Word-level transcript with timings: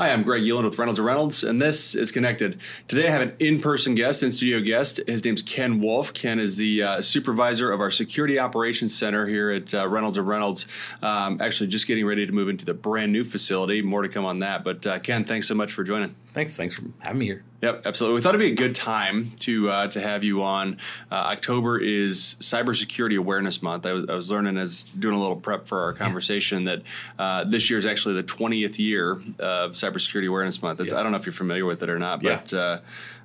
Hi, 0.00 0.08
I'm 0.14 0.22
Greg 0.22 0.44
Euland 0.44 0.64
with 0.64 0.78
Reynolds 0.78 0.98
& 1.00 1.00
Reynolds, 1.00 1.44
and 1.44 1.60
this 1.60 1.94
is 1.94 2.10
Connected. 2.10 2.58
Today 2.88 3.08
I 3.08 3.10
have 3.10 3.20
an 3.20 3.34
in-person 3.38 3.94
guest, 3.96 4.22
in-studio 4.22 4.60
guest. 4.60 4.98
His 5.06 5.22
name's 5.26 5.42
Ken 5.42 5.78
Wolf. 5.78 6.14
Ken 6.14 6.40
is 6.40 6.56
the 6.56 6.82
uh, 6.82 7.00
supervisor 7.02 7.70
of 7.70 7.82
our 7.82 7.90
Security 7.90 8.38
Operations 8.38 8.96
Center 8.96 9.26
here 9.26 9.50
at 9.50 9.74
uh, 9.74 9.86
Reynolds 9.86 10.18
& 10.18 10.18
Reynolds. 10.18 10.66
Um, 11.02 11.38
actually, 11.42 11.66
just 11.66 11.86
getting 11.86 12.06
ready 12.06 12.24
to 12.24 12.32
move 12.32 12.48
into 12.48 12.64
the 12.64 12.72
brand 12.72 13.12
new 13.12 13.24
facility. 13.24 13.82
More 13.82 14.00
to 14.00 14.08
come 14.08 14.24
on 14.24 14.38
that. 14.38 14.64
But 14.64 14.86
uh, 14.86 15.00
Ken, 15.00 15.26
thanks 15.26 15.46
so 15.46 15.54
much 15.54 15.70
for 15.74 15.84
joining. 15.84 16.14
Thanks. 16.32 16.56
Thanks 16.56 16.74
for 16.76 16.84
having 17.00 17.18
me 17.18 17.26
here. 17.26 17.44
Yep, 17.62 17.82
absolutely. 17.84 18.14
We 18.14 18.22
thought 18.22 18.34
it'd 18.34 18.46
be 18.46 18.52
a 18.52 18.66
good 18.66 18.74
time 18.74 19.32
to 19.40 19.68
uh, 19.68 19.86
to 19.88 20.00
have 20.00 20.24
you 20.24 20.42
on. 20.42 20.78
Uh, 21.10 21.16
October 21.16 21.78
is 21.78 22.36
Cybersecurity 22.40 23.18
Awareness 23.18 23.62
Month. 23.62 23.84
I 23.84 23.92
was, 23.92 24.08
I 24.08 24.14
was, 24.14 24.30
learning 24.30 24.56
as 24.56 24.84
doing 24.84 25.14
a 25.14 25.20
little 25.20 25.36
prep 25.36 25.66
for 25.66 25.82
our 25.82 25.92
conversation 25.92 26.62
yeah. 26.62 26.76
that 26.76 26.82
uh, 27.18 27.44
this 27.44 27.68
year 27.68 27.78
is 27.78 27.84
actually 27.84 28.14
the 28.14 28.22
20th 28.22 28.78
year 28.78 29.12
of 29.38 29.72
Cybersecurity 29.72 30.28
Awareness 30.28 30.62
Month. 30.62 30.80
Yeah. 30.80 30.98
I 30.98 31.02
don't 31.02 31.12
know 31.12 31.18
if 31.18 31.26
you're 31.26 31.32
familiar 31.32 31.66
with 31.66 31.82
it 31.82 31.90
or 31.90 31.98
not, 31.98 32.22
but. 32.22 32.52
Yeah. 32.52 32.78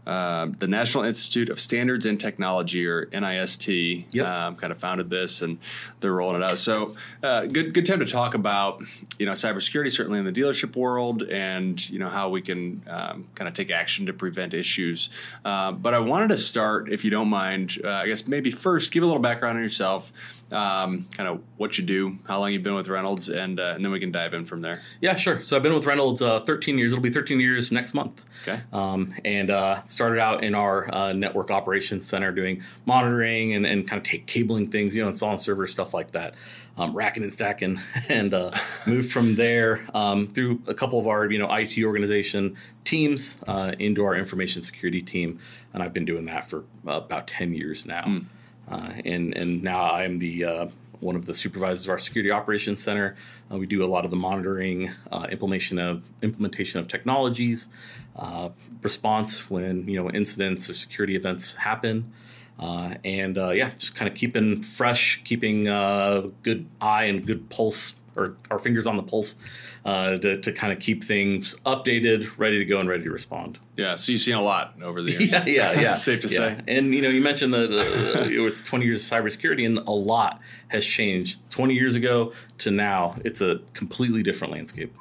Um, 0.05 0.53
the 0.59 0.67
National 0.67 1.03
Institute 1.03 1.49
of 1.49 1.59
Standards 1.59 2.05
and 2.05 2.19
Technology, 2.19 2.85
or 2.85 3.07
NIST, 3.07 4.05
yep. 4.13 4.27
um, 4.27 4.55
kind 4.55 4.71
of 4.71 4.79
founded 4.79 5.09
this, 5.09 5.41
and 5.41 5.57
they're 5.99 6.13
rolling 6.13 6.41
it 6.41 6.43
out. 6.43 6.57
So, 6.57 6.95
uh, 7.23 7.45
good 7.45 7.73
good 7.73 7.85
time 7.85 7.99
to 7.99 8.05
talk 8.05 8.33
about 8.33 8.81
you 9.17 9.25
know 9.25 9.31
cybersecurity, 9.31 9.91
certainly 9.91 10.19
in 10.19 10.25
the 10.25 10.31
dealership 10.31 10.75
world, 10.75 11.23
and 11.23 11.89
you 11.89 11.99
know 11.99 12.09
how 12.09 12.29
we 12.29 12.41
can 12.41 12.83
um, 12.87 13.27
kind 13.35 13.47
of 13.47 13.53
take 13.53 13.71
action 13.71 14.05
to 14.05 14.13
prevent 14.13 14.53
issues. 14.53 15.09
Uh, 15.43 15.71
but 15.71 15.93
I 15.93 15.99
wanted 15.99 16.29
to 16.29 16.37
start, 16.37 16.91
if 16.91 17.03
you 17.03 17.11
don't 17.11 17.29
mind, 17.29 17.79
uh, 17.83 17.89
I 17.89 18.07
guess 18.07 18.27
maybe 18.27 18.51
first 18.51 18.91
give 18.91 19.03
a 19.03 19.05
little 19.05 19.21
background 19.21 19.57
on 19.57 19.63
yourself 19.63 20.11
um, 20.51 21.07
kind 21.11 21.27
of 21.27 21.41
what 21.57 21.77
you 21.77 21.83
do, 21.83 22.19
how 22.25 22.39
long 22.39 22.51
you've 22.51 22.63
been 22.63 22.75
with 22.75 22.87
Reynolds, 22.87 23.29
and 23.29 23.59
uh, 23.59 23.73
and 23.75 23.83
then 23.83 23.91
we 23.91 23.99
can 23.99 24.11
dive 24.11 24.33
in 24.33 24.45
from 24.45 24.61
there. 24.61 24.81
Yeah, 25.01 25.15
sure. 25.15 25.39
So 25.41 25.55
I've 25.55 25.63
been 25.63 25.73
with 25.73 25.85
Reynolds 25.85 26.21
uh, 26.21 26.39
13 26.39 26.77
years. 26.77 26.91
It'll 26.91 27.01
be 27.01 27.09
13 27.09 27.39
years 27.39 27.71
next 27.71 27.93
month. 27.93 28.23
Okay. 28.43 28.61
Um, 28.71 29.15
and 29.25 29.49
uh, 29.49 29.83
started 29.85 30.19
out 30.19 30.43
in 30.43 30.53
our 30.53 30.93
uh, 30.93 31.13
network 31.13 31.49
operations 31.49 32.05
center 32.05 32.31
doing 32.31 32.61
monitoring 32.85 33.53
and, 33.53 33.65
and 33.65 33.87
kind 33.87 33.97
of 33.97 34.03
take 34.03 34.27
cabling 34.27 34.69
things, 34.69 34.95
you 34.95 35.01
know, 35.01 35.07
installing 35.07 35.39
servers, 35.39 35.71
stuff 35.71 35.93
like 35.93 36.11
that. 36.11 36.35
Um, 36.77 36.93
racking 36.93 37.23
and 37.23 37.31
stacking, 37.31 37.79
and 38.09 38.33
uh, 38.33 38.51
moved 38.85 39.09
from 39.09 39.35
there 39.35 39.85
um, 39.93 40.27
through 40.27 40.61
a 40.67 40.73
couple 40.73 40.99
of 40.99 41.07
our 41.07 41.31
you 41.31 41.39
know 41.39 41.49
IT 41.49 41.81
organization 41.81 42.57
teams 42.83 43.41
uh, 43.47 43.73
into 43.79 44.03
our 44.03 44.13
information 44.13 44.61
security 44.61 45.01
team, 45.01 45.39
and 45.73 45.81
I've 45.81 45.93
been 45.93 46.03
doing 46.03 46.25
that 46.25 46.49
for 46.49 46.65
about 46.85 47.27
ten 47.27 47.53
years 47.53 47.85
now. 47.85 48.03
Mm. 48.03 48.25
Uh, 48.69 48.93
and 49.03 49.35
and 49.35 49.63
now 49.63 49.93
I'm 49.93 50.19
the 50.19 50.43
uh, 50.43 50.67
one 50.99 51.15
of 51.15 51.25
the 51.25 51.33
supervisors 51.33 51.85
of 51.85 51.91
our 51.91 51.99
security 51.99 52.31
operations 52.31 52.81
center. 52.81 53.15
Uh, 53.51 53.57
we 53.57 53.67
do 53.67 53.83
a 53.83 53.85
lot 53.85 54.05
of 54.05 54.11
the 54.11 54.17
monitoring, 54.17 54.91
uh, 55.11 55.27
implementation 55.29 55.77
of 55.79 56.03
implementation 56.21 56.79
of 56.79 56.87
technologies, 56.87 57.67
uh, 58.15 58.49
response 58.81 59.49
when 59.49 59.87
you 59.87 60.01
know 60.01 60.09
incidents 60.09 60.69
or 60.69 60.73
security 60.73 61.15
events 61.15 61.55
happen, 61.55 62.11
uh, 62.59 62.95
and 63.03 63.37
yeah, 63.37 63.69
just 63.77 63.95
kind 63.95 64.09
of 64.09 64.15
keeping 64.15 64.61
fresh, 64.61 65.21
keeping 65.23 65.67
a 65.67 66.29
good 66.43 66.65
eye 66.81 67.03
and 67.03 67.25
good 67.25 67.49
pulse 67.49 67.95
or 68.15 68.37
our 68.49 68.59
fingers 68.59 68.87
on 68.87 68.97
the 68.97 69.03
pulse 69.03 69.37
uh, 69.83 70.17
to, 70.17 70.39
to 70.39 70.51
kind 70.51 70.71
of 70.73 70.79
keep 70.79 71.03
things 71.03 71.55
updated, 71.65 72.37
ready 72.37 72.57
to 72.57 72.65
go, 72.65 72.79
and 72.79 72.89
ready 72.89 73.03
to 73.03 73.11
respond. 73.11 73.59
Yeah, 73.75 73.95
so 73.95 74.11
you've 74.11 74.21
seen 74.21 74.35
a 74.35 74.41
lot 74.41 74.75
over 74.81 75.01
the 75.01 75.11
years. 75.19 75.31
yeah, 75.31 75.45
yeah, 75.45 75.79
yeah. 75.79 75.93
Safe 75.95 76.21
to 76.21 76.27
yeah. 76.27 76.35
say. 76.35 76.57
And 76.67 76.93
you 76.93 77.01
know, 77.01 77.09
you 77.09 77.21
mentioned 77.21 77.53
that 77.53 77.69
it's 77.71 78.61
20 78.61 78.85
years 78.85 79.11
of 79.11 79.17
cybersecurity, 79.17 79.65
and 79.65 79.77
a 79.79 79.91
lot 79.91 80.39
has 80.69 80.85
changed. 80.85 81.49
20 81.51 81.73
years 81.73 81.95
ago 81.95 82.33
to 82.59 82.71
now, 82.71 83.15
it's 83.23 83.41
a 83.41 83.59
completely 83.73 84.23
different 84.23 84.53
landscape. 84.53 84.93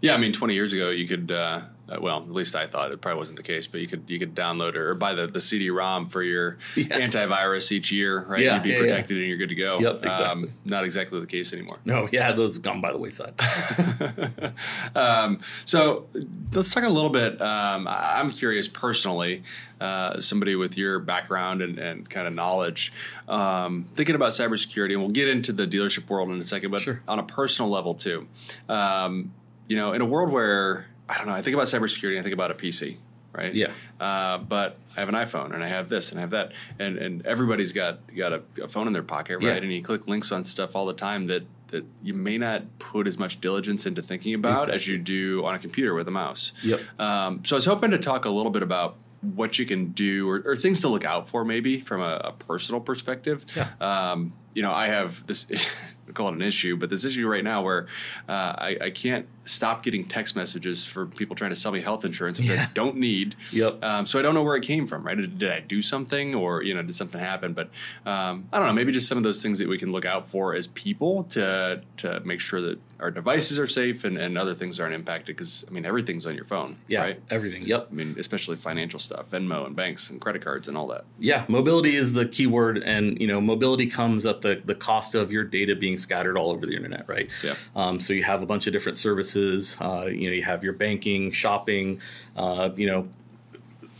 Yeah, 0.00 0.14
I 0.14 0.18
mean, 0.18 0.32
20 0.32 0.54
years 0.54 0.72
ago, 0.72 0.90
you 0.90 1.06
could 1.06 1.30
uh, 1.30 1.62
uh, 1.92 2.00
well, 2.00 2.18
at 2.18 2.30
least 2.30 2.56
I 2.56 2.66
thought 2.66 2.92
it 2.92 3.00
probably 3.00 3.18
wasn't 3.18 3.36
the 3.36 3.42
case, 3.42 3.66
but 3.66 3.80
you 3.80 3.86
could 3.86 4.04
you 4.08 4.18
could 4.18 4.34
download 4.34 4.74
or 4.76 4.94
buy 4.94 5.14
the, 5.14 5.26
the 5.26 5.40
CD-ROM 5.40 6.08
for 6.08 6.22
your 6.22 6.58
yeah. 6.76 6.84
antivirus 7.00 7.72
each 7.72 7.92
year, 7.92 8.24
right? 8.24 8.40
Yeah, 8.40 8.54
You'd 8.54 8.62
be 8.62 8.70
yeah, 8.70 8.78
protected 8.78 9.16
yeah. 9.16 9.20
and 9.20 9.28
you're 9.28 9.38
good 9.38 9.48
to 9.50 9.54
go. 9.54 9.78
Yep, 9.78 9.96
exactly. 9.96 10.24
Um, 10.24 10.52
not 10.64 10.84
exactly 10.84 11.20
the 11.20 11.26
case 11.26 11.52
anymore. 11.52 11.78
No, 11.84 12.08
yeah, 12.10 12.32
those 12.32 12.54
have 12.54 12.62
gone 12.62 12.80
by 12.80 12.92
the 12.92 12.98
wayside. 12.98 13.32
um, 14.94 15.40
so 15.64 16.06
let's 16.52 16.72
talk 16.72 16.84
a 16.84 16.88
little 16.88 17.10
bit. 17.10 17.40
Um, 17.40 17.86
I'm 17.88 18.30
curious 18.30 18.68
personally, 18.68 19.42
uh, 19.80 20.20
somebody 20.20 20.54
with 20.54 20.78
your 20.78 20.98
background 20.98 21.62
and, 21.62 21.78
and 21.78 22.08
kind 22.08 22.26
of 22.26 22.34
knowledge, 22.34 22.92
um, 23.28 23.88
thinking 23.94 24.14
about 24.14 24.30
cybersecurity, 24.30 24.92
and 24.92 25.00
we'll 25.00 25.10
get 25.10 25.28
into 25.28 25.52
the 25.52 25.66
dealership 25.66 26.08
world 26.08 26.30
in 26.30 26.40
a 26.40 26.44
second, 26.44 26.70
but 26.70 26.80
sure. 26.80 27.02
on 27.08 27.18
a 27.18 27.24
personal 27.24 27.70
level 27.70 27.94
too. 27.94 28.28
Um, 28.68 29.32
you 29.68 29.76
know, 29.76 29.92
in 29.92 30.00
a 30.00 30.04
world 30.04 30.30
where 30.30 30.86
I 31.12 31.18
don't 31.18 31.26
know. 31.26 31.34
I 31.34 31.42
think 31.42 31.54
about 31.54 31.66
cybersecurity. 31.66 32.18
I 32.18 32.22
think 32.22 32.32
about 32.32 32.50
a 32.50 32.54
PC, 32.54 32.96
right? 33.32 33.54
Yeah. 33.54 33.72
Uh, 34.00 34.38
but 34.38 34.78
I 34.96 35.00
have 35.00 35.10
an 35.10 35.14
iPhone 35.14 35.52
and 35.52 35.62
I 35.62 35.68
have 35.68 35.90
this 35.90 36.10
and 36.10 36.18
I 36.18 36.22
have 36.22 36.30
that, 36.30 36.52
and 36.78 36.96
and 36.96 37.26
everybody's 37.26 37.72
got 37.72 38.00
got 38.16 38.32
a, 38.32 38.42
a 38.62 38.68
phone 38.68 38.86
in 38.86 38.94
their 38.94 39.02
pocket, 39.02 39.38
right? 39.38 39.48
Yeah. 39.48 39.62
And 39.62 39.70
you 39.70 39.82
click 39.82 40.08
links 40.08 40.32
on 40.32 40.42
stuff 40.42 40.74
all 40.74 40.86
the 40.86 40.94
time 40.94 41.26
that 41.26 41.42
that 41.68 41.84
you 42.02 42.14
may 42.14 42.38
not 42.38 42.78
put 42.78 43.06
as 43.06 43.18
much 43.18 43.40
diligence 43.40 43.84
into 43.84 44.00
thinking 44.00 44.34
about 44.34 44.52
exactly. 44.52 44.74
as 44.74 44.86
you 44.86 44.98
do 44.98 45.44
on 45.44 45.54
a 45.54 45.58
computer 45.58 45.94
with 45.94 46.08
a 46.08 46.10
mouse. 46.10 46.52
Yep. 46.62 46.80
Um, 46.98 47.44
so 47.44 47.56
I 47.56 47.58
was 47.58 47.66
hoping 47.66 47.90
to 47.90 47.98
talk 47.98 48.24
a 48.24 48.30
little 48.30 48.50
bit 48.50 48.62
about 48.62 48.96
what 49.22 49.58
you 49.58 49.64
can 49.64 49.92
do 49.92 50.28
or, 50.28 50.42
or 50.44 50.56
things 50.56 50.80
to 50.82 50.88
look 50.88 51.04
out 51.04 51.28
for, 51.28 51.44
maybe 51.44 51.80
from 51.80 52.00
a, 52.00 52.20
a 52.24 52.32
personal 52.32 52.80
perspective. 52.80 53.44
Yeah. 53.56 53.68
Um, 53.80 54.32
you 54.54 54.62
know, 54.62 54.72
I 54.72 54.88
have 54.88 55.26
this. 55.26 55.46
I 56.08 56.12
call 56.12 56.28
it 56.28 56.34
an 56.34 56.42
issue, 56.42 56.76
but 56.76 56.90
this 56.90 57.04
issue 57.04 57.28
right 57.28 57.44
now 57.44 57.62
where 57.62 57.86
uh, 58.28 58.54
I, 58.58 58.76
I, 58.82 58.90
can't 58.90 59.26
stop 59.44 59.82
getting 59.82 60.04
text 60.04 60.34
messages 60.34 60.84
for 60.84 61.06
people 61.06 61.36
trying 61.36 61.50
to 61.50 61.56
sell 61.56 61.72
me 61.72 61.80
health 61.80 62.04
insurance 62.04 62.38
which 62.38 62.48
yeah. 62.48 62.66
I 62.68 62.72
don't 62.74 62.96
need. 62.96 63.36
Yep. 63.52 63.84
Um, 63.84 64.06
so 64.06 64.18
I 64.18 64.22
don't 64.22 64.34
know 64.34 64.42
where 64.42 64.56
it 64.56 64.62
came 64.62 64.86
from. 64.86 65.04
Right? 65.04 65.16
Did, 65.16 65.38
did, 65.38 65.50
I 65.50 65.60
do 65.60 65.80
something, 65.80 66.34
or 66.34 66.62
you 66.62 66.74
know, 66.74 66.82
did 66.82 66.94
something 66.94 67.20
happen? 67.20 67.52
But 67.52 67.70
um, 68.04 68.48
I 68.52 68.58
don't 68.58 68.66
know. 68.66 68.72
Maybe 68.72 68.92
just 68.92 69.08
some 69.08 69.18
of 69.18 69.24
those 69.24 69.42
things 69.42 69.58
that 69.60 69.68
we 69.68 69.78
can 69.78 69.92
look 69.92 70.04
out 70.04 70.28
for 70.28 70.54
as 70.54 70.66
people 70.68 71.24
to 71.24 71.82
to 71.98 72.20
make 72.20 72.40
sure 72.40 72.60
that 72.60 72.80
our 73.00 73.10
devices 73.10 73.58
are 73.58 73.66
safe 73.66 74.04
and, 74.04 74.16
and 74.16 74.38
other 74.38 74.54
things 74.54 74.78
aren't 74.78 74.94
impacted. 74.94 75.36
Because 75.36 75.64
I 75.68 75.72
mean, 75.72 75.84
everything's 75.84 76.26
on 76.26 76.34
your 76.34 76.44
phone. 76.44 76.78
Yeah. 76.88 77.00
Right. 77.00 77.20
Everything. 77.30 77.62
Yep. 77.62 77.88
I 77.90 77.94
mean, 77.94 78.16
especially 78.18 78.56
financial 78.56 79.00
stuff, 79.00 79.30
Venmo 79.30 79.66
and 79.66 79.76
banks 79.76 80.10
and 80.10 80.20
credit 80.20 80.42
cards 80.42 80.68
and 80.68 80.76
all 80.76 80.88
that. 80.88 81.04
Yeah. 81.18 81.44
Mobility 81.48 81.96
is 81.96 82.14
the 82.14 82.26
key 82.26 82.46
word, 82.46 82.78
and 82.78 83.20
you 83.20 83.26
know, 83.26 83.40
mobility 83.40 83.86
comes 83.86 84.26
at 84.26 84.41
the 84.42 84.60
the 84.64 84.74
cost 84.74 85.14
of 85.14 85.32
your 85.32 85.44
data 85.44 85.74
being 85.74 85.96
scattered 85.96 86.36
all 86.36 86.50
over 86.50 86.66
the 86.66 86.76
internet, 86.76 87.08
right? 87.08 87.30
Yeah. 87.42 87.54
Um, 87.74 88.00
so 88.00 88.12
you 88.12 88.24
have 88.24 88.42
a 88.42 88.46
bunch 88.46 88.66
of 88.66 88.72
different 88.72 88.98
services. 88.98 89.76
Uh, 89.80 90.06
you 90.06 90.28
know, 90.28 90.34
you 90.34 90.42
have 90.42 90.62
your 90.62 90.72
banking, 90.72 91.32
shopping, 91.32 92.00
uh, 92.36 92.70
you 92.76 92.86
know, 92.86 93.08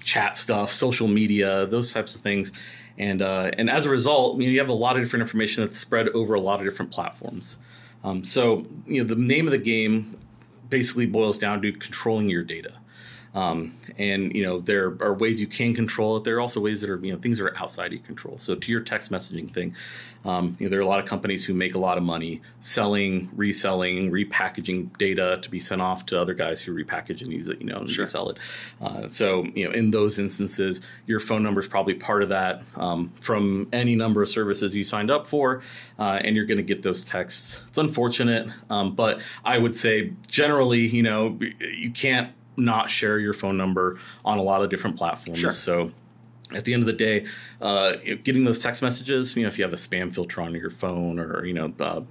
chat 0.04 0.36
stuff, 0.36 0.70
social 0.70 1.08
media, 1.08 1.66
those 1.66 1.92
types 1.92 2.14
of 2.14 2.20
things. 2.20 2.52
And 2.98 3.22
uh, 3.22 3.50
and 3.56 3.70
as 3.70 3.86
a 3.86 3.90
result, 3.90 4.38
you, 4.38 4.46
know, 4.46 4.52
you 4.52 4.58
have 4.58 4.68
a 4.68 4.74
lot 4.74 4.96
of 4.96 5.02
different 5.02 5.22
information 5.22 5.64
that's 5.64 5.78
spread 5.78 6.08
over 6.10 6.34
a 6.34 6.40
lot 6.40 6.60
of 6.60 6.66
different 6.66 6.90
platforms. 6.90 7.58
Um, 8.04 8.24
so 8.24 8.66
you 8.86 9.00
know, 9.00 9.06
the 9.06 9.16
name 9.16 9.46
of 9.46 9.52
the 9.52 9.58
game 9.58 10.18
basically 10.68 11.06
boils 11.06 11.38
down 11.38 11.62
to 11.62 11.72
controlling 11.72 12.28
your 12.28 12.42
data. 12.42 12.72
Um, 13.34 13.74
and 13.98 14.34
you 14.34 14.42
know 14.42 14.60
there 14.60 14.96
are 15.00 15.14
ways 15.14 15.40
you 15.40 15.46
can 15.46 15.74
control 15.74 16.16
it. 16.16 16.24
There 16.24 16.36
are 16.36 16.40
also 16.40 16.60
ways 16.60 16.82
that 16.82 16.90
are 16.90 16.98
you 16.98 17.12
know 17.12 17.18
things 17.18 17.38
that 17.38 17.44
are 17.44 17.58
outside 17.58 17.86
of 17.86 17.92
your 17.94 18.02
control. 18.02 18.38
So 18.38 18.54
to 18.54 18.70
your 18.70 18.82
text 18.82 19.10
messaging 19.10 19.48
thing, 19.48 19.74
um, 20.24 20.56
you 20.58 20.66
know 20.66 20.70
there 20.70 20.78
are 20.78 20.82
a 20.82 20.86
lot 20.86 21.00
of 21.00 21.06
companies 21.06 21.46
who 21.46 21.54
make 21.54 21.74
a 21.74 21.78
lot 21.78 21.96
of 21.96 22.04
money 22.04 22.42
selling, 22.60 23.30
reselling, 23.34 24.10
repackaging 24.10 24.96
data 24.98 25.38
to 25.40 25.50
be 25.50 25.60
sent 25.60 25.80
off 25.80 26.04
to 26.06 26.20
other 26.20 26.34
guys 26.34 26.62
who 26.62 26.74
repackage 26.74 27.22
and 27.22 27.32
use 27.32 27.48
it, 27.48 27.58
you 27.60 27.66
know, 27.66 27.78
and 27.78 27.90
sure. 27.90 28.04
resell 28.04 28.28
it. 28.28 28.38
Uh, 28.82 29.08
so 29.08 29.44
you 29.54 29.66
know 29.66 29.72
in 29.72 29.92
those 29.92 30.18
instances, 30.18 30.82
your 31.06 31.20
phone 31.20 31.42
number 31.42 31.60
is 31.60 31.68
probably 31.68 31.94
part 31.94 32.22
of 32.22 32.28
that 32.28 32.62
um, 32.76 33.12
from 33.20 33.66
any 33.72 33.96
number 33.96 34.20
of 34.20 34.28
services 34.28 34.76
you 34.76 34.84
signed 34.84 35.10
up 35.10 35.26
for, 35.26 35.62
uh, 35.98 36.20
and 36.22 36.36
you're 36.36 36.44
going 36.44 36.58
to 36.58 36.62
get 36.62 36.82
those 36.82 37.02
texts. 37.02 37.62
It's 37.68 37.78
unfortunate, 37.78 38.50
um, 38.68 38.94
but 38.94 39.22
I 39.42 39.56
would 39.56 39.74
say 39.74 40.12
generally, 40.26 40.86
you 40.86 41.02
know, 41.02 41.38
you 41.40 41.90
can't 41.90 42.30
not 42.56 42.90
share 42.90 43.18
your 43.18 43.32
phone 43.32 43.56
number 43.56 43.98
on 44.24 44.38
a 44.38 44.42
lot 44.42 44.62
of 44.62 44.70
different 44.70 44.96
platforms. 44.96 45.38
Sure. 45.38 45.52
So 45.52 45.92
at 46.54 46.64
the 46.64 46.74
end 46.74 46.82
of 46.82 46.86
the 46.86 46.92
day, 46.92 47.26
uh, 47.60 47.94
getting 48.22 48.44
those 48.44 48.58
text 48.58 48.82
messages, 48.82 49.36
you 49.36 49.42
know, 49.42 49.48
if 49.48 49.58
you 49.58 49.64
have 49.64 49.72
a 49.72 49.76
spam 49.76 50.12
filter 50.12 50.42
on 50.42 50.54
your 50.54 50.70
phone 50.70 51.18
or, 51.18 51.44
you 51.44 51.54
know, 51.54 51.72
uh, 51.80 52.02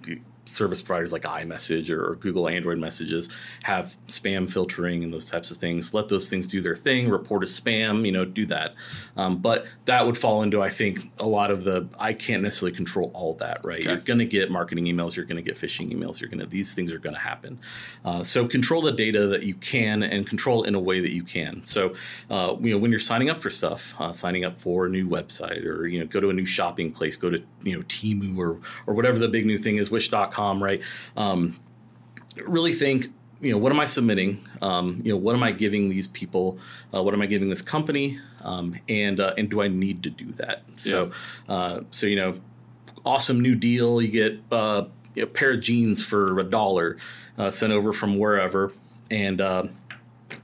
service 0.45 0.81
providers 0.81 1.13
like 1.13 1.23
iMessage 1.23 1.89
or, 1.89 2.15
Google 2.21 2.47
Android 2.47 2.77
messages 2.77 3.29
have 3.63 3.95
spam 4.07 4.51
filtering 4.51 5.03
and 5.03 5.13
those 5.13 5.25
types 5.25 5.49
of 5.49 5.57
things. 5.57 5.93
Let 5.93 6.09
those 6.09 6.29
things 6.29 6.45
do 6.45 6.61
their 6.61 6.75
thing. 6.75 7.09
Report 7.09 7.41
as 7.41 7.59
spam. 7.59 8.05
You 8.05 8.11
know, 8.11 8.25
do 8.25 8.45
that. 8.47 8.75
Um, 9.17 9.37
but 9.37 9.65
that 9.85 10.05
would 10.05 10.17
fall 10.17 10.43
into 10.43 10.61
I 10.61 10.69
think 10.69 11.11
a 11.19 11.25
lot 11.25 11.51
of 11.51 11.63
the 11.63 11.87
I 11.99 12.13
can't 12.13 12.43
necessarily 12.43 12.75
control 12.75 13.11
all 13.13 13.33
that. 13.35 13.61
Right? 13.63 13.79
Okay. 13.79 13.89
You're 13.89 13.99
going 13.99 14.19
to 14.19 14.25
get 14.25 14.51
marketing 14.51 14.85
emails. 14.85 15.15
You're 15.15 15.25
going 15.25 15.37
to 15.37 15.41
get 15.41 15.55
phishing 15.55 15.91
emails. 15.91 16.21
You're 16.21 16.29
going 16.29 16.39
to 16.39 16.45
these 16.45 16.73
things 16.73 16.93
are 16.93 16.99
going 16.99 17.15
to 17.15 17.21
happen. 17.21 17.59
Uh, 18.03 18.23
so 18.23 18.47
control 18.47 18.81
the 18.81 18.91
data 18.91 19.27
that 19.27 19.43
you 19.43 19.55
can 19.55 20.03
and 20.03 20.27
control 20.27 20.63
in 20.63 20.75
a 20.75 20.79
way 20.79 20.99
that 20.99 21.13
you 21.13 21.23
can. 21.23 21.65
So 21.65 21.93
uh, 22.29 22.55
you 22.59 22.71
know 22.71 22.77
when 22.77 22.91
you're 22.91 22.99
signing 22.99 23.29
up 23.29 23.41
for 23.41 23.49
stuff, 23.49 23.99
uh, 23.99 24.13
signing 24.13 24.43
up 24.43 24.59
for 24.59 24.85
a 24.85 24.89
new 24.89 25.07
website 25.07 25.65
or 25.65 25.87
you 25.87 25.99
know 25.99 26.05
go 26.05 26.19
to 26.19 26.29
a 26.29 26.33
new 26.33 26.45
shopping 26.45 26.91
place, 26.91 27.15
go 27.15 27.29
to 27.29 27.41
you 27.63 27.77
know 27.77 27.83
Temu 27.83 28.37
or 28.37 28.59
or 28.85 28.93
whatever 28.93 29.17
the 29.17 29.29
big 29.29 29.45
new 29.45 29.57
thing 29.57 29.77
is, 29.77 29.89
Wish.com, 29.89 30.30
right? 30.37 30.81
Um, 31.17 31.59
really 32.45 32.73
think 32.73 33.07
you 33.41 33.51
know, 33.51 33.57
what 33.57 33.71
am 33.71 33.79
I 33.79 33.85
submitting? 33.85 34.47
Um, 34.61 35.01
you 35.03 35.11
know, 35.11 35.17
what 35.17 35.35
am 35.35 35.41
I 35.41 35.51
giving 35.51 35.89
these 35.89 36.05
people? 36.07 36.59
Uh, 36.93 37.01
what 37.01 37.13
am 37.15 37.21
I 37.21 37.25
giving 37.25 37.49
this 37.49 37.63
company? 37.63 38.19
Um, 38.43 38.75
and 38.87 39.19
uh, 39.19 39.33
and 39.37 39.49
do 39.49 39.61
I 39.61 39.67
need 39.67 40.03
to 40.03 40.09
do 40.11 40.31
that? 40.33 40.63
So, 40.75 41.11
Yeah. 41.47 41.53
uh, 41.55 41.79
so 41.89 42.05
you 42.05 42.15
know, 42.15 42.39
awesome 43.03 43.39
new 43.39 43.55
deal. 43.55 44.01
You 44.01 44.09
get 44.09 44.39
uh, 44.51 44.85
a 45.17 45.25
pair 45.25 45.53
of 45.53 45.61
jeans 45.61 46.05
for 46.05 46.39
a 46.39 46.43
dollar 46.43 46.97
uh, 47.37 47.49
sent 47.49 47.73
over 47.73 47.91
from 47.93 48.19
wherever, 48.19 48.73
and 49.09 49.41
uh, 49.41 49.63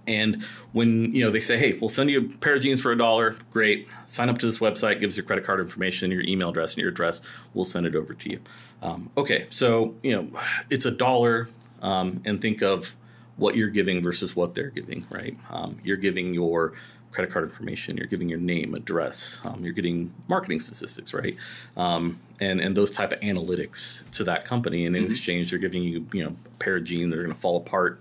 and 0.07 0.43
when 0.71 1.13
you 1.13 1.23
know 1.23 1.29
they 1.29 1.39
say, 1.39 1.57
"Hey, 1.59 1.73
we'll 1.79 1.89
send 1.89 2.09
you 2.09 2.19
a 2.19 2.37
pair 2.37 2.55
of 2.55 2.61
jeans 2.61 2.81
for 2.81 2.91
a 2.91 2.97
dollar," 2.97 3.35
great. 3.51 3.87
Sign 4.05 4.27
up 4.27 4.39
to 4.39 4.45
this 4.47 4.57
website, 4.57 4.99
gives 4.99 5.15
your 5.15 5.25
credit 5.25 5.45
card 5.45 5.59
information, 5.59 6.09
your 6.11 6.23
email 6.23 6.49
address, 6.49 6.73
and 6.73 6.81
your 6.81 6.89
address. 6.89 7.21
We'll 7.53 7.65
send 7.65 7.85
it 7.85 7.95
over 7.95 8.13
to 8.15 8.29
you. 8.29 8.39
Um, 8.81 9.09
okay, 9.17 9.47
so 9.49 9.95
you 10.03 10.15
know 10.15 10.39
it's 10.69 10.85
a 10.85 10.91
dollar, 10.91 11.49
um, 11.81 12.21
and 12.25 12.41
think 12.41 12.61
of 12.61 12.93
what 13.35 13.55
you're 13.55 13.69
giving 13.69 14.01
versus 14.01 14.35
what 14.35 14.55
they're 14.55 14.69
giving. 14.69 15.05
Right? 15.09 15.37
Um, 15.49 15.79
you're 15.83 15.97
giving 15.97 16.33
your 16.33 16.73
credit 17.11 17.31
card 17.31 17.45
information. 17.45 17.97
You're 17.97 18.07
giving 18.07 18.29
your 18.29 18.39
name, 18.39 18.75
address. 18.75 19.41
Um, 19.43 19.63
you're 19.63 19.73
getting 19.73 20.13
marketing 20.27 20.59
statistics, 20.59 21.13
right? 21.13 21.35
Um, 21.75 22.19
and 22.39 22.59
and 22.59 22.77
those 22.77 22.91
type 22.91 23.11
of 23.11 23.19
analytics 23.21 24.09
to 24.11 24.23
that 24.25 24.45
company. 24.45 24.85
And 24.85 24.95
in 24.95 25.05
exchange, 25.05 25.49
they're 25.49 25.59
giving 25.59 25.83
you 25.83 26.05
you 26.13 26.23
know 26.23 26.35
a 26.45 26.57
pair 26.59 26.75
of 26.77 26.83
jeans 26.83 27.11
that 27.11 27.19
are 27.19 27.23
going 27.23 27.33
to 27.33 27.39
fall 27.39 27.57
apart 27.57 27.99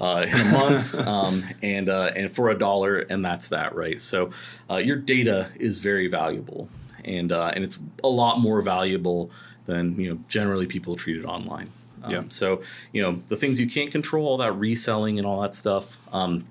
uh, 0.00 0.24
in 0.26 0.40
a 0.40 0.52
month, 0.52 0.94
um, 1.06 1.44
and 1.62 1.88
uh, 1.88 2.10
and 2.16 2.34
for 2.34 2.50
a 2.50 2.58
dollar, 2.58 2.98
and 2.98 3.24
that's 3.24 3.48
that, 3.48 3.74
right? 3.74 4.00
So 4.00 4.30
uh, 4.70 4.76
your 4.76 4.96
data 4.96 5.50
is 5.56 5.78
very 5.78 6.08
valuable, 6.08 6.68
and 7.04 7.32
uh, 7.32 7.52
and 7.54 7.64
it's 7.64 7.78
a 8.02 8.08
lot 8.08 8.40
more 8.40 8.60
valuable 8.60 9.30
than 9.64 9.98
you 9.98 10.10
know 10.10 10.18
generally 10.28 10.66
people 10.66 10.96
treat 10.96 11.16
it 11.16 11.24
online. 11.24 11.70
Um, 12.02 12.12
Yeah. 12.12 12.22
So 12.28 12.62
you 12.92 13.02
know 13.02 13.22
the 13.26 13.36
things 13.36 13.60
you 13.60 13.68
can't 13.68 13.90
control, 13.90 14.26
all 14.26 14.36
that 14.38 14.52
reselling 14.52 15.18
and 15.18 15.26
all 15.26 15.40
that 15.42 15.54
stuff. 15.54 15.98
Um, 16.12 16.46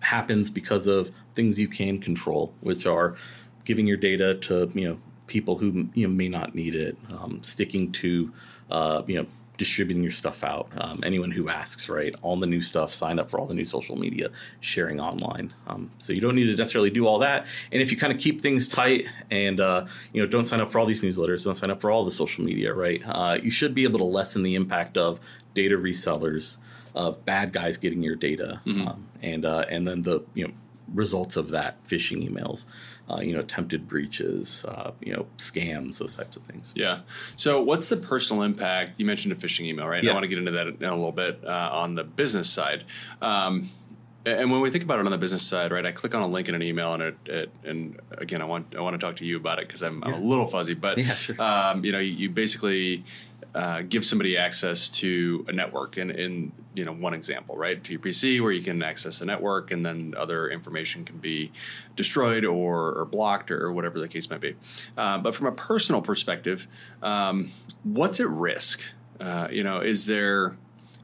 happens 0.00 0.50
because 0.50 0.86
of 0.86 1.10
things 1.32 1.58
you 1.58 1.66
can 1.66 1.98
control, 1.98 2.52
which 2.60 2.86
are 2.86 3.16
giving 3.64 3.86
your 3.86 3.96
data 3.96 4.34
to 4.34 4.70
you 4.74 4.88
know 4.88 4.98
people 5.26 5.58
who 5.58 5.88
you 5.94 6.06
know 6.06 6.12
may 6.12 6.28
not 6.28 6.54
need 6.54 6.74
it, 6.74 6.96
um, 7.18 7.42
sticking 7.42 7.90
to 7.92 8.32
uh, 8.70 9.02
you 9.06 9.16
know 9.16 9.26
distributing 9.56 10.02
your 10.02 10.12
stuff 10.12 10.42
out. 10.42 10.68
Um, 10.76 11.00
anyone 11.04 11.30
who 11.30 11.48
asks, 11.48 11.88
right, 11.88 12.14
all 12.22 12.36
the 12.36 12.46
new 12.46 12.60
stuff, 12.60 12.90
sign 12.90 13.18
up 13.18 13.30
for 13.30 13.38
all 13.38 13.46
the 13.46 13.54
new 13.54 13.64
social 13.64 13.96
media, 13.96 14.30
sharing 14.60 15.00
online. 15.00 15.52
Um, 15.66 15.90
so 15.98 16.12
you 16.12 16.20
don't 16.20 16.34
need 16.34 16.46
to 16.46 16.56
necessarily 16.56 16.90
do 16.90 17.06
all 17.06 17.18
that. 17.20 17.46
And 17.70 17.80
if 17.80 17.90
you 17.90 17.96
kind 17.96 18.12
of 18.12 18.18
keep 18.18 18.40
things 18.40 18.68
tight 18.68 19.06
and 19.30 19.60
uh, 19.60 19.86
you 20.12 20.22
know 20.22 20.28
don't 20.28 20.46
sign 20.46 20.60
up 20.60 20.70
for 20.70 20.78
all 20.78 20.86
these 20.86 21.02
newsletters, 21.02 21.44
don't 21.44 21.54
sign 21.54 21.70
up 21.70 21.80
for 21.80 21.90
all 21.90 22.04
the 22.04 22.10
social 22.10 22.44
media, 22.44 22.74
right, 22.74 23.02
uh, 23.06 23.38
you 23.42 23.50
should 23.50 23.74
be 23.74 23.84
able 23.84 23.98
to 23.98 24.04
lessen 24.04 24.42
the 24.42 24.54
impact 24.54 24.96
of 24.96 25.20
data 25.54 25.76
resellers 25.76 26.58
of 26.94 27.24
bad 27.24 27.52
guys 27.52 27.76
getting 27.76 28.02
your 28.02 28.16
data, 28.16 28.60
um, 28.88 29.08
and 29.22 29.44
uh, 29.44 29.64
and 29.68 29.86
then 29.86 30.02
the 30.02 30.24
you 30.34 30.46
know 30.46 30.54
results 30.92 31.36
of 31.36 31.48
that 31.50 31.82
phishing 31.84 32.28
emails, 32.28 32.66
uh, 33.08 33.20
you 33.20 33.34
know 33.34 33.40
attempted 33.40 33.86
breaches, 33.88 34.64
uh, 34.66 34.92
you 35.00 35.12
know 35.12 35.26
scams, 35.36 35.98
those 35.98 36.16
types 36.16 36.36
of 36.36 36.42
things. 36.42 36.72
Yeah. 36.74 37.00
So, 37.36 37.62
what's 37.62 37.88
the 37.88 37.96
personal 37.96 38.42
impact? 38.42 38.98
You 38.98 39.06
mentioned 39.06 39.32
a 39.32 39.36
phishing 39.36 39.66
email, 39.66 39.86
right? 39.86 40.02
Yeah. 40.02 40.10
I 40.12 40.14
want 40.14 40.24
to 40.24 40.28
get 40.28 40.38
into 40.38 40.52
that 40.52 40.66
in 40.66 40.84
a 40.84 40.96
little 40.96 41.12
bit 41.12 41.44
uh, 41.44 41.70
on 41.72 41.94
the 41.94 42.04
business 42.04 42.48
side. 42.48 42.84
Um, 43.20 43.70
and 44.26 44.50
when 44.50 44.62
we 44.62 44.70
think 44.70 44.84
about 44.84 45.00
it 45.00 45.04
on 45.04 45.12
the 45.12 45.18
business 45.18 45.42
side, 45.42 45.70
right? 45.70 45.84
I 45.84 45.92
click 45.92 46.14
on 46.14 46.22
a 46.22 46.26
link 46.26 46.48
in 46.48 46.54
an 46.54 46.62
email, 46.62 46.94
and 46.94 47.02
it, 47.02 47.16
it 47.26 47.50
and 47.62 48.00
again, 48.12 48.40
I 48.40 48.46
want 48.46 48.74
I 48.74 48.80
want 48.80 48.98
to 48.98 49.06
talk 49.06 49.16
to 49.16 49.26
you 49.26 49.36
about 49.36 49.58
it 49.58 49.68
because 49.68 49.82
I'm, 49.82 50.02
I'm 50.02 50.14
a 50.14 50.18
little 50.18 50.46
fuzzy. 50.46 50.74
But 50.74 50.96
Yeah, 50.98 51.14
sure. 51.14 51.36
um, 51.38 51.84
you 51.84 51.92
know, 51.92 51.98
you, 51.98 52.12
you 52.12 52.30
basically 52.30 53.04
uh, 53.54 53.82
give 53.82 54.04
somebody 54.04 54.36
access 54.36 54.88
to 54.88 55.44
a 55.48 55.52
network, 55.52 55.96
and 55.96 56.10
in 56.10 56.52
you 56.74 56.84
know 56.84 56.92
one 56.92 57.14
example, 57.14 57.56
right, 57.56 57.82
to 57.84 57.92
your 57.92 58.00
PC 58.00 58.40
where 58.40 58.50
you 58.50 58.62
can 58.62 58.82
access 58.82 59.20
the 59.20 59.26
network, 59.26 59.70
and 59.70 59.86
then 59.86 60.14
other 60.16 60.48
information 60.48 61.04
can 61.04 61.18
be 61.18 61.52
destroyed 61.94 62.44
or, 62.44 62.92
or 62.92 63.04
blocked 63.04 63.50
or 63.50 63.72
whatever 63.72 64.00
the 64.00 64.08
case 64.08 64.28
might 64.28 64.40
be. 64.40 64.56
Uh, 64.96 65.18
but 65.18 65.34
from 65.34 65.46
a 65.46 65.52
personal 65.52 66.02
perspective, 66.02 66.66
um, 67.02 67.52
what's 67.84 68.18
at 68.18 68.28
risk? 68.28 68.82
Uh, 69.20 69.46
you 69.50 69.62
know, 69.62 69.80
is 69.80 70.06
there 70.06 70.56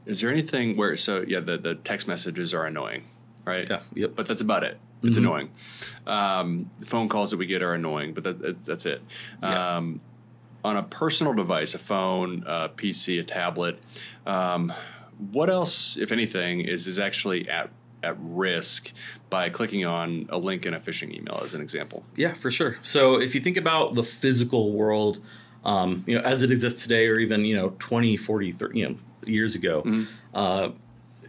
is 0.05 0.19
there 0.19 0.29
anything 0.29 0.75
where 0.75 0.97
so 0.97 1.23
yeah 1.25 1.39
the, 1.39 1.57
the 1.57 1.75
text 1.75 2.07
messages 2.07 2.53
are 2.53 2.65
annoying, 2.65 3.05
right? 3.45 3.69
Yeah, 3.69 3.79
yep. 3.93 4.11
But 4.15 4.27
that's 4.27 4.41
about 4.41 4.63
it. 4.63 4.77
It's 5.03 5.17
annoying. 5.17 5.49
Um, 6.05 6.69
the 6.79 6.85
phone 6.85 7.09
calls 7.09 7.31
that 7.31 7.37
we 7.37 7.47
get 7.47 7.63
are 7.63 7.73
annoying, 7.73 8.13
but 8.13 8.23
that, 8.23 8.39
that, 8.39 8.63
that's 8.63 8.85
it. 8.85 9.01
Yeah. 9.41 9.77
Um, 9.77 10.01
on 10.63 10.77
a 10.77 10.83
personal 10.83 11.33
device, 11.33 11.73
a 11.73 11.79
phone, 11.79 12.43
a 12.45 12.69
PC, 12.69 13.19
a 13.19 13.23
tablet, 13.23 13.79
um, 14.25 14.73
what 15.31 15.49
else, 15.49 15.97
if 15.97 16.11
anything, 16.11 16.61
is 16.61 16.87
is 16.87 16.99
actually 16.99 17.47
at 17.47 17.69
at 18.03 18.15
risk 18.19 18.91
by 19.29 19.49
clicking 19.49 19.85
on 19.85 20.27
a 20.29 20.37
link 20.37 20.65
in 20.65 20.73
a 20.73 20.79
phishing 20.79 21.15
email, 21.15 21.39
as 21.43 21.53
an 21.53 21.61
example? 21.61 22.03
Yeah, 22.15 22.33
for 22.33 22.49
sure. 22.49 22.77
So 22.81 23.19
if 23.21 23.35
you 23.35 23.41
think 23.41 23.57
about 23.57 23.93
the 23.93 24.03
physical 24.03 24.71
world, 24.71 25.19
um, 25.63 26.03
you 26.07 26.15
know, 26.15 26.21
as 26.21 26.41
it 26.41 26.49
exists 26.49 26.81
today, 26.81 27.07
or 27.07 27.19
even 27.19 27.45
you 27.45 27.55
know, 27.55 27.75
20, 27.77 28.17
40, 28.17 28.51
30, 28.51 28.79
you 28.79 28.89
know, 28.89 28.95
years 29.25 29.53
ago, 29.53 30.05
uh, 30.33 30.69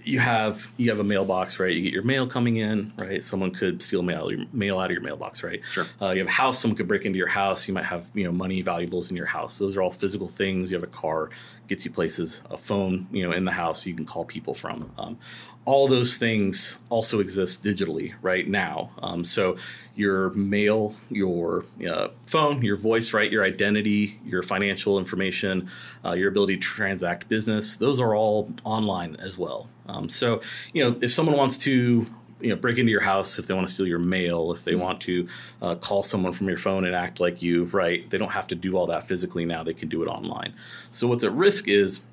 you 0.04 0.19
have 0.19 0.70
you 0.76 0.90
have 0.90 1.00
a 1.00 1.04
mailbox, 1.04 1.58
right? 1.58 1.75
You 1.75 1.82
get 1.82 1.93
your 1.93 2.02
mail 2.02 2.26
coming 2.26 2.56
in, 2.56 2.93
right? 2.96 3.22
Someone 3.22 3.50
could 3.50 3.82
steal 3.82 4.02
mail 4.02 4.31
your 4.32 4.46
mail 4.52 4.78
out 4.78 4.87
of 4.87 4.93
your 4.93 5.02
mailbox, 5.02 5.43
right? 5.43 5.62
Sure. 5.64 5.87
Uh, 6.00 6.10
you 6.10 6.19
have 6.19 6.28
a 6.28 6.32
house. 6.32 6.58
Someone 6.58 6.76
could 6.76 6.88
break 6.88 7.04
into 7.04 7.19
your 7.19 7.28
house. 7.28 7.69
You 7.69 7.75
might 7.75 7.84
have 7.84 8.06
you 8.14 8.25
know 8.25 8.32
money, 8.32 8.62
valuables 8.62 9.10
in 9.10 9.16
your 9.16 9.26
house. 9.26 9.58
Those 9.58 9.76
are 9.76 9.82
all 9.82 9.90
physical 9.90 10.28
things. 10.28 10.70
You 10.70 10.76
have 10.76 10.84
a 10.84 10.93
car, 10.93 11.31
gets 11.69 11.84
you 11.84 11.90
places. 11.90 12.43
A 12.50 12.56
phone, 12.56 13.06
you 13.12 13.26
know, 13.26 13.34
in 13.34 13.44
the 13.44 13.52
house 13.52 13.87
you 13.87 13.94
can 13.94 14.04
call 14.04 14.25
people 14.25 14.54
from. 14.54 14.90
Um, 14.99 15.19
all 15.64 15.87
those 15.87 16.16
things 16.16 16.81
also 16.88 17.20
exist 17.20 17.62
digitally 17.62 18.14
right 18.20 18.48
now. 18.48 18.90
Um, 19.00 19.25
so 19.25 19.56
your 19.94 20.31
mail, 20.31 20.94
your 21.08 21.64
uh, 21.88 22.08
phone, 22.26 22.62
your 22.62 22.76
voice, 22.76 23.12
right, 23.12 23.31
your 23.31 23.44
identity, 23.44 24.20
your 24.26 24.43
financial 24.43 24.98
information, 24.98 25.69
uh, 26.05 26.12
your 26.12 26.28
ability 26.28 26.56
to 26.56 26.62
transact 26.62 27.28
business, 27.28 27.76
those 27.76 28.00
are 28.00 28.14
all 28.14 28.52
online 28.64 29.16
as 29.16 29.38
well. 29.38 29.69
Um, 29.93 30.09
so 30.09 30.41
you 30.73 30.83
know, 30.83 30.99
if 31.00 31.12
someone 31.12 31.37
wants 31.37 31.59
to 31.59 32.06
you 32.43 32.50
know 32.50 32.56
break 32.56 32.79
into 32.79 32.91
your 32.91 33.03
house 33.03 33.39
if 33.39 33.47
they 33.47 33.55
want 33.55 33.67
to 33.67 33.73
steal 33.73 33.87
your 33.87 33.99
mail 33.99 34.53
if 34.53 34.65
they 34.65 34.75
want 34.75 35.00
to 35.03 35.29
uh, 35.62 35.75
call 35.77 36.03
someone 36.03 36.33
from 36.33 36.49
your 36.49 36.56
phone 36.56 36.85
and 36.85 36.94
act 36.94 37.21
like 37.21 37.41
you 37.41 37.65
right 37.67 38.11
they 38.11 38.19
don't 38.19 38.33
have 38.33 38.49
to 38.49 38.55
do 38.55 38.77
all 38.77 38.87
that 38.87 39.05
physically 39.05 39.44
now 39.44 39.62
they 39.62 39.75
can 39.75 39.89
do 39.89 40.03
it 40.03 40.06
online. 40.06 40.53
So 40.91 41.06
what's 41.06 41.25
at 41.25 41.33
risk 41.33 41.69
is 41.69 42.05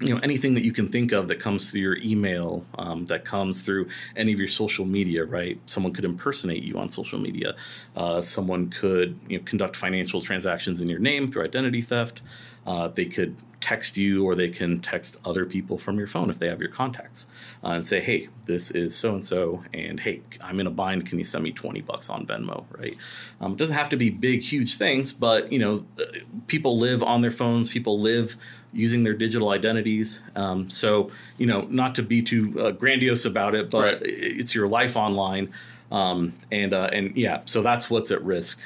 you 0.00 0.14
know 0.14 0.20
anything 0.22 0.54
that 0.54 0.62
you 0.62 0.72
can 0.72 0.86
think 0.86 1.12
of 1.12 1.28
that 1.28 1.40
comes 1.40 1.70
through 1.70 1.80
your 1.80 1.98
email 1.98 2.64
um, 2.78 3.06
that 3.06 3.24
comes 3.24 3.62
through 3.62 3.88
any 4.16 4.32
of 4.32 4.38
your 4.38 4.48
social 4.48 4.86
media 4.86 5.24
right? 5.24 5.58
Someone 5.66 5.92
could 5.92 6.04
impersonate 6.04 6.62
you 6.62 6.78
on 6.78 6.88
social 6.88 7.18
media. 7.18 7.54
Uh, 7.96 8.22
someone 8.22 8.70
could 8.70 9.18
you 9.28 9.38
know 9.38 9.44
conduct 9.44 9.76
financial 9.76 10.20
transactions 10.20 10.80
in 10.80 10.88
your 10.88 11.00
name 11.00 11.28
through 11.28 11.44
identity 11.44 11.82
theft. 11.82 12.22
Uh, 12.66 12.88
they 12.88 13.06
could 13.06 13.36
text 13.60 13.96
you 13.96 14.24
or 14.24 14.34
they 14.36 14.48
can 14.48 14.78
text 14.80 15.16
other 15.24 15.44
people 15.44 15.78
from 15.78 15.98
your 15.98 16.06
phone 16.06 16.30
if 16.30 16.38
they 16.38 16.48
have 16.48 16.60
your 16.60 16.70
contacts 16.70 17.26
uh, 17.64 17.70
and 17.70 17.86
say 17.86 18.00
hey 18.00 18.28
this 18.44 18.70
is 18.70 18.94
so 18.94 19.14
and 19.14 19.24
so 19.24 19.64
and 19.74 20.00
hey 20.00 20.20
i'm 20.40 20.60
in 20.60 20.66
a 20.66 20.70
bind 20.70 21.04
can 21.04 21.18
you 21.18 21.24
send 21.24 21.42
me 21.42 21.50
20 21.50 21.80
bucks 21.80 22.08
on 22.08 22.24
venmo 22.24 22.64
right 22.78 22.96
um, 23.40 23.52
it 23.52 23.58
doesn't 23.58 23.74
have 23.74 23.88
to 23.88 23.96
be 23.96 24.10
big 24.10 24.42
huge 24.42 24.76
things 24.76 25.12
but 25.12 25.50
you 25.50 25.58
know 25.58 25.84
uh, 26.00 26.04
people 26.46 26.78
live 26.78 27.02
on 27.02 27.20
their 27.20 27.32
phones 27.32 27.68
people 27.68 27.98
live 28.00 28.36
using 28.72 29.02
their 29.02 29.14
digital 29.14 29.48
identities 29.48 30.22
um, 30.36 30.70
so 30.70 31.10
you 31.36 31.46
know 31.46 31.62
not 31.62 31.94
to 31.96 32.02
be 32.02 32.22
too 32.22 32.54
uh, 32.60 32.70
grandiose 32.70 33.24
about 33.24 33.54
it 33.56 33.70
but 33.70 33.94
Right. 33.94 34.02
it's 34.04 34.54
your 34.54 34.68
life 34.68 34.96
online 34.96 35.52
um, 35.90 36.32
and 36.52 36.72
uh, 36.72 36.90
and 36.92 37.16
yeah 37.16 37.40
so 37.44 37.60
that's 37.62 37.90
what's 37.90 38.10
at 38.12 38.22
risk 38.22 38.60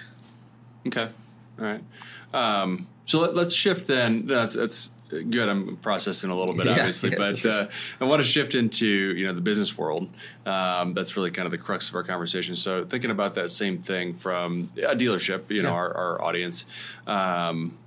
Okay. 0.87 1.09
All 1.59 1.65
right. 1.65 1.81
So 3.07 3.21
let, 3.21 3.35
let's 3.35 3.53
shift 3.53 3.87
then. 3.87 4.27
That's 4.27 4.55
that's 4.55 4.91
good. 5.09 5.49
I'm 5.49 5.77
processing 5.77 6.31
a 6.31 6.37
little 6.37 6.55
bit, 6.55 6.67
Yeah, 6.67 6.73
obviously, 6.73 7.11
yeah, 7.11 7.19
but 7.19 7.39
sure. 7.39 7.51
uh, 7.53 7.71
I 8.01 8.05
want 8.05 8.23
to 8.23 8.29
shift 8.29 8.55
into 8.55 8.87
you 8.87 9.27
know 9.27 9.33
the 9.33 9.41
business 9.41 9.77
world. 9.77 10.09
Um, 10.47 10.95
that's 10.95 11.17
really 11.17 11.31
kind 11.31 11.47
of 11.47 11.51
the 11.53 11.59
crux 11.59 11.89
of 11.89 11.95
our 11.97 12.03
conversation. 12.03 12.57
So 12.57 12.85
thinking 12.85 13.11
about 13.11 13.35
that 13.35 13.51
same 13.51 13.83
thing 13.83 14.15
from 14.15 14.71
a 14.79 14.97
dealership, 14.97 15.51
you 15.51 15.63
know, 15.63 15.71
our, 15.71 15.93
our 15.95 16.23
audience. 16.23 16.65
Um, 17.07 17.79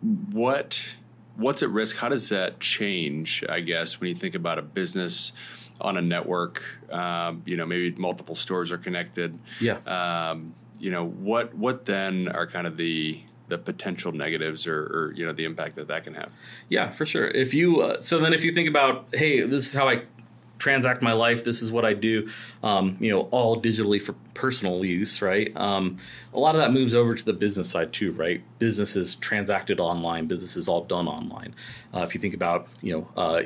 what 0.00 0.96
what's 1.36 1.62
at 1.62 1.70
risk? 1.70 1.96
How 1.96 2.08
does 2.08 2.28
that 2.30 2.60
change? 2.60 3.44
I 3.48 3.60
guess 3.60 4.00
when 4.00 4.10
you 4.10 4.16
think 4.16 4.34
about 4.34 4.58
a 4.58 4.62
business 4.62 5.32
on 5.80 5.96
a 5.96 6.02
network, 6.02 6.62
um, 6.90 7.42
you 7.44 7.56
know, 7.56 7.66
maybe 7.66 7.90
multiple 7.98 8.34
stores 8.34 8.70
are 8.70 8.78
connected 8.78 9.36
yeah 9.60 9.78
um, 9.86 10.54
you 10.78 10.90
know 10.90 11.06
what 11.06 11.54
what 11.54 11.86
then 11.86 12.28
are 12.28 12.46
kind 12.46 12.66
of 12.66 12.76
the 12.76 13.20
the 13.48 13.58
potential 13.58 14.12
negatives 14.12 14.66
or, 14.66 14.80
or 14.80 15.12
you 15.14 15.26
know 15.26 15.32
the 15.32 15.44
impact 15.44 15.76
that 15.76 15.88
that 15.88 16.04
can 16.04 16.14
have 16.14 16.30
Yeah, 16.68 16.90
for 16.90 17.04
sure. 17.04 17.28
If 17.28 17.54
you 17.54 17.80
uh, 17.80 18.00
so 18.00 18.18
then 18.18 18.32
if 18.32 18.44
you 18.44 18.52
think 18.52 18.68
about 18.68 19.08
hey, 19.12 19.40
this 19.40 19.66
is 19.66 19.74
how 19.74 19.88
I 19.88 20.02
transact 20.62 21.02
my 21.02 21.12
life. 21.12 21.42
This 21.42 21.60
is 21.60 21.72
what 21.72 21.84
I 21.84 21.92
do. 21.92 22.30
Um, 22.62 22.96
you 23.00 23.10
know, 23.10 23.22
all 23.32 23.60
digitally 23.60 24.00
for 24.00 24.14
personal 24.32 24.84
use, 24.84 25.20
right? 25.20 25.50
Um, 25.56 25.96
a 26.32 26.38
lot 26.38 26.54
of 26.54 26.60
that 26.60 26.72
moves 26.72 26.94
over 26.94 27.16
to 27.16 27.24
the 27.24 27.32
business 27.32 27.68
side 27.70 27.92
too, 27.92 28.12
right? 28.12 28.42
Businesses 28.60 29.16
transacted 29.16 29.80
online. 29.80 30.26
Business 30.26 30.56
is 30.56 30.68
all 30.68 30.84
done 30.84 31.08
online. 31.08 31.52
Uh, 31.92 32.02
if 32.02 32.14
you 32.14 32.20
think 32.20 32.34
about 32.34 32.68
you 32.80 32.92
know. 32.92 33.08
Uh, 33.20 33.42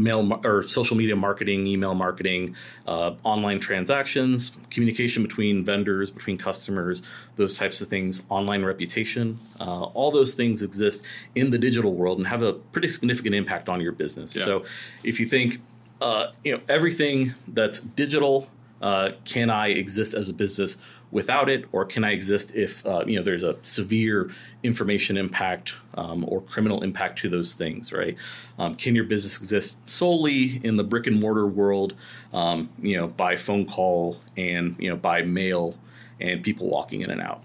mail 0.00 0.40
or 0.44 0.62
social 0.62 0.96
media 0.96 1.14
marketing, 1.14 1.66
email 1.66 1.94
marketing, 1.94 2.56
uh, 2.86 3.12
online 3.22 3.60
transactions, 3.60 4.56
communication 4.70 5.22
between 5.22 5.64
vendors, 5.64 6.10
between 6.10 6.38
customers, 6.38 7.02
those 7.36 7.56
types 7.58 7.80
of 7.80 7.88
things, 7.88 8.24
online 8.28 8.64
reputation. 8.64 9.38
Uh, 9.60 9.82
all 9.82 10.10
those 10.10 10.34
things 10.34 10.62
exist 10.62 11.04
in 11.34 11.50
the 11.50 11.58
digital 11.58 11.94
world 11.94 12.18
and 12.18 12.26
have 12.28 12.42
a 12.42 12.54
pretty 12.54 12.88
significant 12.88 13.34
impact 13.34 13.68
on 13.68 13.80
your 13.80 13.92
business. 13.92 14.34
Yeah. 14.34 14.44
So 14.44 14.64
if 15.04 15.20
you 15.20 15.26
think, 15.26 15.60
uh, 16.00 16.28
you 16.44 16.52
know, 16.52 16.60
everything 16.68 17.34
that's 17.46 17.80
digital, 17.80 18.48
uh, 18.80 19.12
can 19.26 19.50
I 19.50 19.68
exist 19.68 20.14
as 20.14 20.30
a 20.30 20.32
business 20.32 20.82
without 21.10 21.48
it, 21.48 21.66
or 21.72 21.84
can 21.84 22.04
I 22.04 22.12
exist 22.12 22.54
if 22.54 22.86
uh, 22.86 23.04
you 23.06 23.16
know 23.16 23.22
there's 23.22 23.42
a 23.42 23.56
severe 23.62 24.30
information 24.62 25.16
impact 25.16 25.74
um, 25.94 26.24
or 26.28 26.40
criminal 26.40 26.82
impact 26.82 27.18
to 27.20 27.28
those 27.28 27.54
things, 27.54 27.92
right? 27.92 28.16
Um, 28.58 28.74
can 28.74 28.94
your 28.94 29.04
business 29.04 29.38
exist 29.38 29.88
solely 29.88 30.60
in 30.64 30.76
the 30.76 30.84
brick 30.84 31.06
and 31.06 31.20
mortar 31.20 31.46
world, 31.46 31.94
um, 32.32 32.70
you 32.80 32.96
know, 32.96 33.08
by 33.08 33.36
phone 33.36 33.66
call 33.66 34.18
and 34.36 34.76
you 34.78 34.90
know 34.90 34.96
by 34.96 35.22
mail 35.22 35.76
and 36.20 36.42
people 36.42 36.68
walking 36.68 37.00
in 37.00 37.10
and 37.10 37.20
out? 37.20 37.42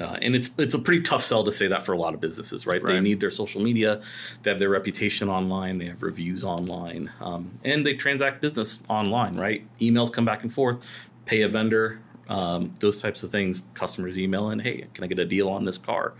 Uh, 0.00 0.16
and 0.20 0.34
it's 0.34 0.50
it's 0.58 0.74
a 0.74 0.78
pretty 0.78 1.02
tough 1.02 1.22
sell 1.22 1.44
to 1.44 1.52
say 1.52 1.68
that 1.68 1.84
for 1.84 1.92
a 1.92 1.98
lot 1.98 2.14
of 2.14 2.20
businesses, 2.20 2.66
right? 2.66 2.84
They 2.84 3.00
need 3.00 3.20
their 3.20 3.30
social 3.30 3.62
media, 3.62 4.00
they 4.42 4.50
have 4.50 4.58
their 4.58 4.68
reputation 4.68 5.28
online, 5.28 5.78
they 5.78 5.86
have 5.86 6.02
reviews 6.02 6.44
online, 6.44 7.10
um, 7.20 7.58
and 7.62 7.86
they 7.86 7.94
transact 7.94 8.40
business 8.40 8.82
online, 8.88 9.36
right? 9.36 9.64
Emails 9.78 10.12
come 10.12 10.24
back 10.24 10.42
and 10.42 10.52
forth, 10.52 10.84
pay 11.26 11.42
a 11.42 11.48
vendor, 11.48 12.00
um, 12.28 12.74
those 12.80 13.00
types 13.02 13.22
of 13.22 13.30
things. 13.30 13.62
Customers 13.74 14.18
email 14.18 14.50
in, 14.50 14.60
hey, 14.60 14.86
can 14.94 15.04
I 15.04 15.06
get 15.06 15.18
a 15.18 15.24
deal 15.24 15.48
on 15.48 15.64
this 15.64 15.78
car? 15.78 16.14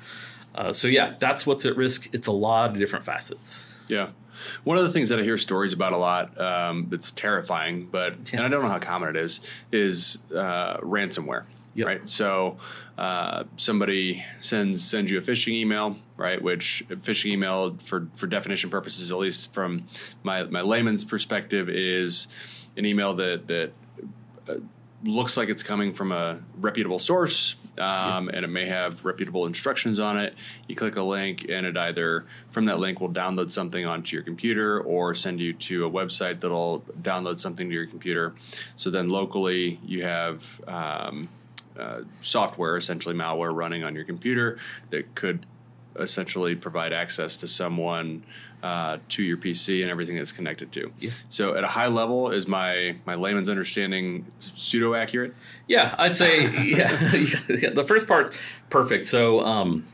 Uh, 0.55 0.73
so 0.73 0.87
yeah, 0.89 1.15
that's 1.19 1.47
what's 1.47 1.65
at 1.67 1.77
risk. 1.77 2.09
It's 2.15 2.27
a 2.27 2.33
lot 2.33 2.71
of 2.71 2.79
different 2.79 3.05
facets. 3.05 3.75
Yeah. 3.89 4.11
One 4.65 4.77
of 4.77 4.85
the 4.85 4.91
things 4.93 5.09
that 5.09 5.19
I 5.19 5.23
hear 5.23 5.39
stories 5.39 5.73
about 5.73 5.93
a 5.93 5.97
lot, 5.97 6.39
um, 6.41 6.87
that's 6.91 7.11
terrifying, 7.11 7.89
but 7.91 8.15
Yeah. 8.33 8.39
and 8.39 8.47
I 8.47 8.49
don't 8.49 8.63
know 8.63 8.69
how 8.69 8.79
common 8.79 9.09
it 9.11 9.17
is, 9.17 9.41
is 9.73 10.23
uh, 10.35 10.79
ransomware. 10.79 11.45
Yep. 11.77 11.87
Right. 11.87 12.09
So 12.09 12.59
uh, 12.97 13.45
somebody 13.57 14.25
sends 14.41 14.85
sends 14.85 15.11
you 15.11 15.19
a 15.19 15.21
phishing 15.21 15.55
email, 15.55 15.97
right? 16.17 16.41
Which 16.41 16.85
phishing 16.89 17.33
email, 17.33 17.77
for 17.83 18.07
for 18.15 18.29
definition 18.29 18.71
purposes, 18.71 19.11
at 19.11 19.17
least 19.19 19.53
from 19.53 19.89
my 20.23 20.45
my 20.45 20.61
layman's 20.61 21.03
perspective, 21.05 21.69
is 21.69 22.29
an 22.77 22.87
email 22.87 23.15
that 23.15 23.49
that 23.49 23.73
uh, 24.49 24.55
looks 25.05 25.37
like 25.37 25.49
it's 25.49 25.63
coming 25.63 25.93
from 25.93 26.13
a 26.13 26.41
reputable 26.59 26.99
source, 26.99 27.57
um, 27.79 28.29
and 28.29 28.45
it 28.45 28.49
may 28.49 28.67
have 28.67 29.05
reputable 29.05 29.47
instructions 29.47 29.99
on 29.99 30.19
it. 30.19 30.35
You 30.67 30.75
click 30.75 30.97
a 30.97 31.03
link, 31.03 31.47
and 31.49 31.67
it 31.67 31.77
either 31.77 32.25
from 32.51 32.65
that 32.67 32.79
link 32.79 33.01
will 33.01 33.11
download 33.11 33.51
something 33.51 33.85
onto 33.85 34.17
your 34.17 34.25
computer 34.25 34.81
or 34.81 35.15
send 35.15 35.41
you 35.41 35.53
to 35.53 35.87
a 35.87 35.91
website 35.91 36.41
that'll 36.41 36.81
download 37.03 37.39
something 37.39 37.69
to 37.69 37.75
your 37.75 37.87
computer. 37.87 38.35
So 38.77 38.91
then 38.91 39.11
locally, 39.11 39.79
you 39.85 40.03
have 40.03 40.61
um, 40.67 41.29
uh, 41.79 42.01
software, 42.21 42.77
essentially 42.77 43.15
malware, 43.15 43.55
running 43.55 43.85
on 43.85 43.95
your 43.95 44.05
computer 44.05 44.59
that 44.91 45.15
could 45.15 45.47
essentially 45.99 46.57
provide 46.57 46.93
access 46.93 47.37
to 47.37 47.47
someone 47.47 48.25
uh, 48.65 48.97
to 49.11 49.23
your 49.23 49.37
PC 49.37 49.83
and 49.83 49.91
everything 49.91 50.17
that's 50.17 50.33
connected 50.33 50.73
to. 50.73 50.91
Yeah. 50.99 51.11
So 51.29 51.55
at 51.55 51.65
a 51.65 51.69
high 51.69 51.89
level, 51.89 52.31
is 52.31 52.49
my 52.49 52.97
my 53.05 53.15
layman's 53.15 53.51
understanding 53.51 54.25
pseudo 54.41 54.95
accurate? 54.95 55.35
Yeah, 55.69 55.95
I'd 55.99 56.17
say 56.17 56.45
yeah, 56.65 57.13
yeah, 57.47 57.71
the 57.71 57.85
first 57.87 58.09
part's 58.09 58.31
perfect. 58.71 59.05
So 59.05 59.41
um, 59.41 59.87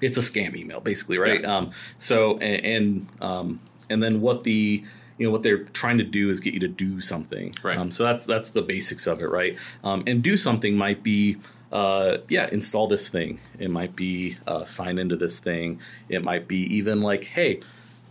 it's 0.00 0.16
a 0.16 0.22
scam 0.22 0.56
email, 0.56 0.80
basically, 0.80 1.18
right? 1.18 1.42
Yeah. 1.42 1.54
Um, 1.54 1.70
so 1.98 2.38
and 2.38 2.64
and, 2.64 3.06
um, 3.20 3.60
and 3.90 4.02
then 4.02 4.22
what 4.22 4.44
the 4.44 4.82
you 5.18 5.26
know 5.26 5.30
what 5.30 5.42
they're 5.42 5.64
trying 5.64 5.98
to 5.98 6.04
do 6.04 6.30
is 6.30 6.40
get 6.40 6.54
you 6.54 6.60
to 6.60 6.68
do 6.68 7.02
something. 7.02 7.52
Right. 7.62 7.76
Um, 7.76 7.90
so 7.90 8.04
that's 8.04 8.24
that's 8.24 8.52
the 8.52 8.62
basics 8.62 9.06
of 9.06 9.20
it, 9.20 9.28
right? 9.28 9.54
Um, 9.84 10.02
and 10.06 10.22
do 10.22 10.38
something 10.38 10.76
might 10.76 11.02
be. 11.02 11.36
Uh, 11.70 12.16
yeah, 12.30 12.48
install 12.50 12.86
this 12.86 13.10
thing. 13.10 13.38
It 13.58 13.70
might 13.70 13.94
be 13.94 14.38
uh, 14.46 14.64
sign 14.64 14.96
into 14.96 15.16
this 15.16 15.38
thing. 15.38 15.80
It 16.08 16.24
might 16.24 16.48
be 16.48 16.60
even 16.74 17.02
like, 17.02 17.24
hey, 17.24 17.60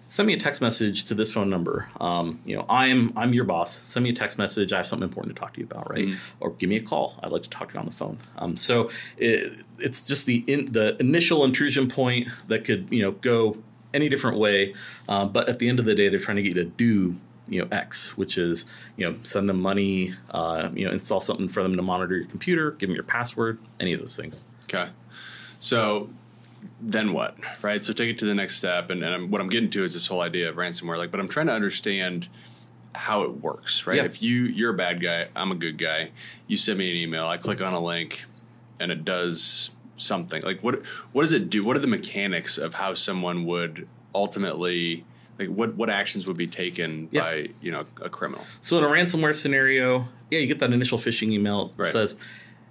send 0.08 0.26
me 0.26 0.34
a 0.34 0.38
text 0.38 0.62
message 0.62 1.06
to 1.06 1.14
this 1.14 1.34
phone 1.34 1.50
number. 1.50 1.90
Um, 2.00 2.40
you 2.46 2.56
know, 2.56 2.66
I'm 2.70 3.12
I'm 3.18 3.34
your 3.34 3.44
boss. 3.44 3.74
Send 3.74 4.04
me 4.06 4.10
a 4.10 4.14
text 4.14 4.38
message. 4.38 4.72
I 4.72 4.78
have 4.78 4.86
something 4.86 5.08
important 5.08 5.36
to 5.36 5.40
talk 5.40 5.54
to 5.54 5.60
you 5.60 5.66
about, 5.66 5.90
right? 5.90 6.16
Or 6.40 6.52
give 6.52 6.70
me 6.70 6.78
a 6.78 6.82
call. 6.82 7.20
I'd 7.22 7.32
like 7.32 7.44
to 7.44 7.50
talk 7.50 7.70
to 7.70 7.74
you 7.74 7.80
on 7.80 7.86
the 7.86 7.92
phone. 7.92 8.18
Um, 8.38 8.56
so 8.56 8.90
it, 9.18 9.66
it's 9.80 10.06
just 10.06 10.26
the 10.26 10.44
in, 10.48 10.72
the 10.72 10.96
initial 11.00 11.44
intrusion 11.44 11.88
point 11.88 12.30
that 12.48 12.64
could 12.64 12.88
you 12.90 13.02
know 13.02 13.12
go 13.12 13.58
any 13.94 14.10
different 14.10 14.38
way, 14.38 14.74
uh, 15.10 15.26
but 15.26 15.50
at 15.50 15.60
the 15.60 15.68
end 15.70 15.80
of 15.80 15.86
the 15.86 15.96
day, 15.96 16.10
they're 16.10 16.20
trying 16.20 16.38
to 16.38 16.44
get 16.44 16.56
you 16.56 16.64
to 16.64 16.66
do 16.66 17.16
you 17.50 17.62
know 17.62 17.68
X, 17.72 18.18
which 18.18 18.38
is 18.38 18.66
you 18.96 19.10
know 19.10 19.18
send 19.24 19.50
them 19.50 19.60
money, 19.60 20.14
uh, 20.32 20.70
you 20.74 20.86
know 20.86 20.92
install 20.92 21.20
something 21.20 21.50
for 21.50 21.64
them 21.64 21.76
to 21.76 21.82
monitor 21.82 22.16
your 22.16 22.28
computer, 22.28 22.72
give 22.72 22.88
them 22.90 22.96
your 22.96 23.04
password, 23.04 23.60
any 23.80 23.94
of 23.94 24.00
those 24.00 24.16
things. 24.16 24.46
Okay. 24.64 24.90
So 25.60 26.10
then 26.82 27.14
what? 27.14 27.38
Right. 27.64 27.84
So 27.84 27.94
take 27.94 28.10
it 28.10 28.18
to 28.20 28.26
the 28.26 28.36
next 28.36 28.58
step, 28.58 28.90
and, 28.90 29.04
and 29.04 29.14
I'm, 29.14 29.32
what 29.32 29.42
I'm 29.42 29.50
getting 29.50 29.70
to 29.72 29.84
is 29.84 29.94
this 29.94 30.08
whole 30.08 30.22
idea 30.22 30.50
of 30.50 30.56
ransomware. 30.56 30.98
Like, 30.98 31.12
but 31.12 31.20
I'm 31.20 31.28
trying 31.28 31.48
to 31.48 31.54
understand 31.54 32.28
how 32.96 33.24
it 33.24 33.42
works. 33.42 33.86
Right. 33.86 33.98
Yeah. 33.98 34.04
If 34.04 34.22
you 34.22 34.44
you're 34.44 34.72
a 34.72 34.78
bad 34.78 35.02
guy, 35.02 35.28
I'm 35.36 35.52
a 35.52 35.56
good 35.56 35.78
guy. 35.78 36.12
You 36.48 36.58
send 36.58 36.80
me 36.80 36.90
an 36.90 36.96
email. 36.98 37.28
I 37.28 37.38
click 37.38 37.62
on 37.62 37.74
a 37.74 37.80
link, 37.80 38.26
and 38.80 38.92
it 38.92 39.06
does 39.06 39.72
something. 39.98 40.42
Like 40.44 40.62
what? 40.62 40.82
What 41.12 41.24
does 41.24 41.34
it 41.34 41.50
do? 41.50 41.64
What 41.64 41.76
are 41.76 41.80
the 41.80 41.88
mechanics 41.88 42.58
of 42.58 42.76
how 42.76 42.94
someone 42.94 43.46
would 43.46 43.88
ultimately 44.16 45.06
like 45.40 45.50
what 45.50 45.76
what 45.76 45.90
actions 45.90 46.26
would 46.28 46.38
be 46.38 46.48
taken 46.48 47.10
Yeah. 47.12 47.22
by 47.22 47.50
you 47.62 47.72
know 47.72 47.86
a 48.02 48.10
criminal? 48.10 48.44
So 48.62 48.78
in 48.78 48.84
a 48.84 48.88
ransomware 48.88 49.36
scenario, 49.36 50.08
yeah, 50.32 50.40
you 50.40 50.48
get 50.48 50.60
that 50.60 50.74
initial 50.74 50.98
phishing 50.98 51.32
email 51.32 51.68
that 51.68 51.78
Right. 51.78 51.88
says, 51.92 52.16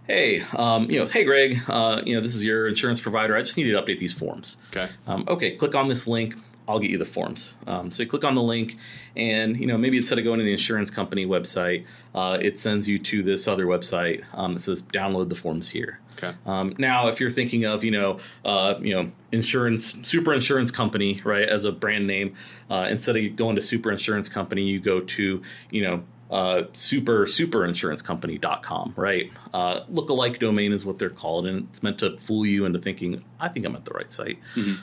"Hey, 0.06 0.42
um, 0.56 0.90
you 0.90 1.00
know, 1.00 1.06
hey 1.06 1.24
Greg, 1.24 1.60
uh, 1.68 2.02
you 2.04 2.14
know, 2.14 2.20
this 2.20 2.34
is 2.34 2.44
your 2.44 2.68
insurance 2.68 3.00
provider. 3.00 3.36
I 3.36 3.40
just 3.40 3.56
need 3.56 3.66
you 3.66 3.72
to 3.74 3.82
update 3.82 3.98
these 3.98 4.12
forms." 4.12 4.56
Okay. 4.70 4.88
Um, 5.06 5.24
okay, 5.28 5.52
click 5.52 5.74
on 5.74 5.88
this 5.88 6.06
link. 6.06 6.34
I'll 6.68 6.80
get 6.80 6.90
you 6.90 6.98
the 6.98 7.04
forms. 7.04 7.56
Um, 7.66 7.92
so 7.92 8.02
you 8.02 8.08
click 8.08 8.24
on 8.24 8.34
the 8.34 8.42
link, 8.42 8.76
and 9.14 9.56
you 9.58 9.66
know 9.66 9.78
maybe 9.78 9.96
instead 9.96 10.18
of 10.18 10.24
going 10.24 10.38
to 10.38 10.44
the 10.44 10.52
insurance 10.52 10.90
company 10.90 11.24
website, 11.24 11.86
uh, 12.14 12.38
it 12.40 12.58
sends 12.58 12.88
you 12.88 12.98
to 12.98 13.22
this 13.22 13.46
other 13.46 13.66
website 13.66 14.24
um, 14.34 14.54
that 14.54 14.60
says 14.60 14.82
download 14.82 15.28
the 15.28 15.34
forms 15.34 15.70
here. 15.70 16.00
Okay. 16.16 16.34
Um, 16.46 16.74
now, 16.78 17.08
if 17.08 17.20
you're 17.20 17.30
thinking 17.30 17.64
of 17.64 17.84
you 17.84 17.90
know 17.90 18.18
uh, 18.44 18.74
you 18.80 18.94
know 18.94 19.12
insurance 19.32 19.96
super 20.06 20.32
insurance 20.32 20.70
company 20.70 21.20
right 21.24 21.48
as 21.48 21.64
a 21.64 21.72
brand 21.72 22.06
name, 22.06 22.34
uh, 22.70 22.86
instead 22.90 23.16
of 23.16 23.36
going 23.36 23.56
to 23.56 23.62
super 23.62 23.90
insurance 23.90 24.28
company, 24.28 24.62
you 24.62 24.80
go 24.80 25.00
to 25.00 25.42
you 25.70 25.82
know 25.82 26.02
uh, 26.30 26.64
super 26.72 27.24
superinsurancecompany.com 27.26 28.94
right. 28.96 29.30
Uh, 29.54 29.80
lookalike 29.92 30.38
domain 30.38 30.72
is 30.72 30.84
what 30.84 30.98
they're 30.98 31.08
called, 31.10 31.46
and 31.46 31.68
it's 31.68 31.82
meant 31.82 31.98
to 32.00 32.16
fool 32.18 32.44
you 32.44 32.64
into 32.64 32.78
thinking 32.78 33.22
I 33.40 33.48
think 33.48 33.64
I'm 33.66 33.76
at 33.76 33.84
the 33.84 33.92
right 33.94 34.10
site. 34.10 34.38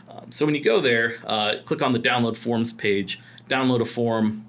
Um, 0.10 0.32
so 0.32 0.46
when 0.46 0.56
you 0.56 0.64
go 0.64 0.80
there, 0.80 1.18
uh, 1.26 1.56
click 1.66 1.82
on 1.82 1.94
the 1.94 2.00
download 2.00 2.38
forms 2.38 2.72
page, 2.72 3.20
download 3.50 3.82
a 3.82 3.86
form 3.86 4.46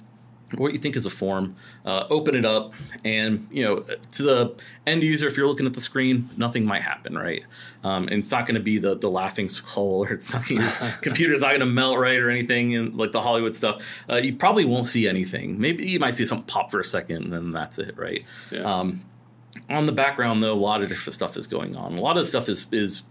what 0.56 0.72
you 0.72 0.78
think 0.78 0.96
is 0.96 1.06
a 1.06 1.10
form, 1.10 1.54
uh, 1.84 2.04
open 2.10 2.34
it 2.34 2.44
up, 2.44 2.72
and 3.04 3.46
you 3.50 3.62
know 3.64 3.84
to 4.12 4.22
the 4.22 4.54
end 4.86 5.02
user, 5.02 5.26
if 5.26 5.36
you're 5.36 5.46
looking 5.46 5.66
at 5.66 5.74
the 5.74 5.80
screen, 5.80 6.28
nothing 6.36 6.66
might 6.66 6.82
happen, 6.82 7.16
right? 7.16 7.44
Um, 7.82 8.04
and 8.04 8.14
it's 8.14 8.30
not 8.30 8.46
going 8.46 8.54
to 8.54 8.60
be 8.62 8.78
the 8.78 8.94
the 8.94 9.10
laughing 9.10 9.48
skull, 9.48 10.04
or 10.04 10.12
it's 10.12 10.32
not 10.32 10.48
your 10.50 10.62
computer's 11.02 11.40
not 11.40 11.48
going 11.48 11.60
to 11.60 11.66
melt 11.66 11.98
right 11.98 12.18
or 12.18 12.30
anything, 12.30 12.74
and 12.74 12.96
like 12.96 13.12
the 13.12 13.22
Hollywood 13.22 13.54
stuff. 13.54 13.82
Uh, 14.08 14.16
you 14.16 14.34
probably 14.34 14.64
won't 14.64 14.86
see 14.86 15.08
anything. 15.08 15.60
Maybe 15.60 15.86
you 15.86 15.98
might 15.98 16.14
see 16.14 16.26
something 16.26 16.46
pop 16.46 16.70
for 16.70 16.80
a 16.80 16.84
second, 16.84 17.24
and 17.24 17.32
then 17.32 17.52
that's 17.52 17.78
it, 17.78 17.96
right? 17.96 18.24
Yeah. 18.50 18.62
Um, 18.62 19.04
on 19.70 19.86
the 19.86 19.92
background, 19.92 20.42
though, 20.42 20.52
a 20.52 20.54
lot 20.54 20.82
of 20.82 20.88
different 20.88 21.14
stuff 21.14 21.36
is 21.36 21.46
going 21.46 21.76
on. 21.76 21.96
A 21.96 22.00
lot 22.00 22.18
of 22.18 22.26
stuff 22.26 22.48
is 22.48 22.66
is 22.72 23.04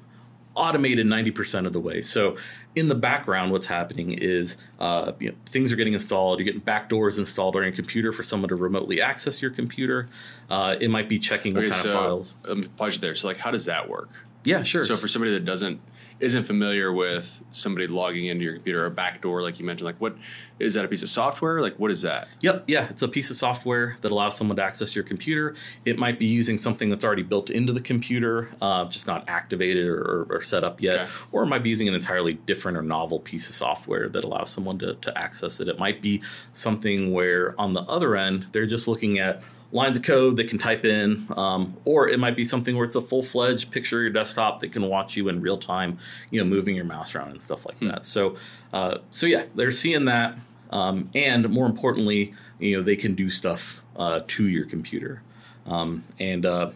automated 0.56 1.08
90% 1.08 1.66
of 1.66 1.74
the 1.74 1.80
way. 1.80 2.02
So 2.02 2.38
in 2.76 2.88
the 2.88 2.96
background, 2.96 3.52
what's 3.52 3.68
happening 3.68 4.14
is 4.14 4.58
uh, 4.80 5.14
you 5.20 5.30
know, 5.30 5.36
things 5.46 5.74
are 5.74 5.76
getting 5.76 5.94
installed. 5.94 6.40
You're 6.40 6.46
getting 6.46 6.62
backdoors 6.62 7.18
installed 7.18 7.56
on 7.56 7.64
your 7.64 7.72
computer 7.72 8.12
for 8.12 8.24
someone 8.24 8.50
to 8.50 8.56
remotely 8.56 9.02
access 9.02 9.42
your 9.42 9.52
computer. 9.52 10.08
Uh, 10.50 10.76
it 10.80 10.90
might 10.90 11.10
be 11.10 11.20
checking 11.20 11.54
what 11.54 11.64
kind 11.64 11.74
so 11.74 11.90
of 11.90 11.94
files. 11.94 12.36
um, 12.48 12.70
pause 12.78 13.00
there. 13.00 13.16
So 13.16 13.28
like, 13.28 13.38
how 13.38 13.52
does 13.52 13.66
that 13.66 13.90
work? 13.90 14.10
Yeah, 14.44 14.64
sure. 14.64 14.86
So 14.86 14.96
for 14.96 15.08
somebody 15.08 15.32
that 15.34 15.46
doesn't 15.46 15.80
isn't 16.20 16.44
familiar 16.44 16.92
with 16.92 17.44
somebody 17.52 17.88
logging 17.88 18.26
into 18.28 18.44
your 18.44 18.54
computer 18.54 18.84
or 18.84 18.86
a 18.86 18.92
backdoor, 18.92 19.42
like 19.42 19.60
you 19.60 19.66
mentioned, 19.66 19.86
like 19.86 20.00
what 20.00 20.16
is 20.60 20.76
that 20.76 20.86
a 20.86 20.88
piece 20.88 21.02
of 21.04 21.10
software? 21.10 21.62
Like 21.62 21.78
what 21.80 21.92
is 21.92 22.04
that? 22.04 22.28
Yep, 22.42 22.66
yeah, 22.68 22.88
it's 22.90 23.02
a 23.02 23.08
piece 23.08 23.30
of 23.30 23.36
software 23.36 23.98
that 24.02 24.12
allows 24.12 24.38
someone 24.38 24.56
to 24.58 24.64
access 24.64 24.96
your 24.96 25.04
computer. 25.04 25.56
It 25.84 25.98
might 25.98 26.20
be 26.20 26.26
using 26.28 26.58
something 26.58 26.90
that's 26.90 27.04
already 27.04 27.24
built 27.24 27.50
into 27.50 27.74
the 27.74 27.82
computer, 27.82 28.50
uh, 28.62 28.86
just 28.86 29.08
not 29.08 29.28
activated 29.28 29.86
or, 29.88 30.28
or 30.30 30.42
set 30.42 30.64
up 30.64 30.82
yet, 30.82 31.02
Okay. 31.02 31.12
or 31.32 31.44
it 31.44 31.48
might 31.48 31.64
be 31.64 31.70
using 31.70 31.88
an 31.88 31.96
entirely 31.96 32.34
different 32.34 32.78
or 32.78 32.82
novel 32.84 33.20
piece 33.20 33.50
of 33.50 33.56
software 33.56 34.08
that 34.10 34.24
allows 34.24 34.52
someone 34.52 34.78
to, 34.80 34.94
to 34.96 35.18
access 35.18 35.60
it. 35.60 35.68
It 35.68 35.80
might 35.80 36.02
be 36.02 36.22
something 36.54 37.12
where 37.12 37.60
on 37.60 37.74
the 37.74 37.82
other 37.82 38.16
end, 38.16 38.48
they're 38.52 38.66
just 38.68 38.88
looking 38.88 39.20
at 39.20 39.42
lines 39.74 39.98
of 39.98 40.04
code 40.04 40.38
they 40.38 40.46
can 40.46 40.58
type 40.60 40.86
in, 40.86 41.26
um, 41.36 41.76
or 41.84 42.08
it 42.08 42.20
might 42.20 42.36
be 42.36 42.46
something 42.46 42.76
where 42.78 42.86
it's 42.86 42.96
a 42.96 43.02
full 43.02 43.24
fledged 43.24 43.72
picture 43.72 43.98
of 43.98 44.04
your 44.04 44.12
desktop 44.14 44.60
that 44.62 44.72
can 44.72 44.84
watch 44.84 45.18
you 45.18 45.28
in 45.28 45.42
real 45.42 45.58
time, 45.58 45.98
you 46.32 46.40
know, 46.40 46.48
moving 46.48 46.76
your 46.76 46.86
mouse 46.86 47.16
around 47.16 47.32
and 47.32 47.42
stuff 47.42 47.66
like 47.66 47.80
that. 47.80 48.06
So, 48.06 48.38
uh, 48.72 49.00
so 49.12 49.26
yeah, 49.26 49.46
they're 49.56 49.72
seeing 49.72 50.06
that. 50.06 50.38
um, 50.74 51.10
and 51.14 51.50
more 51.50 51.68
importantly, 51.68 52.34
you 52.60 52.76
know 52.76 52.84
they 52.84 52.96
can 52.96 53.14
do 53.14 53.30
stuff 53.30 53.84
uh, 53.96 54.22
to 54.28 54.48
your 54.48 54.66
computer. 54.66 55.22
Um, 55.66 56.04
and 56.20 56.46
uh, 56.46 56.72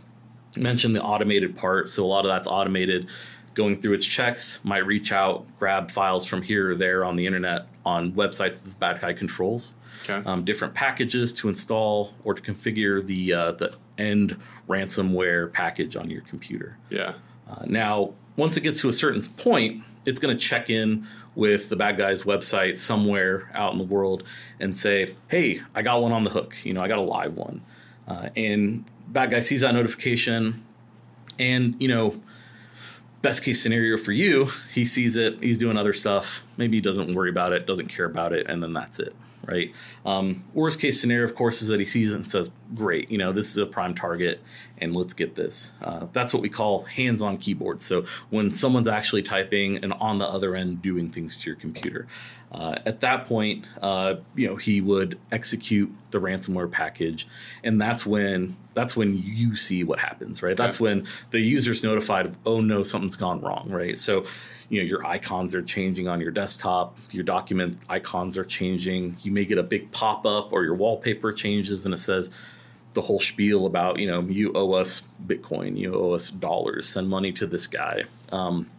mentioned 0.55 0.95
the 0.95 1.03
automated 1.03 1.57
part, 1.57 1.89
so 1.89 2.05
a 2.05 2.07
lot 2.07 2.25
of 2.25 2.31
that's 2.31 2.47
automated. 2.47 3.07
Going 3.57 3.75
through 3.75 3.93
its 3.93 4.05
checks, 4.05 4.63
might 4.63 4.85
reach 4.85 5.11
out, 5.11 5.47
grab 5.57 5.89
files 5.89 6.27
from 6.27 6.43
here 6.43 6.69
or 6.69 6.75
there 6.75 7.03
on 7.03 7.15
the 7.15 7.25
internet 7.25 7.65
on 7.83 8.11
websites 8.11 8.61
that 8.61 8.79
Bad 8.79 9.01
Guy 9.01 9.13
controls. 9.13 9.73
Okay. 10.03 10.21
Um, 10.29 10.45
different 10.45 10.75
packages 10.75 11.33
to 11.33 11.49
install 11.49 12.13
or 12.23 12.35
to 12.35 12.41
configure 12.41 13.03
the 13.03 13.33
uh, 13.33 13.51
the 13.53 13.75
end 13.97 14.39
ransomware 14.69 15.51
package 15.51 15.95
on 15.95 16.11
your 16.11 16.21
computer. 16.21 16.77
Yeah. 16.91 17.13
Uh, 17.49 17.63
now, 17.65 18.13
once 18.35 18.57
it 18.57 18.61
gets 18.61 18.79
to 18.81 18.89
a 18.89 18.93
certain 18.93 19.23
point, 19.23 19.83
it's 20.05 20.19
going 20.19 20.37
to 20.37 20.39
check 20.39 20.69
in 20.69 21.07
with 21.33 21.69
the 21.69 21.75
bad 21.75 21.97
guy's 21.97 22.23
website 22.23 22.77
somewhere 22.77 23.49
out 23.55 23.71
in 23.71 23.79
the 23.79 23.85
world 23.85 24.23
and 24.59 24.75
say, 24.75 25.15
"Hey, 25.29 25.61
I 25.73 25.81
got 25.81 25.99
one 25.99 26.11
on 26.11 26.23
the 26.23 26.29
hook. 26.29 26.57
You 26.63 26.73
know, 26.73 26.83
I 26.83 26.87
got 26.87 26.99
a 26.99 27.01
live 27.01 27.35
one." 27.35 27.61
Uh, 28.07 28.29
and 28.35 28.85
bad 29.07 29.31
guy 29.31 29.39
sees 29.39 29.61
that 29.61 29.73
notification, 29.73 30.63
and 31.39 31.75
you 31.79 31.87
know, 31.87 32.21
best 33.21 33.43
case 33.43 33.61
scenario 33.61 33.97
for 33.97 34.11
you, 34.11 34.49
he 34.73 34.85
sees 34.85 35.15
it, 35.15 35.41
he's 35.41 35.57
doing 35.57 35.77
other 35.77 35.93
stuff. 35.93 36.43
Maybe 36.57 36.77
he 36.77 36.81
doesn't 36.81 37.13
worry 37.13 37.29
about 37.29 37.53
it, 37.53 37.65
doesn't 37.65 37.87
care 37.87 38.05
about 38.05 38.33
it, 38.33 38.47
and 38.47 38.61
then 38.61 38.73
that's 38.73 38.99
it, 38.99 39.15
right? 39.45 39.73
Um, 40.05 40.43
worst 40.53 40.79
case 40.79 40.99
scenario, 41.01 41.25
of 41.25 41.35
course, 41.35 41.61
is 41.61 41.67
that 41.69 41.79
he 41.79 41.85
sees 41.85 42.11
it 42.11 42.15
and 42.15 42.25
says, 42.25 42.51
"Great, 42.75 43.09
you 43.09 43.17
know, 43.17 43.31
this 43.31 43.51
is 43.51 43.57
a 43.57 43.65
prime 43.65 43.93
target, 43.93 44.41
and 44.77 44.95
let's 44.95 45.13
get 45.13 45.35
this." 45.35 45.73
Uh, 45.81 46.07
that's 46.13 46.33
what 46.33 46.41
we 46.41 46.49
call 46.49 46.83
hands-on 46.83 47.37
keyboard. 47.37 47.81
So 47.81 48.05
when 48.29 48.51
someone's 48.51 48.87
actually 48.87 49.23
typing 49.23 49.77
and 49.77 49.93
on 49.93 50.19
the 50.19 50.27
other 50.27 50.55
end 50.55 50.81
doing 50.81 51.09
things 51.09 51.37
to 51.41 51.49
your 51.49 51.57
computer, 51.57 52.07
uh, 52.51 52.75
at 52.85 53.01
that 53.01 53.25
point, 53.25 53.65
uh, 53.81 54.15
you 54.35 54.47
know, 54.47 54.55
he 54.55 54.79
would 54.79 55.19
execute 55.31 55.93
the 56.11 56.19
ransomware 56.19 56.71
package, 56.71 57.27
and 57.63 57.79
that's 57.79 58.05
when 58.05 58.55
that's 58.73 58.95
when 58.95 59.17
you 59.17 59.55
see 59.55 59.83
what 59.83 59.99
happens, 59.99 60.41
right? 60.41 60.55
That's 60.55 60.79
when 60.79 61.07
the 61.31 61.39
user's 61.39 61.83
notified 61.83 62.25
of, 62.27 62.37
oh 62.45 62.59
no, 62.59 62.83
something's 62.83 63.15
gone 63.15 63.41
wrong, 63.41 63.67
right? 63.69 63.97
So, 63.97 64.23
you 64.69 64.79
know, 64.79 64.85
your 64.85 65.05
icons 65.05 65.55
are 65.55 65.63
changing 65.63 66.07
on 66.07 66.21
your 66.21 66.31
desktop, 66.31 66.97
your 67.11 67.23
document 67.23 67.77
icons 67.89 68.37
are 68.37 68.45
changing. 68.45 69.17
You 69.23 69.31
may 69.31 69.45
get 69.45 69.57
a 69.57 69.63
big 69.63 69.91
pop 69.91 70.25
up, 70.25 70.53
or 70.53 70.63
your 70.63 70.75
wallpaper 70.75 71.31
changes, 71.31 71.85
and 71.85 71.93
it 71.93 71.97
says 71.97 72.29
the 72.93 73.01
whole 73.01 73.19
spiel 73.19 73.65
about, 73.65 73.99
you 73.99 74.07
know, 74.07 74.21
you 74.21 74.53
owe 74.53 74.73
us 74.73 75.03
Bitcoin, 75.25 75.77
you 75.77 75.93
owe 75.93 76.13
us 76.13 76.29
dollars, 76.29 76.87
send 76.87 77.09
money 77.09 77.31
to 77.33 77.45
this 77.45 77.67
guy. 77.67 78.05
Um, 78.31 78.69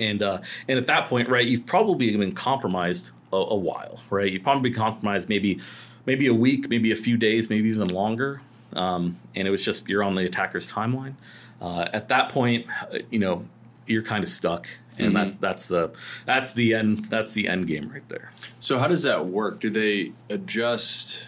and 0.00 0.22
uh, 0.22 0.38
and 0.68 0.78
at 0.78 0.86
that 0.86 1.06
point, 1.08 1.28
right, 1.28 1.46
you've 1.46 1.66
probably 1.66 2.16
been 2.16 2.32
compromised 2.32 3.12
a, 3.32 3.36
a 3.36 3.56
while, 3.56 4.00
right? 4.10 4.30
You've 4.32 4.42
probably 4.42 4.70
been 4.70 4.78
compromised 4.78 5.28
maybe 5.28 5.60
maybe 6.06 6.26
a 6.26 6.34
week, 6.34 6.68
maybe 6.68 6.90
a 6.90 6.96
few 6.96 7.16
days, 7.16 7.48
maybe 7.50 7.68
even 7.68 7.88
longer. 7.88 8.40
Um, 8.74 9.18
and 9.34 9.46
it 9.46 9.50
was 9.50 9.64
just 9.64 9.88
you're 9.88 10.02
on 10.02 10.14
the 10.14 10.24
attacker's 10.24 10.72
timeline. 10.72 11.14
Uh, 11.60 11.88
at 11.92 12.08
that 12.08 12.28
point, 12.30 12.66
you 13.10 13.18
know 13.18 13.44
you're 13.86 14.02
kind 14.02 14.24
of 14.24 14.30
stuck, 14.30 14.66
and 14.98 15.14
that 15.16 15.40
that's 15.40 15.68
the 15.68 15.90
that's 16.24 16.54
the 16.54 16.74
end 16.74 17.06
that's 17.06 17.34
the 17.34 17.48
end 17.48 17.66
game 17.66 17.90
right 17.90 18.08
there. 18.08 18.32
So 18.60 18.78
how 18.78 18.88
does 18.88 19.02
that 19.02 19.26
work? 19.26 19.60
Do 19.60 19.70
they 19.70 20.12
adjust 20.30 21.26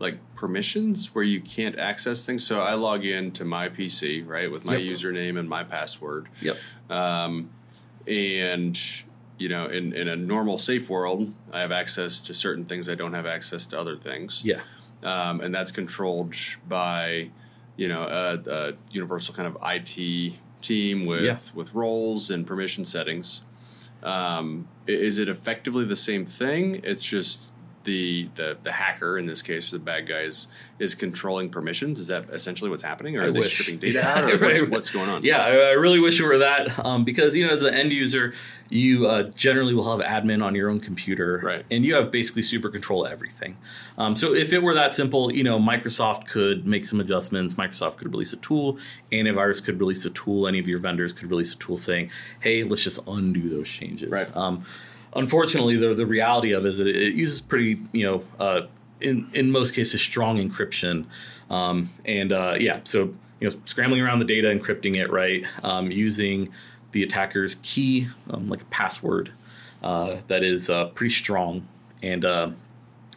like 0.00 0.18
permissions 0.34 1.14
where 1.14 1.24
you 1.24 1.40
can't 1.40 1.78
access 1.78 2.24
things? 2.26 2.46
So 2.46 2.60
I 2.62 2.74
log 2.74 3.04
in 3.04 3.30
to 3.32 3.44
my 3.44 3.68
PC, 3.68 4.26
right, 4.26 4.50
with 4.50 4.64
my 4.64 4.76
Yep. 4.76 4.96
username 4.98 5.38
and 5.38 5.48
my 5.48 5.62
password. 5.64 6.28
Yep. 6.40 6.56
Um, 6.90 7.50
and 8.08 8.78
you 9.36 9.48
know, 9.48 9.66
in, 9.66 9.92
in 9.92 10.06
a 10.06 10.14
normal 10.14 10.58
safe 10.58 10.88
world, 10.88 11.32
I 11.52 11.60
have 11.60 11.72
access 11.72 12.20
to 12.22 12.32
certain 12.34 12.64
things. 12.66 12.88
I 12.88 12.94
don't 12.94 13.14
have 13.14 13.26
access 13.26 13.66
to 13.66 13.78
other 13.80 13.96
things. 13.96 14.42
Yeah. 14.44 14.60
Um, 15.02 15.40
and 15.40 15.52
that's 15.52 15.72
controlled 15.72 16.34
by, 16.68 17.30
you 17.76 17.88
know, 17.88 18.04
a, 18.04 18.50
a 18.50 18.72
universal 18.92 19.34
kind 19.34 19.48
of 19.48 19.56
IT 19.62 20.34
team 20.62 21.04
with 21.04 21.22
Yeah. 21.22 21.38
with 21.52 21.74
roles 21.74 22.30
and 22.30 22.46
permission 22.46 22.84
settings. 22.84 23.42
Um, 24.04 24.68
is 24.86 25.18
it 25.18 25.28
effectively 25.28 25.84
the 25.84 25.96
same 25.96 26.24
thing? 26.24 26.80
It's 26.84 27.02
just 27.02 27.44
the, 27.84 28.28
the 28.34 28.56
the 28.62 28.72
hacker 28.72 29.18
in 29.18 29.26
this 29.26 29.42
case, 29.42 29.72
or 29.72 29.78
the 29.78 29.84
bad 29.84 30.06
guys, 30.06 30.48
is 30.78 30.94
controlling 30.94 31.50
permissions. 31.50 31.98
Is 31.98 32.08
that 32.08 32.28
essentially 32.30 32.70
what's 32.70 32.82
happening, 32.82 33.18
or 33.18 33.22
I 33.22 33.26
are 33.26 33.30
they 33.30 33.40
wish. 33.40 33.52
stripping 33.52 33.78
data 33.78 33.98
Yeah, 33.98 34.14
out, 34.18 34.30
or 34.30 34.38
what's, 34.38 34.62
what's 34.62 34.90
going 34.90 35.08
on? 35.08 35.22
Yeah, 35.24 35.44
I, 35.44 35.50
I 35.50 35.72
really 35.72 36.00
wish 36.00 36.20
it 36.20 36.24
were 36.24 36.38
that 36.38 36.84
um, 36.84 37.04
because 37.04 37.36
you 37.36 37.46
know, 37.46 37.52
as 37.52 37.62
an 37.62 37.74
end 37.74 37.92
user, 37.92 38.34
you 38.70 39.06
uh, 39.06 39.24
generally 39.34 39.74
will 39.74 39.96
have 39.96 40.04
admin 40.06 40.44
on 40.44 40.54
your 40.54 40.68
own 40.68 40.80
computer, 40.80 41.40
Right. 41.42 41.64
And 41.70 41.84
you 41.84 41.94
have 41.94 42.10
basically 42.10 42.42
super 42.42 42.68
control 42.68 43.04
of 43.06 43.12
everything. 43.12 43.56
Um, 43.96 44.16
so 44.16 44.34
if 44.34 44.52
it 44.52 44.62
were 44.62 44.74
that 44.74 44.94
simple, 44.94 45.32
you 45.32 45.44
know, 45.44 45.58
Microsoft 45.58 46.26
could 46.26 46.66
make 46.66 46.84
some 46.86 47.00
adjustments. 47.00 47.54
Microsoft 47.54 47.98
could 47.98 48.10
release 48.12 48.32
a 48.32 48.36
tool. 48.38 48.78
Antivirus 49.12 49.64
could 49.64 49.78
release 49.78 50.04
a 50.04 50.10
tool. 50.10 50.48
Any 50.48 50.58
of 50.58 50.66
your 50.66 50.78
vendors 50.78 51.12
could 51.12 51.30
release 51.30 51.54
a 51.54 51.58
tool 51.58 51.76
saying, 51.76 52.10
"Hey, 52.40 52.62
let's 52.64 52.82
just 52.82 52.98
undo 53.06 53.48
those 53.48 53.68
changes." 53.68 54.10
Right. 54.10 54.36
Um, 54.36 54.64
unfortunately, 55.14 55.76
the 55.76 55.94
the 55.94 56.06
reality 56.06 56.52
of 56.52 56.64
it 56.66 56.70
is 56.70 56.78
that 56.78 56.86
it 56.86 57.14
uses 57.14 57.40
pretty, 57.40 57.80
you 57.92 58.04
know, 58.04 58.24
uh, 58.38 58.62
in 59.00 59.28
in 59.32 59.50
most 59.50 59.74
cases, 59.74 60.00
strong 60.00 60.38
encryption, 60.38 61.06
um, 61.50 61.90
and 62.04 62.32
uh, 62.32 62.56
yeah, 62.58 62.80
so 62.84 63.14
you 63.40 63.50
know, 63.50 63.56
scrambling 63.64 64.00
around 64.00 64.18
the 64.20 64.24
data, 64.24 64.48
encrypting 64.48 64.96
it, 64.96 65.10
right, 65.10 65.44
um, 65.62 65.90
using 65.90 66.48
the 66.92 67.02
attacker's 67.02 67.56
key, 67.56 68.08
um, 68.30 68.48
like 68.48 68.62
a 68.62 68.66
password, 68.66 69.32
uh, 69.82 70.18
that 70.28 70.42
is 70.42 70.70
uh, 70.70 70.86
pretty 70.86 71.12
strong, 71.12 71.66
and 72.02 72.24
uh, 72.24 72.50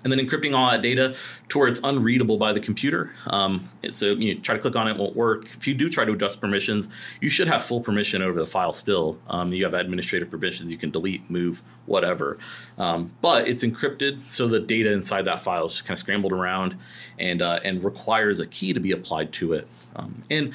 and 0.04 0.12
then 0.12 0.20
encrypting 0.20 0.56
all 0.56 0.72
that 0.72 0.82
data 0.82 1.16
to 1.50 1.60
where 1.60 1.68
it's 1.68 1.80
unreadable 1.84 2.38
by 2.38 2.54
the 2.54 2.60
computer. 2.60 3.14
Um, 3.28 3.70
so 3.92 4.14
you 4.14 4.36
try 4.36 4.56
to 4.56 4.62
click 4.62 4.76
on 4.76 4.88
it, 4.88 4.92
it 4.92 4.98
won't 4.98 5.16
work. 5.16 5.46
If 5.46 5.68
you 5.68 5.74
do 5.74 5.90
try 5.90 6.06
to 6.06 6.12
adjust 6.12 6.40
permissions, 6.40 6.90
you 7.22 7.30
should 7.30 7.48
have 7.48 7.64
full 7.64 7.82
permission 7.82 8.22
over 8.22 8.40
the 8.40 8.46
file 8.46 8.74
still. 8.74 9.20
Um, 9.30 9.54
you 9.54 9.64
have 9.64 9.74
administrative 9.74 10.30
permissions, 10.30 10.72
you 10.72 10.78
can 10.78 10.92
delete, 10.92 11.30
move, 11.30 11.62
whatever. 11.86 12.38
Um, 12.78 13.12
but 13.22 13.48
it's 13.48 13.64
encrypted, 13.64 14.30
so 14.30 14.48
the 14.48 14.60
data 14.60 14.92
inside 14.92 15.24
that 15.24 15.40
file 15.40 15.66
is 15.66 15.74
just 15.74 15.86
kind 15.86 15.96
of 15.96 16.00
scrambled 16.00 16.34
around 16.34 16.78
and 17.18 17.42
uh, 17.42 17.60
and 17.64 17.84
requires 17.84 18.40
a 18.40 18.46
key 18.46 18.74
to 18.74 18.80
be 18.80 18.92
applied 18.92 19.32
to 19.34 19.54
it. 19.54 19.68
Um, 19.96 20.24
and 20.30 20.54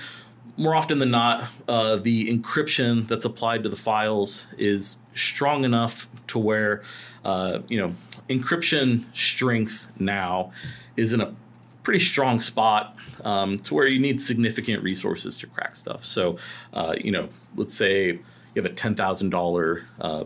more 0.57 0.75
often 0.75 0.99
than 0.99 1.11
not, 1.11 1.49
uh, 1.67 1.97
the 1.97 2.29
encryption 2.35 3.07
that's 3.09 3.25
applied 3.25 3.63
to 3.63 3.69
the 3.69 3.77
files 3.77 4.49
is 4.59 4.97
strong 5.15 5.65
enough 5.65 6.09
to 6.29 6.39
where, 6.39 6.83
uh, 7.25 7.61
you 7.69 7.81
know, 7.81 7.95
encryption 8.29 9.05
strength 9.17 9.89
now 9.99 10.53
is 10.97 11.13
in 11.13 11.21
a 11.21 11.35
pretty 11.83 12.01
strong 12.01 12.39
spot 12.39 12.97
um, 13.25 13.59
to 13.59 13.75
where 13.75 13.87
you 13.87 13.99
need 13.99 14.21
significant 14.21 14.83
resources 14.83 15.37
to 15.39 15.47
crack 15.47 15.75
stuff. 15.75 16.05
So, 16.05 16.39
uh, 16.73 16.95
you 16.99 17.11
know, 17.11 17.29
let's 17.57 17.75
say 17.75 18.07
you 18.09 18.63
have 18.63 18.67
a 18.67 18.75
ten 18.75 18.95
thousand 18.95 19.31
dollar 19.31 19.87
uh, 20.01 20.25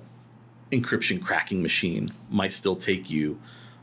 encryption 0.73 1.23
cracking 1.23 1.63
machine, 1.63 2.11
might 2.31 2.53
still 2.53 2.77
take 2.77 3.09
you, 3.11 3.41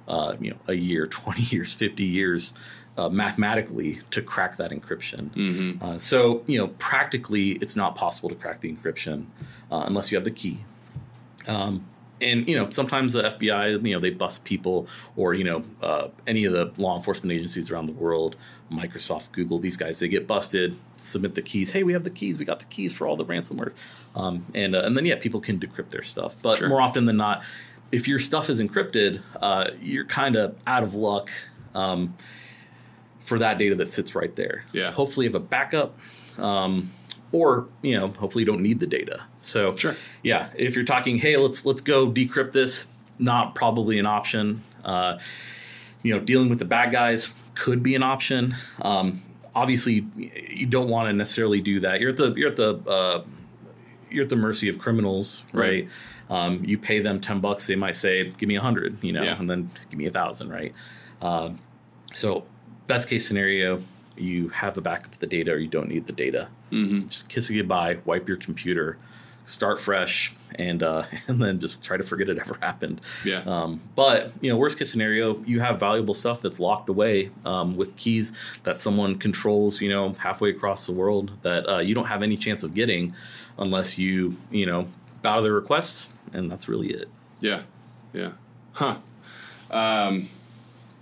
uh, 0.08 0.36
you 0.40 0.52
know, 0.52 0.58
a 0.68 0.74
year, 0.74 1.08
twenty 1.08 1.42
years, 1.56 1.74
fifty 1.74 2.06
years. 2.06 2.54
Uh, 2.96 3.10
mathematically 3.10 4.00
to 4.12 4.22
crack 4.22 4.56
that 4.58 4.70
encryption. 4.70 5.82
Uh, 5.82 5.98
so, 5.98 6.44
you 6.46 6.60
know, 6.60 6.68
practically 6.78 7.54
it's 7.54 7.76
not 7.76 7.96
possible 7.96 8.30
to 8.30 8.36
crack 8.36 8.62
the 8.62 8.72
encryption 8.72 9.26
uh, 9.72 9.84
unless 9.88 10.12
you 10.12 10.16
have 10.16 10.24
the 10.26 10.30
key. 10.30 10.64
Um, 11.48 11.86
and 12.22 12.48
you 12.48 12.56
know, 12.56 12.70
sometimes 12.70 13.14
the 13.14 13.24
FBI, 13.24 13.84
you 13.86 13.94
know, 13.96 14.00
they 14.00 14.12
bust 14.12 14.44
people, 14.46 14.88
or 15.16 15.34
you 15.34 15.44
know, 15.44 15.64
uh, 15.82 16.10
any 16.28 16.46
of 16.46 16.54
the 16.54 16.72
law 16.80 16.96
enforcement 16.96 17.32
agencies 17.34 17.72
around 17.72 17.88
the 17.88 17.94
world, 17.94 18.36
Microsoft, 18.72 19.32
Google, 19.32 19.58
these 19.58 19.76
guys, 19.76 20.00
they 20.00 20.08
get 20.08 20.28
busted, 20.28 20.76
submit 20.96 21.34
the 21.36 21.42
keys. 21.42 21.72
Hey, 21.72 21.82
we 21.84 21.94
have 21.94 22.04
the 22.04 22.10
keys. 22.12 22.38
We 22.40 22.46
got 22.46 22.60
the 22.60 22.66
keys 22.66 22.94
for 22.96 23.08
all 23.08 23.16
the 23.18 23.26
ransomware, 23.26 23.74
um, 24.16 24.46
and 24.54 24.76
uh, 24.76 24.84
and 24.86 24.96
then 24.96 25.06
yeah, 25.06 25.16
people 25.16 25.42
can 25.42 25.60
decrypt 25.60 25.90
their 25.90 26.04
stuff. 26.04 26.40
But 26.44 26.60
Sure. 26.60 26.70
more 26.70 26.80
often 26.80 27.08
than 27.08 27.18
not, 27.18 27.44
if 27.92 28.08
your 28.08 28.20
stuff 28.20 28.50
is 28.50 28.62
encrypted, 28.62 29.22
uh, 29.42 29.72
you're 29.82 30.06
kind 30.06 30.36
of 30.36 30.56
out 30.68 30.84
of 30.84 30.94
luck. 30.96 31.32
Um, 31.76 32.14
for 33.24 33.40
that 33.40 33.58
data 33.58 33.76
that 33.76 33.88
sits 33.88 34.14
right 34.16 34.36
there. 34.36 34.66
Yeah. 34.74 34.92
Hopefully 34.92 35.26
you 35.26 35.30
have 35.32 35.42
a 35.42 35.46
backup. 35.46 35.98
Um, 36.38 36.92
or 37.32 37.68
you 37.82 37.98
know, 38.00 38.10
hopefully 38.10 38.44
you 38.44 38.46
don't 38.46 38.62
need 38.62 38.80
the 38.80 38.86
data. 38.88 39.24
So 39.40 39.76
Sure. 39.76 39.96
yeah, 40.22 40.50
if 40.56 40.76
you're 40.76 40.86
talking, 40.86 41.18
hey, 41.18 41.36
let's 41.38 41.66
let's 41.66 41.82
go 41.82 42.08
decrypt 42.12 42.52
this, 42.52 42.92
not 43.18 43.56
probably 43.56 43.98
an 43.98 44.06
option. 44.06 44.62
Uh, 44.86 45.18
you 46.04 46.14
know, 46.14 46.20
dealing 46.20 46.50
with 46.50 46.60
the 46.60 46.66
bad 46.66 46.92
guys 46.92 47.34
could 47.56 47.82
be 47.82 47.96
an 47.96 48.04
option. 48.04 48.56
Um, 48.82 49.22
obviously, 49.56 50.06
you 50.50 50.66
don't 50.68 50.90
want 50.90 51.08
to 51.08 51.14
necessarily 51.14 51.62
do 51.62 51.80
that. 51.80 52.00
You're 52.02 52.10
at 52.12 52.18
the 52.18 52.34
you're 52.36 52.50
at 52.50 52.56
the 52.56 52.76
uh, 52.88 53.24
you're 54.12 54.24
at 54.24 54.30
the 54.30 54.36
mercy 54.36 54.70
of 54.70 54.78
criminals, 54.78 55.44
right? 55.54 55.88
Um, 56.30 56.64
you 56.64 56.78
pay 56.78 57.00
them 57.00 57.20
ten 57.20 57.40
bucks, 57.40 57.66
they 57.68 57.76
might 57.76 57.96
say, 57.96 58.30
"Give 58.38 58.48
me 58.48 58.56
a 58.58 58.62
hundred, 58.62 59.04
you 59.04 59.12
know, 59.12 59.24
Yeah. 59.24 59.40
and 59.40 59.50
then 59.50 59.72
give 59.90 59.98
me 59.98 60.06
a 60.06 60.12
thousand, 60.12 60.50
right? 60.50 60.74
Um, 61.22 61.60
so, 62.14 62.46
best 62.88 63.10
case 63.10 63.28
scenario, 63.28 63.82
you 64.16 64.50
have 64.50 64.78
a 64.78 64.82
backup 64.82 65.14
of 65.14 65.20
the 65.20 65.28
data, 65.28 65.52
or 65.52 65.58
you 65.58 65.68
don't 65.68 65.90
need 65.90 66.08
the 66.08 66.14
data. 66.14 66.48
Mm-hmm. 66.72 67.08
Just 67.08 67.30
kiss 67.30 67.50
it 67.50 67.56
goodbye, 67.56 68.00
wipe 68.06 68.28
your 68.28 68.38
computer, 68.38 68.98
start 69.46 69.80
fresh, 69.80 70.34
and 70.56 70.84
uh, 70.84 71.04
and 71.28 71.42
then 71.42 71.60
just 71.60 71.84
try 71.84 71.98
to 71.98 72.04
forget 72.04 72.30
it 72.30 72.38
ever 72.38 72.58
happened. 72.62 73.02
Yeah. 73.26 73.42
Um, 73.46 73.82
but 73.96 74.32
you 74.42 74.52
know, 74.52 74.58
worst 74.58 74.78
case 74.78 74.92
scenario, 74.92 75.44
you 75.44 75.60
have 75.60 75.80
valuable 75.80 76.14
stuff 76.14 76.42
that's 76.42 76.60
locked 76.60 76.90
away 76.90 77.32
um, 77.46 77.76
with 77.76 77.96
keys 77.96 78.38
that 78.64 78.78
someone 78.78 79.18
controls. 79.18 79.82
You 79.82 79.90
know, 79.90 80.14
halfway 80.14 80.50
across 80.50 80.86
the 80.86 80.94
world 80.94 81.32
that 81.42 81.68
uh, 81.70 81.80
you 81.80 81.96
don't 81.96 82.08
have 82.08 82.24
any 82.24 82.38
chance 82.38 82.64
of 82.64 82.74
getting 82.74 83.14
unless 83.58 83.98
you 83.98 84.38
you 84.52 84.66
know 84.66 84.88
bow 85.22 85.38
to 85.38 85.42
their 85.42 85.54
requests, 85.54 86.10
and 86.34 86.52
that's 86.52 86.68
really 86.68 86.90
it. 86.90 87.10
Yeah. 87.40 87.64
Yeah. 88.14 88.34
Huh. 88.74 88.98
Um, 89.72 90.30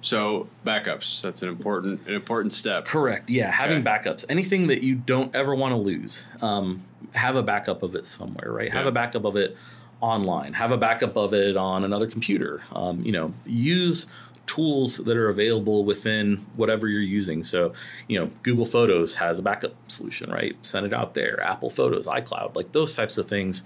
so 0.02 0.48
backups. 0.66 1.22
That's 1.22 1.42
an 1.44 1.50
important 1.50 2.08
an 2.08 2.14
important 2.14 2.54
step. 2.54 2.86
Correct. 2.86 3.30
Yeah, 3.30 3.52
having 3.52 3.86
Okay. 3.86 3.90
backups. 3.90 4.26
Anything 4.30 4.68
that 4.68 4.84
you 4.84 4.96
don't 4.96 5.34
ever 5.36 5.54
want 5.56 5.72
to 5.72 5.78
lose, 5.78 6.26
um, 6.42 6.84
have 7.14 7.36
a 7.36 7.44
backup 7.44 7.84
of 7.84 7.96
it 7.96 8.06
somewhere. 8.06 8.52
Right. 8.52 8.72
Have 8.72 8.84
Yeah. 8.86 8.90
a 8.90 8.94
backup 8.94 9.26
of 9.26 9.36
it 9.36 9.56
online. 10.00 10.54
Have 10.54 10.72
a 10.72 10.78
backup 10.78 11.16
of 11.16 11.34
it 11.34 11.56
on 11.56 11.84
another 11.84 12.08
computer. 12.08 12.64
Um, 12.74 13.02
you 13.04 13.12
know, 13.12 13.34
use 13.46 14.08
tools 14.48 14.98
that 14.98 15.16
are 15.16 15.30
available 15.30 15.86
within 15.86 16.46
whatever 16.56 16.88
you're 16.88 17.00
using. 17.00 17.44
So, 17.44 17.72
you 18.08 18.20
know, 18.20 18.32
Google 18.44 18.66
Photos 18.66 19.16
has 19.16 19.40
a 19.40 19.42
backup 19.44 19.76
solution, 19.88 20.30
right? 20.32 20.56
Send 20.64 20.86
it 20.86 20.94
out 20.94 21.14
there. 21.14 21.42
Apple 21.42 21.70
Photos, 21.70 22.08
iCloud, 22.08 22.56
like 22.56 22.72
those 22.72 22.96
types 22.96 23.18
of 23.18 23.28
things 23.28 23.64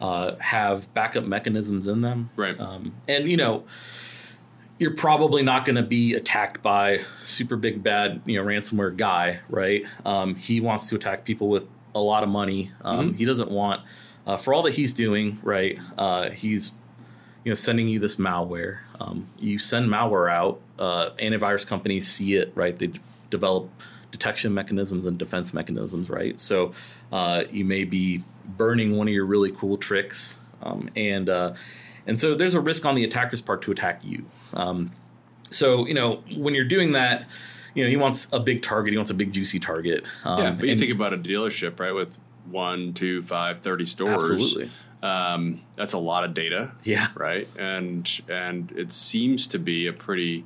uh, 0.00 0.36
have 0.38 0.92
backup 0.94 1.24
mechanisms 1.24 1.88
in 1.88 2.02
them. 2.02 2.30
Right. 2.36 2.58
Um, 2.60 2.92
and 3.08 3.28
you 3.28 3.36
know, 3.36 3.64
you're 4.78 4.94
probably 4.94 5.42
not 5.42 5.64
going 5.64 5.76
to 5.76 5.82
be 5.82 6.14
attacked 6.14 6.62
by 6.62 7.00
super 7.20 7.56
big 7.56 7.82
bad 7.82 8.22
you 8.24 8.38
know 8.38 8.46
ransomware 8.46 8.96
guy 8.96 9.40
right? 9.48 9.84
Um, 10.04 10.34
he 10.34 10.60
wants 10.60 10.88
to 10.88 10.96
attack 10.96 11.24
people 11.24 11.48
with 11.48 11.66
a 11.94 12.00
lot 12.00 12.22
of 12.22 12.28
money. 12.28 12.70
Um, 12.82 13.14
he 13.14 13.24
doesn't 13.24 13.50
want 13.50 13.82
uh, 14.26 14.36
for 14.36 14.54
all 14.54 14.62
that 14.62 14.74
he's 14.74 14.92
doing 14.92 15.38
right 15.42 15.78
uh, 15.96 16.30
he's 16.30 16.72
you 17.44 17.50
know 17.50 17.54
sending 17.54 17.88
you 17.88 17.98
this 17.98 18.16
malware. 18.16 18.78
Um, 19.00 19.28
you 19.38 19.58
send 19.58 19.88
malware 19.88 20.30
out 20.30 20.60
uh, 20.78 21.10
antivirus 21.18 21.66
companies 21.66 22.06
see 22.06 22.34
it 22.34 22.52
right? 22.54 22.78
They 22.78 22.88
d- 22.88 23.00
develop 23.30 23.70
detection 24.10 24.54
mechanisms 24.54 25.06
and 25.06 25.18
defense 25.18 25.52
mechanisms 25.52 26.08
right? 26.08 26.38
So 26.40 26.72
uh, 27.12 27.44
you 27.50 27.64
may 27.64 27.84
be 27.84 28.22
burning 28.44 28.96
one 28.96 29.08
of 29.08 29.14
your 29.14 29.26
really 29.26 29.52
cool 29.52 29.76
tricks 29.76 30.38
um, 30.62 30.88
and 30.96 31.28
uh, 31.28 31.54
and 32.08 32.18
so 32.18 32.34
there's 32.34 32.54
a 32.54 32.60
risk 32.60 32.84
on 32.84 32.96
the 32.96 33.04
attacker's 33.04 33.40
part 33.40 33.62
to 33.62 33.70
attack 33.70 34.00
you 34.02 34.24
um, 34.54 34.90
so 35.50 35.86
you 35.86 35.94
know 35.94 36.24
when 36.36 36.54
you're 36.54 36.64
doing 36.64 36.90
that 36.92 37.28
you 37.74 37.84
know 37.84 37.90
he 37.90 37.96
wants 37.96 38.26
a 38.32 38.40
big 38.40 38.62
target 38.62 38.92
he 38.92 38.98
wants 38.98 39.10
a 39.10 39.14
big 39.14 39.32
juicy 39.32 39.60
target 39.60 40.04
um, 40.24 40.42
Yeah, 40.42 40.50
but 40.50 40.68
you 40.68 40.76
think 40.76 40.90
about 40.90 41.14
a 41.14 41.18
dealership, 41.18 41.78
right? 41.78 41.92
With 41.92 42.18
one, 42.50 42.94
two, 42.94 43.22
five, 43.22 43.60
30 43.60 43.86
stores. 43.86 44.30
Absolutely. 44.30 44.70
Um, 45.02 45.60
that's 45.76 45.92
a 45.92 45.98
lot 45.98 46.24
of 46.24 46.34
data. 46.34 46.72
Yeah. 46.82 47.08
Right. 47.14 47.46
And 47.56 48.08
and 48.28 48.72
it 48.72 48.92
seems 48.92 49.46
to 49.48 49.58
be 49.58 49.86
a 49.86 49.92
pretty 49.92 50.44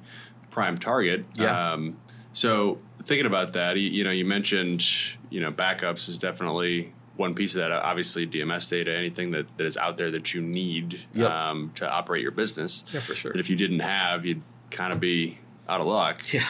prime 0.51 0.77
target. 0.77 1.25
Yeah. 1.39 1.73
Um, 1.73 1.97
so 2.33 2.79
thinking 3.03 3.27
about 3.27 3.53
that, 3.55 3.77
you, 3.77 3.89
you 3.89 4.05
know, 4.05 4.11
you 4.11 4.25
mentioned, 4.25 4.85
you 5.31 5.41
know, 5.41 5.51
backups 5.53 6.09
is 6.09 6.19
definitely 6.19 6.93
one 7.23 7.35
piece 7.35 7.55
of 7.55 7.61
that. 7.63 7.73
Obviously, 7.73 8.27
DMS 8.27 8.69
data, 8.69 8.95
anything 8.95 9.31
that, 9.31 9.47
that 9.57 9.67
is 9.67 9.77
out 9.77 9.97
there 9.97 10.11
that 10.11 10.35
you 10.35 10.43
need 10.43 11.01
Yep. 11.15 11.31
um, 11.31 11.73
to 11.77 11.91
operate 11.91 12.23
your 12.23 12.31
business. 12.33 12.85
Yeah, 12.93 13.01
for 13.01 13.15
sure. 13.15 13.33
That 13.33 13.41
if 13.41 13.49
you 13.49 13.57
didn't 13.57 13.81
have, 13.81 14.27
you'd 14.27 14.43
kind 14.71 14.93
of 14.93 15.01
be 15.01 15.39
out 15.69 15.81
of 15.81 15.87
luck 15.87 16.21
yeah 16.33 16.45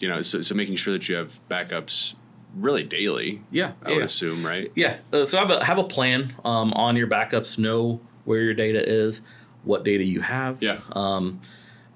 you 0.00 0.08
know, 0.08 0.20
so, 0.20 0.42
so 0.42 0.54
making 0.54 0.76
sure 0.76 0.92
that 0.92 1.08
you 1.08 1.16
have 1.16 1.38
backups 1.48 2.14
really 2.56 2.84
daily. 2.84 3.42
Yeah, 3.50 3.72
I 3.84 3.92
would 3.92 4.02
assume, 4.02 4.44
right? 4.44 4.70
Yeah. 4.74 4.98
Uh, 5.12 5.24
so 5.24 5.38
have 5.38 5.50
a 5.50 5.64
have 5.64 5.78
a 5.78 5.84
plan 5.84 6.34
um, 6.44 6.72
on 6.74 6.96
your 6.96 7.08
backups. 7.08 7.58
Know 7.58 8.00
where 8.24 8.40
your 8.40 8.54
data 8.54 8.86
is, 8.86 9.22
what 9.64 9.84
data 9.84 10.04
you 10.04 10.20
have. 10.20 10.62
Yeah. 10.62 10.78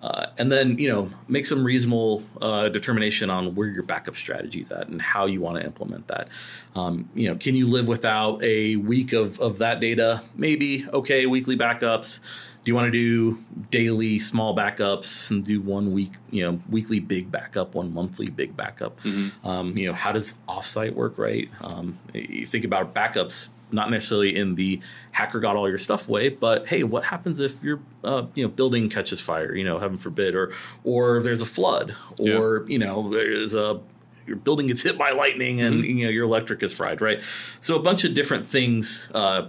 Uh, 0.03 0.27
and 0.37 0.51
then 0.51 0.77
you 0.79 0.93
know 0.93 1.09
make 1.29 1.47
some 1.47 1.63
reasonable 1.63 2.25
uh, 2.41 2.69
determination 2.69 3.31
on 3.31 3.55
where 3.55 3.69
your 3.69 3.85
backup 3.85 4.17
strategy 4.17 4.61
is 4.61 4.73
at 4.73 4.89
and 4.89 5.01
how 5.01 5.27
you 5.27 5.41
want 5.41 5.57
to 5.57 5.65
implement 5.65 6.09
that. 6.09 6.29
Um, 6.75 7.09
you 7.15 7.29
know, 7.29 7.37
can 7.37 7.55
you 7.55 7.69
live 7.69 7.87
without 7.87 8.43
a 8.43 8.77
week 8.77 9.13
of 9.13 9.39
of 9.39 9.59
that 9.59 9.79
data? 9.79 10.23
Maybe 10.35 10.87
okay, 10.93 11.27
weekly 11.27 11.57
backups. 11.57 12.21
Do 12.65 12.71
you 12.71 12.77
want 12.77 12.87
to 12.87 12.91
do 12.93 13.39
daily 13.71 14.21
small 14.21 14.55
backups 14.57 15.33
and 15.33 15.45
do 15.45 15.61
one 15.61 15.93
week, 15.93 16.13
you 16.31 16.45
know, 16.45 16.61
weekly 16.71 17.01
big 17.01 17.31
backup, 17.31 17.75
one 17.75 17.93
monthly 17.93 18.31
big 18.31 18.57
backup? 18.57 19.05
Um, 19.45 19.77
you 19.77 19.89
know, 19.89 19.95
how 19.95 20.13
does 20.13 20.35
offsite 20.49 20.95
work, 20.95 21.19
right? 21.19 21.49
Um, 21.61 21.99
you 22.15 22.47
think 22.47 22.65
about 22.65 22.95
backups 22.95 23.49
not 23.73 23.91
necessarily 23.91 24.37
in 24.37 24.55
the 24.55 24.81
hacker 25.13 25.41
got 25.41 25.57
all 25.57 25.69
your 25.69 25.79
stuff 25.79 26.09
way, 26.09 26.29
but 26.29 26.69
hey, 26.69 26.83
what 26.83 27.05
happens 27.05 27.41
if 27.41 27.63
your 27.63 27.81
uh, 28.05 28.27
you 28.35 28.45
know 28.45 28.49
building 28.49 28.89
catches 28.89 29.21
fire? 29.21 29.55
You 29.55 29.65
know, 29.65 29.79
heaven 29.79 29.99
forbid, 29.99 30.35
or 30.35 30.53
or 30.85 31.23
there's 31.23 31.43
a 31.43 31.47
flood, 31.47 31.95
or 32.19 32.65
you 32.69 32.79
know 32.79 33.09
there's 33.09 33.55
a 33.55 33.81
your 34.27 34.37
building 34.37 34.67
gets 34.67 34.83
hit 34.83 34.97
by 34.97 35.11
lightning 35.11 35.61
and 35.61 35.85
you 35.85 36.05
know 36.05 36.11
your 36.11 36.25
electric 36.25 36.63
is 36.63 36.73
fried, 36.73 37.01
right? 37.01 37.21
So 37.61 37.77
a 37.77 37.83
bunch 37.83 38.05
of 38.05 38.15
different 38.15 38.47
things. 38.47 39.11
Uh, 39.15 39.49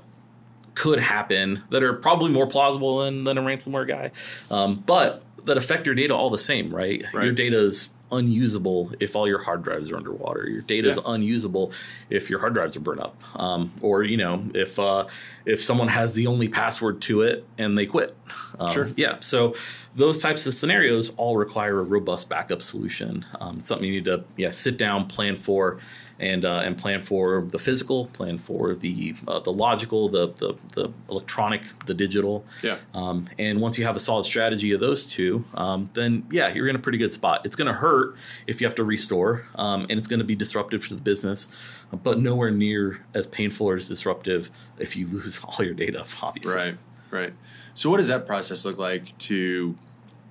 could 0.75 0.97
happen 0.97 1.61
that 1.69 1.83
are 1.83 1.93
probably 1.93 2.31
more 2.31 2.47
plausible 2.47 3.05
than, 3.05 3.25
than 3.25 3.37
a 3.37 3.41
ransomware 3.43 3.87
guy, 3.87 4.09
um, 4.49 4.83
but 4.87 5.21
that 5.45 5.57
affect 5.57 5.85
your 5.85 5.93
data 5.93 6.15
all 6.15 6.31
the 6.31 6.37
same, 6.37 6.73
right? 6.73 7.03
Right. 7.13 7.25
Your 7.25 7.33
data 7.33 7.57
is 7.57 7.89
unusable 8.17 8.91
if 8.99 9.15
all 9.15 9.27
your 9.27 9.39
hard 9.43 9.63
drives 9.63 9.91
are 9.91 9.97
underwater. 9.97 10.47
Your 10.49 10.61
data 10.61 10.89
is 10.89 10.97
Yeah. 10.97 11.13
unusable 11.13 11.71
if 12.09 12.29
your 12.29 12.39
hard 12.39 12.53
drives 12.53 12.75
are 12.77 12.79
burned 12.79 13.01
up, 13.01 13.15
um, 13.39 13.71
or 13.81 14.03
you 14.03 14.17
know 14.17 14.43
if 14.53 14.77
uh, 14.79 15.05
if 15.45 15.61
someone 15.61 15.87
has 15.89 16.15
the 16.15 16.27
only 16.27 16.47
password 16.47 17.01
to 17.03 17.21
it 17.21 17.45
and 17.57 17.77
they 17.77 17.85
quit. 17.85 18.15
Um, 18.59 18.71
Sure. 18.71 18.89
Yeah. 18.95 19.17
So 19.19 19.55
those 19.95 20.17
types 20.19 20.45
of 20.47 20.53
scenarios 20.55 21.11
all 21.17 21.37
require 21.37 21.79
a 21.79 21.83
robust 21.83 22.29
backup 22.29 22.61
solution. 22.61 23.25
Um, 23.39 23.59
something 23.59 23.87
you 23.87 23.93
need 23.95 24.05
to 24.05 24.23
yeah 24.37 24.51
sit 24.51 24.77
down, 24.77 25.07
plan 25.07 25.35
for, 25.35 25.79
and 26.19 26.45
uh, 26.45 26.61
and 26.63 26.77
plan 26.77 27.01
for 27.01 27.41
the 27.41 27.59
physical, 27.59 28.05
plan 28.07 28.37
for 28.37 28.75
the 28.75 29.15
uh, 29.27 29.39
the 29.39 29.51
logical, 29.51 30.09
the, 30.09 30.27
the 30.27 30.55
the 30.73 30.91
electronic, 31.09 31.63
the 31.85 31.93
digital. 31.93 32.45
Yeah. 32.61 32.77
Um, 32.93 33.29
and 33.37 33.61
once 33.61 33.77
you 33.77 33.85
have 33.85 33.95
a 33.95 33.99
solid 33.99 34.25
strategy 34.25 34.71
of 34.71 34.79
those 34.79 35.11
two, 35.11 35.45
um, 35.55 35.89
then 35.93 36.25
yeah, 36.31 36.53
you're 36.53 36.67
in 36.67 36.75
a 36.75 36.79
pretty 36.79 36.97
good 36.97 37.13
spot. 37.13 37.45
It's 37.45 37.55
going 37.55 37.67
to 37.67 37.73
hurt 37.73 38.15
if 38.47 38.61
you 38.61 38.67
have 38.67 38.75
to 38.75 38.83
restore, 38.83 39.45
um, 39.55 39.81
and 39.89 39.93
it's 39.93 40.07
going 40.07 40.19
to 40.19 40.25
be 40.25 40.35
disruptive 40.35 40.87
to 40.87 40.95
the 40.95 41.01
business, 41.01 41.53
but 41.91 42.19
nowhere 42.19 42.51
near 42.51 43.05
as 43.13 43.27
painful 43.27 43.67
or 43.67 43.75
as 43.75 43.87
disruptive 43.87 44.49
if 44.77 44.95
you 44.95 45.07
lose 45.07 45.39
all 45.43 45.65
your 45.65 45.73
data, 45.73 46.05
obviously. 46.21 46.55
Right. 46.55 46.77
Right. 47.11 47.33
So, 47.75 47.89
what 47.89 47.97
does 47.97 48.07
that 48.07 48.25
process 48.25 48.65
look 48.65 48.77
like 48.77 49.17
to 49.19 49.75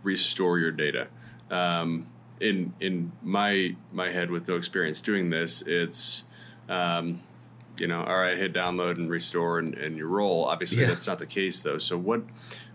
restore 0.02 0.58
your 0.58 0.72
data? 0.72 1.06
Um, 1.50 2.06
in 2.42 2.74
in 2.80 3.12
my 3.22 3.74
my 3.92 4.10
head, 4.10 4.30
with 4.30 4.48
no 4.48 4.56
experience 4.56 5.00
doing 5.00 5.30
this, 5.30 5.62
it's 5.62 6.24
um, 6.68 7.20
you 7.78 7.86
know, 7.86 8.02
all 8.02 8.16
right, 8.18 8.36
hit 8.36 8.52
download 8.52 8.96
and 8.96 9.08
restore 9.10 9.58
and, 9.58 9.74
and 9.74 9.96
you 9.96 10.06
roll. 10.06 10.44
Obviously, 10.44 10.82
Yeah. 10.82 10.88
that's 10.88 11.06
not 11.06 11.18
the 11.18 11.26
case 11.26 11.60
though. 11.60 11.78
So, 11.78 11.96
what 11.96 12.22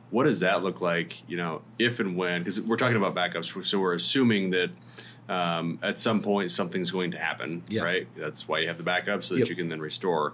what 0.10 0.24
does 0.24 0.40
that 0.40 0.64
look 0.64 0.80
like? 0.82 1.28
You 1.30 1.38
know, 1.38 1.62
if 1.78 2.00
and 2.00 2.16
when 2.18 2.42
because 2.42 2.60
we're 2.62 2.78
talking 2.78 2.98
about 2.98 3.14
backups, 3.14 3.64
so 3.66 3.80
we're 3.80 3.94
assuming 3.94 4.50
that. 4.52 4.72
Um, 5.30 5.78
at 5.84 6.00
some 6.00 6.22
point, 6.22 6.52
something's 6.52 6.90
going 6.90 7.12
to 7.12 7.18
happen, 7.18 7.62
Yeah. 7.68 7.82
right? 7.84 8.08
That's 8.16 8.48
why 8.48 8.60
you 8.60 8.70
have 8.70 8.78
the 8.78 8.84
backup 8.84 9.26
so 9.26 9.34
that 9.34 9.42
Yep. 9.42 9.50
you 9.50 9.56
can 9.58 9.68
then 9.68 9.82
restore. 9.82 10.32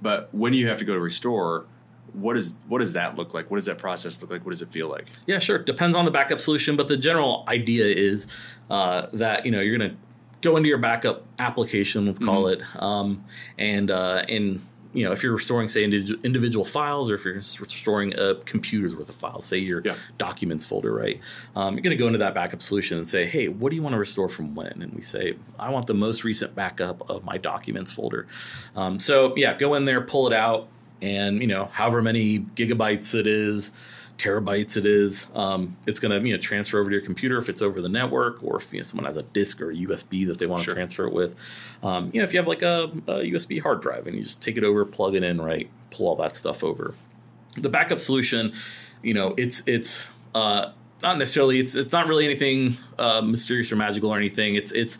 But 0.00 0.30
when 0.32 0.54
you 0.54 0.66
have 0.68 0.78
to 0.78 0.86
go 0.86 0.94
to 0.94 0.98
restore, 0.98 1.66
what 2.14 2.36
is 2.36 2.58
what 2.68 2.78
does 2.78 2.92
that 2.94 3.16
look 3.16 3.34
like? 3.34 3.50
What 3.50 3.56
does 3.58 3.66
that 3.66 3.78
process 3.78 4.20
look 4.20 4.30
like? 4.30 4.44
What 4.44 4.50
does 4.50 4.62
it 4.62 4.70
feel 4.70 4.88
like? 4.88 5.06
Yeah, 5.26 5.38
sure. 5.38 5.58
Depends 5.58 5.96
on 5.96 6.04
the 6.04 6.10
backup 6.10 6.40
solution, 6.40 6.76
but 6.76 6.88
the 6.88 6.96
general 6.96 7.44
idea 7.48 7.86
is 7.86 8.26
uh, 8.70 9.06
that 9.12 9.44
you 9.44 9.52
know 9.52 9.60
you're 9.60 9.78
going 9.78 9.90
to 9.90 9.96
go 10.42 10.56
into 10.56 10.68
your 10.68 10.78
backup 10.78 11.24
application, 11.38 12.06
let's 12.06 12.18
call 12.18 12.46
it, 12.46 12.60
um, 12.82 13.24
and 13.58 13.90
uh, 13.90 14.24
and 14.28 14.64
you 14.92 15.04
know 15.04 15.12
if 15.12 15.22
you're 15.22 15.32
restoring 15.34 15.68
say 15.68 15.84
indi- 15.84 16.18
individual 16.24 16.64
files 16.64 17.10
or 17.10 17.14
if 17.14 17.24
you're 17.24 17.34
restoring 17.36 18.12
a 18.18 18.34
computer's 18.46 18.96
worth 18.96 19.08
of 19.08 19.14
files, 19.14 19.44
say 19.46 19.58
your 19.58 19.82
Yeah. 19.84 19.94
documents 20.18 20.66
folder, 20.66 20.92
right? 20.92 21.20
Um, 21.54 21.74
you're 21.74 21.82
going 21.82 21.96
to 21.96 22.02
go 22.02 22.06
into 22.06 22.18
that 22.18 22.34
backup 22.34 22.60
solution 22.62 22.98
and 22.98 23.06
say, 23.06 23.24
hey, 23.26 23.48
what 23.48 23.70
do 23.70 23.76
you 23.76 23.82
want 23.82 23.92
to 23.92 23.98
restore 24.00 24.28
from 24.28 24.54
when? 24.56 24.80
And 24.82 24.92
we 24.94 25.02
say, 25.02 25.36
I 25.60 25.70
want 25.70 25.86
the 25.86 25.94
most 25.94 26.24
recent 26.24 26.54
backup 26.56 27.08
of 27.08 27.22
my 27.24 27.38
documents 27.38 27.92
folder. 27.94 28.26
Um, 28.74 28.98
so 28.98 29.32
yeah, 29.36 29.56
go 29.56 29.74
in 29.74 29.84
there, 29.84 30.00
pull 30.00 30.26
it 30.26 30.32
out, 30.32 30.66
and 31.02 31.40
you 31.40 31.46
know 31.46 31.66
however 31.66 32.02
many 32.02 32.38
gigabytes 32.40 33.14
it 33.14 33.26
is 33.26 33.72
terabytes 34.18 34.76
it 34.76 34.84
is 34.84 35.28
um, 35.34 35.76
it's 35.86 35.98
going 35.98 36.12
to 36.20 36.28
you 36.28 36.34
know 36.34 36.40
transfer 36.40 36.78
over 36.78 36.90
to 36.90 36.96
your 36.96 37.04
computer 37.04 37.38
if 37.38 37.48
it's 37.48 37.62
over 37.62 37.80
the 37.80 37.88
network 37.88 38.42
or 38.44 38.56
if 38.58 38.70
you 38.72 38.78
know, 38.78 38.82
someone 38.84 39.06
has 39.06 39.16
a 39.16 39.22
disk 39.22 39.62
or 39.62 39.70
a 39.70 39.74
usb 39.74 40.26
that 40.26 40.38
they 40.38 40.46
want 40.46 40.60
to 40.60 40.64
Sure. 40.66 40.74
transfer 40.74 41.06
it 41.06 41.12
with. 41.14 41.34
Um, 41.82 42.10
you 42.12 42.20
know 42.20 42.24
if 42.24 42.32
you 42.34 42.38
have 42.38 42.46
like 42.48 42.60
a, 42.62 42.90
a 43.06 43.14
usb 43.32 43.62
hard 43.62 43.80
drive 43.80 44.06
and 44.06 44.14
you 44.16 44.22
just 44.22 44.42
take 44.42 44.58
it 44.58 44.64
over 44.64 44.84
plug 44.84 45.14
it 45.14 45.22
in 45.22 45.40
right 45.40 45.70
pull 45.90 46.08
all 46.08 46.16
that 46.16 46.34
stuff 46.34 46.62
over. 46.62 46.94
The 47.56 47.70
backup 47.70 47.98
solution 47.98 48.52
you 49.02 49.14
know 49.14 49.34
it's 49.38 49.66
it's 49.66 50.10
uh, 50.34 50.72
not 51.02 51.16
necessarily 51.16 51.58
it's 51.58 51.74
it's 51.74 51.92
not 51.92 52.06
really 52.06 52.26
anything 52.26 52.76
uh, 52.98 53.22
mysterious 53.22 53.72
or 53.72 53.76
magical 53.76 54.10
or 54.10 54.18
anything. 54.18 54.54
It's 54.54 54.70
it's 54.72 54.98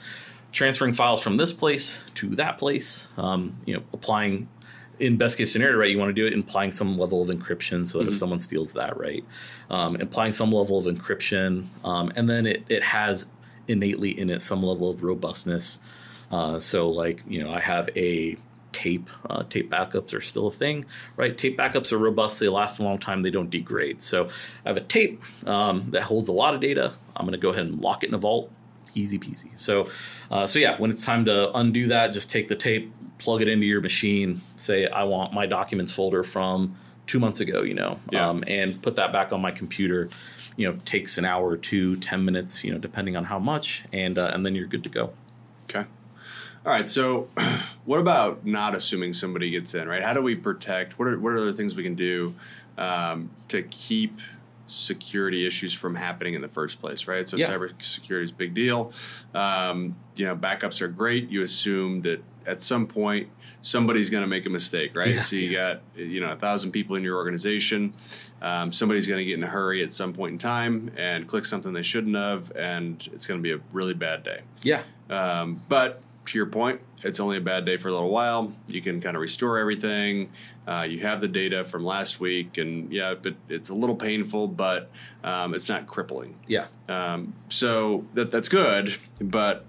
transferring 0.50 0.94
files 0.94 1.22
from 1.22 1.36
this 1.36 1.52
place 1.52 2.02
to 2.14 2.30
that 2.30 2.56
place 2.58 3.06
um, 3.18 3.56
you 3.66 3.74
know 3.74 3.82
applying 3.92 4.48
in 5.00 5.16
best 5.16 5.38
case 5.38 5.52
scenario, 5.52 5.78
right, 5.78 5.90
you 5.90 5.98
want 5.98 6.10
to 6.10 6.14
do 6.14 6.26
it 6.26 6.32
implying 6.32 6.70
some 6.70 6.98
level 6.98 7.22
of 7.22 7.28
encryption 7.28 7.88
so 7.88 7.98
that 7.98 8.08
if 8.08 8.14
someone 8.14 8.38
steals 8.38 8.74
that, 8.74 8.96
right, 8.96 9.24
um, 9.70 9.96
implying 9.96 10.32
some 10.32 10.52
level 10.52 10.78
of 10.78 10.84
encryption, 10.84 11.64
um, 11.84 12.12
and 12.14 12.28
then 12.28 12.46
it, 12.46 12.64
it 12.68 12.82
has 12.82 13.28
innately 13.66 14.10
in 14.10 14.30
it 14.30 14.42
some 14.42 14.62
level 14.62 14.90
of 14.90 15.02
robustness. 15.02 15.78
Uh, 16.30 16.58
so, 16.58 16.88
like, 16.88 17.22
you 17.26 17.42
know, 17.42 17.50
I 17.50 17.60
have 17.60 17.88
a 17.96 18.36
tape. 18.72 19.10
Uh, 19.28 19.42
tape 19.48 19.70
backups 19.70 20.14
are 20.14 20.20
still 20.20 20.46
a 20.46 20.52
thing, 20.52 20.84
right? 21.16 21.36
Tape 21.36 21.58
backups 21.58 21.92
are 21.92 21.98
robust. 21.98 22.38
They 22.38 22.48
last 22.48 22.78
a 22.78 22.84
long 22.84 22.98
time. 22.98 23.22
They 23.22 23.30
don't 23.30 23.50
degrade. 23.50 24.02
So, 24.02 24.28
I 24.64 24.68
have 24.68 24.76
a 24.76 24.80
tape 24.82 25.22
um, 25.48 25.90
that 25.90 26.04
holds 26.04 26.28
a 26.28 26.32
lot 26.32 26.54
of 26.54 26.60
data. 26.60 26.92
I'm 27.16 27.24
going 27.24 27.32
to 27.32 27.38
go 27.38 27.50
ahead 27.50 27.66
and 27.66 27.80
lock 27.80 28.04
it 28.04 28.08
in 28.08 28.14
a 28.14 28.18
vault. 28.18 28.50
Easy 28.94 29.18
peasy. 29.18 29.50
So, 29.58 29.88
uh, 30.30 30.46
so 30.46 30.58
yeah, 30.58 30.76
when 30.78 30.90
it's 30.90 31.04
time 31.04 31.24
to 31.26 31.56
undo 31.56 31.86
that, 31.88 32.12
just 32.12 32.30
take 32.30 32.48
the 32.48 32.56
tape, 32.56 32.92
plug 33.20 33.42
it 33.42 33.46
into 33.48 33.66
your 33.66 33.80
machine. 33.80 34.40
Say, 34.56 34.88
I 34.88 35.04
want 35.04 35.32
my 35.32 35.46
documents 35.46 35.94
folder 35.94 36.24
from 36.24 36.76
two 37.06 37.20
months 37.20 37.38
ago. 37.40 37.62
You 37.62 37.74
know, 37.74 37.98
Yeah. 38.10 38.28
um, 38.28 38.42
and 38.48 38.82
put 38.82 38.96
that 38.96 39.12
back 39.12 39.32
on 39.32 39.40
my 39.40 39.52
computer. 39.52 40.08
You 40.56 40.70
know, 40.72 40.78
takes 40.84 41.16
an 41.18 41.24
hour 41.24 41.46
or 41.48 41.56
two, 41.56 41.96
ten 41.96 42.24
minutes. 42.24 42.64
You 42.64 42.72
know, 42.72 42.78
depending 42.78 43.16
on 43.16 43.24
how 43.24 43.38
much, 43.38 43.84
and 43.92 44.18
uh, 44.18 44.30
and 44.34 44.44
then 44.44 44.54
you're 44.56 44.66
good 44.66 44.82
to 44.84 44.90
go. 44.90 45.12
Okay. 45.68 45.86
All 46.66 46.72
right. 46.72 46.88
So, 46.88 47.30
what 47.84 48.00
about 48.00 48.44
not 48.44 48.74
assuming 48.74 49.14
somebody 49.14 49.50
gets 49.50 49.74
in? 49.74 49.88
Right? 49.88 50.02
How 50.02 50.12
do 50.12 50.20
we 50.22 50.34
protect? 50.34 50.98
What 50.98 51.08
are 51.08 51.18
what 51.18 51.32
are 51.32 51.38
other 51.38 51.52
things 51.52 51.74
we 51.76 51.82
can 51.82 51.94
do 51.94 52.34
um, 52.76 53.30
to 53.48 53.62
keep 53.62 54.18
security 54.66 55.46
issues 55.46 55.72
from 55.74 55.94
happening 55.96 56.34
in 56.34 56.42
the 56.42 56.48
first 56.48 56.80
place? 56.80 57.06
Right. 57.08 57.28
So, 57.28 57.36
Yeah. 57.36 57.48
cybersecurity 57.48 58.24
is 58.24 58.30
a 58.30 58.34
big 58.34 58.54
deal. 58.54 58.92
Um, 59.34 59.96
you 60.16 60.26
know, 60.26 60.36
backups 60.36 60.80
are 60.82 60.88
great. 60.88 61.28
You 61.30 61.42
assume 61.42 62.02
that 62.02 62.22
at 62.46 62.62
some 62.62 62.86
point 62.86 63.28
somebody's 63.62 64.10
going 64.10 64.22
to 64.22 64.28
make 64.28 64.46
a 64.46 64.50
mistake, 64.50 64.96
right? 64.96 65.14
Yeah. 65.14 65.20
So 65.20 65.36
you 65.36 65.52
got 65.52 65.82
you 65.94 66.20
know 66.20 66.32
a 66.32 66.36
thousand 66.36 66.72
people 66.72 66.96
in 66.96 67.02
your 67.02 67.16
organization. 67.16 67.94
Um, 68.42 68.72
somebody's 68.72 69.06
going 69.06 69.18
to 69.18 69.24
get 69.24 69.36
in 69.36 69.44
a 69.44 69.48
hurry 69.48 69.82
at 69.82 69.92
some 69.92 70.12
point 70.12 70.32
in 70.32 70.38
time 70.38 70.90
and 70.96 71.26
click 71.26 71.44
something 71.44 71.72
they 71.72 71.82
shouldn't 71.82 72.16
have, 72.16 72.52
and 72.56 73.06
it's 73.12 73.26
going 73.26 73.38
to 73.38 73.42
be 73.42 73.52
a 73.52 73.60
really 73.72 73.94
bad 73.94 74.22
day. 74.24 74.40
Yeah. 74.62 74.82
Um, 75.10 75.62
but 75.68 76.00
to 76.26 76.38
your 76.38 76.46
point, 76.46 76.80
it's 77.02 77.20
only 77.20 77.36
a 77.36 77.40
bad 77.40 77.64
day 77.64 77.76
for 77.76 77.88
a 77.88 77.92
little 77.92 78.10
while. 78.10 78.52
You 78.68 78.80
can 78.80 79.00
kind 79.00 79.16
of 79.16 79.20
restore 79.20 79.58
everything. 79.58 80.30
Uh, 80.66 80.86
you 80.88 81.00
have 81.00 81.20
the 81.20 81.28
data 81.28 81.64
from 81.64 81.84
last 81.84 82.20
week, 82.20 82.56
and 82.56 82.92
yeah, 82.92 83.14
but 83.20 83.34
it's 83.48 83.68
a 83.68 83.74
little 83.74 83.96
painful, 83.96 84.48
but 84.48 84.90
um, 85.24 85.54
it's 85.54 85.68
not 85.68 85.86
crippling. 85.86 86.36
Yeah. 86.46 86.66
Um, 86.88 87.34
so 87.48 88.04
that 88.14 88.30
that's 88.30 88.48
good. 88.48 88.94
But 89.20 89.64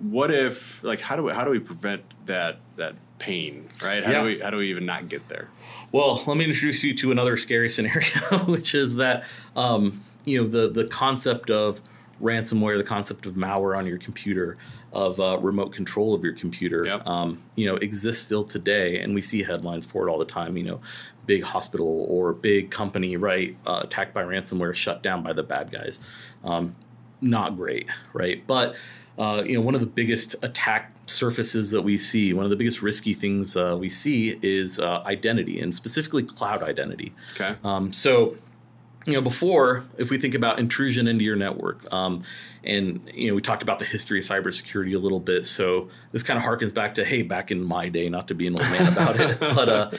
what 0.00 0.30
if, 0.30 0.82
like, 0.84 1.00
how 1.00 1.16
do 1.16 1.24
we 1.24 1.32
how 1.32 1.44
do 1.44 1.50
we 1.50 1.58
prevent 1.58 2.02
that 2.26 2.58
that 2.76 2.94
pain? 3.18 3.66
Right? 3.82 4.04
How 4.04 4.12
Yeah. 4.12 4.20
do 4.20 4.26
we 4.26 4.38
how 4.40 4.50
do 4.50 4.56
we 4.58 4.70
even 4.70 4.86
not 4.86 5.08
get 5.08 5.28
there? 5.28 5.48
Well, 5.92 6.22
let 6.26 6.36
me 6.36 6.44
introduce 6.44 6.84
you 6.84 6.94
to 6.94 7.10
another 7.12 7.36
scary 7.36 7.68
scenario, 7.76 8.44
which 8.46 8.74
is 8.74 8.96
that 8.96 9.24
um, 9.56 10.00
you 10.24 10.42
know 10.42 10.48
the 10.48 10.68
the 10.68 10.84
concept 10.84 11.50
of 11.50 11.80
ransomware, 12.22 12.76
the 12.76 12.82
concept 12.84 13.26
of 13.26 13.34
malware 13.34 13.78
on 13.78 13.86
your 13.86 13.98
computer, 13.98 14.56
of 14.92 15.20
uh, 15.20 15.38
remote 15.38 15.72
control 15.72 16.14
of 16.14 16.24
your 16.24 16.32
computer, 16.32 16.84
Yep. 16.84 17.06
um, 17.06 17.40
you 17.54 17.64
know, 17.66 17.76
exists 17.76 18.24
still 18.24 18.42
today, 18.42 18.98
and 19.00 19.14
we 19.14 19.22
see 19.22 19.44
headlines 19.44 19.86
for 19.90 20.08
it 20.08 20.10
all 20.10 20.18
the 20.18 20.24
time. 20.24 20.56
You 20.56 20.64
know, 20.64 20.80
big 21.26 21.44
hospital 21.44 22.06
or 22.08 22.32
big 22.32 22.70
company, 22.72 23.16
right, 23.16 23.56
uh, 23.66 23.80
attacked 23.84 24.14
by 24.14 24.22
ransomware, 24.24 24.74
shut 24.74 25.00
down 25.02 25.22
by 25.22 25.32
the 25.32 25.44
bad 25.44 25.70
guys. 25.70 26.00
Um, 26.42 26.74
not 27.20 27.56
great, 27.56 27.88
right? 28.12 28.44
But 28.46 28.74
uh, 29.18 29.42
you 29.44 29.54
know, 29.54 29.60
one 29.60 29.74
of 29.74 29.80
the 29.80 29.86
biggest 29.86 30.36
attack 30.42 30.92
surfaces 31.06 31.70
that 31.72 31.82
we 31.82 31.98
see, 31.98 32.32
one 32.32 32.44
of 32.44 32.50
the 32.50 32.56
biggest 32.56 32.82
risky 32.82 33.14
things 33.14 33.56
uh, 33.56 33.76
we 33.78 33.88
see 33.88 34.38
is 34.42 34.78
uh, 34.78 35.02
identity, 35.04 35.60
and 35.60 35.74
specifically 35.74 36.22
cloud 36.22 36.62
identity. 36.62 37.12
Okay. 37.34 37.56
Um, 37.64 37.92
so, 37.92 38.36
you 39.06 39.14
know, 39.14 39.20
before, 39.22 39.84
if 39.96 40.10
we 40.10 40.18
think 40.18 40.34
about 40.34 40.58
intrusion 40.58 41.08
into 41.08 41.24
your 41.24 41.36
network, 41.36 41.90
um, 41.92 42.22
and 42.68 43.10
you 43.14 43.28
know, 43.28 43.34
we 43.34 43.40
talked 43.40 43.62
about 43.62 43.78
the 43.78 43.84
history 43.84 44.18
of 44.18 44.24
cybersecurity 44.24 44.94
a 44.94 44.98
little 44.98 45.20
bit. 45.20 45.46
So 45.46 45.88
this 46.12 46.22
kind 46.22 46.38
of 46.38 46.44
harkens 46.44 46.72
back 46.72 46.94
to, 46.96 47.04
hey, 47.04 47.22
back 47.22 47.50
in 47.50 47.64
my 47.64 47.88
day, 47.88 48.08
not 48.08 48.28
to 48.28 48.34
be 48.34 48.46
an 48.46 48.54
old 48.54 48.70
man 48.70 48.92
about 48.92 49.18
it, 49.18 49.40
but 49.40 49.68
uh, 49.68 49.90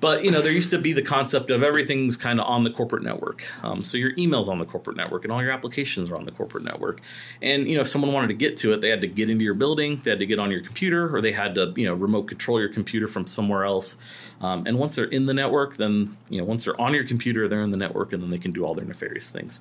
but 0.00 0.24
you 0.24 0.30
know, 0.30 0.40
there 0.40 0.50
used 0.50 0.70
to 0.70 0.78
be 0.78 0.92
the 0.92 1.02
concept 1.02 1.50
of 1.50 1.62
everything's 1.62 2.16
kind 2.16 2.40
of 2.40 2.46
on 2.46 2.64
the 2.64 2.70
corporate 2.70 3.02
network. 3.02 3.46
Um, 3.62 3.84
so 3.84 3.98
your 3.98 4.14
emails 4.14 4.48
on 4.48 4.58
the 4.58 4.64
corporate 4.64 4.96
network, 4.96 5.24
and 5.24 5.32
all 5.32 5.42
your 5.42 5.52
applications 5.52 6.10
are 6.10 6.16
on 6.16 6.24
the 6.24 6.32
corporate 6.32 6.64
network. 6.64 7.00
And 7.42 7.68
you 7.68 7.74
know, 7.74 7.82
if 7.82 7.88
someone 7.88 8.12
wanted 8.12 8.28
to 8.28 8.34
get 8.34 8.56
to 8.58 8.72
it, 8.72 8.80
they 8.80 8.88
had 8.88 9.02
to 9.02 9.06
get 9.06 9.28
into 9.28 9.44
your 9.44 9.54
building, 9.54 10.00
they 10.02 10.10
had 10.10 10.18
to 10.18 10.26
get 10.26 10.38
on 10.38 10.50
your 10.50 10.62
computer, 10.62 11.14
or 11.14 11.20
they 11.20 11.32
had 11.32 11.54
to 11.56 11.72
you 11.76 11.86
know 11.86 11.94
remote 11.94 12.24
control 12.24 12.58
your 12.58 12.70
computer 12.70 13.06
from 13.06 13.26
somewhere 13.26 13.64
else. 13.64 13.98
Um, 14.40 14.66
and 14.66 14.78
once 14.78 14.96
they're 14.96 15.04
in 15.04 15.26
the 15.26 15.34
network, 15.34 15.76
then 15.76 16.16
you 16.30 16.38
know 16.38 16.44
once 16.44 16.64
they're 16.64 16.80
on 16.80 16.94
your 16.94 17.04
computer, 17.04 17.46
they're 17.46 17.62
in 17.62 17.70
the 17.70 17.76
network, 17.76 18.12
and 18.12 18.22
then 18.22 18.30
they 18.30 18.38
can 18.38 18.52
do 18.52 18.64
all 18.64 18.74
their 18.74 18.86
nefarious 18.86 19.30
things, 19.30 19.60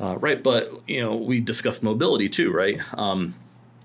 uh, 0.00 0.16
right? 0.18 0.42
But 0.42 0.72
you 0.88 1.00
know 1.00 1.14
we 1.16 1.40
discussed 1.40 1.82
mobility 1.82 2.28
too, 2.28 2.52
right? 2.52 2.80
Um, 2.98 3.34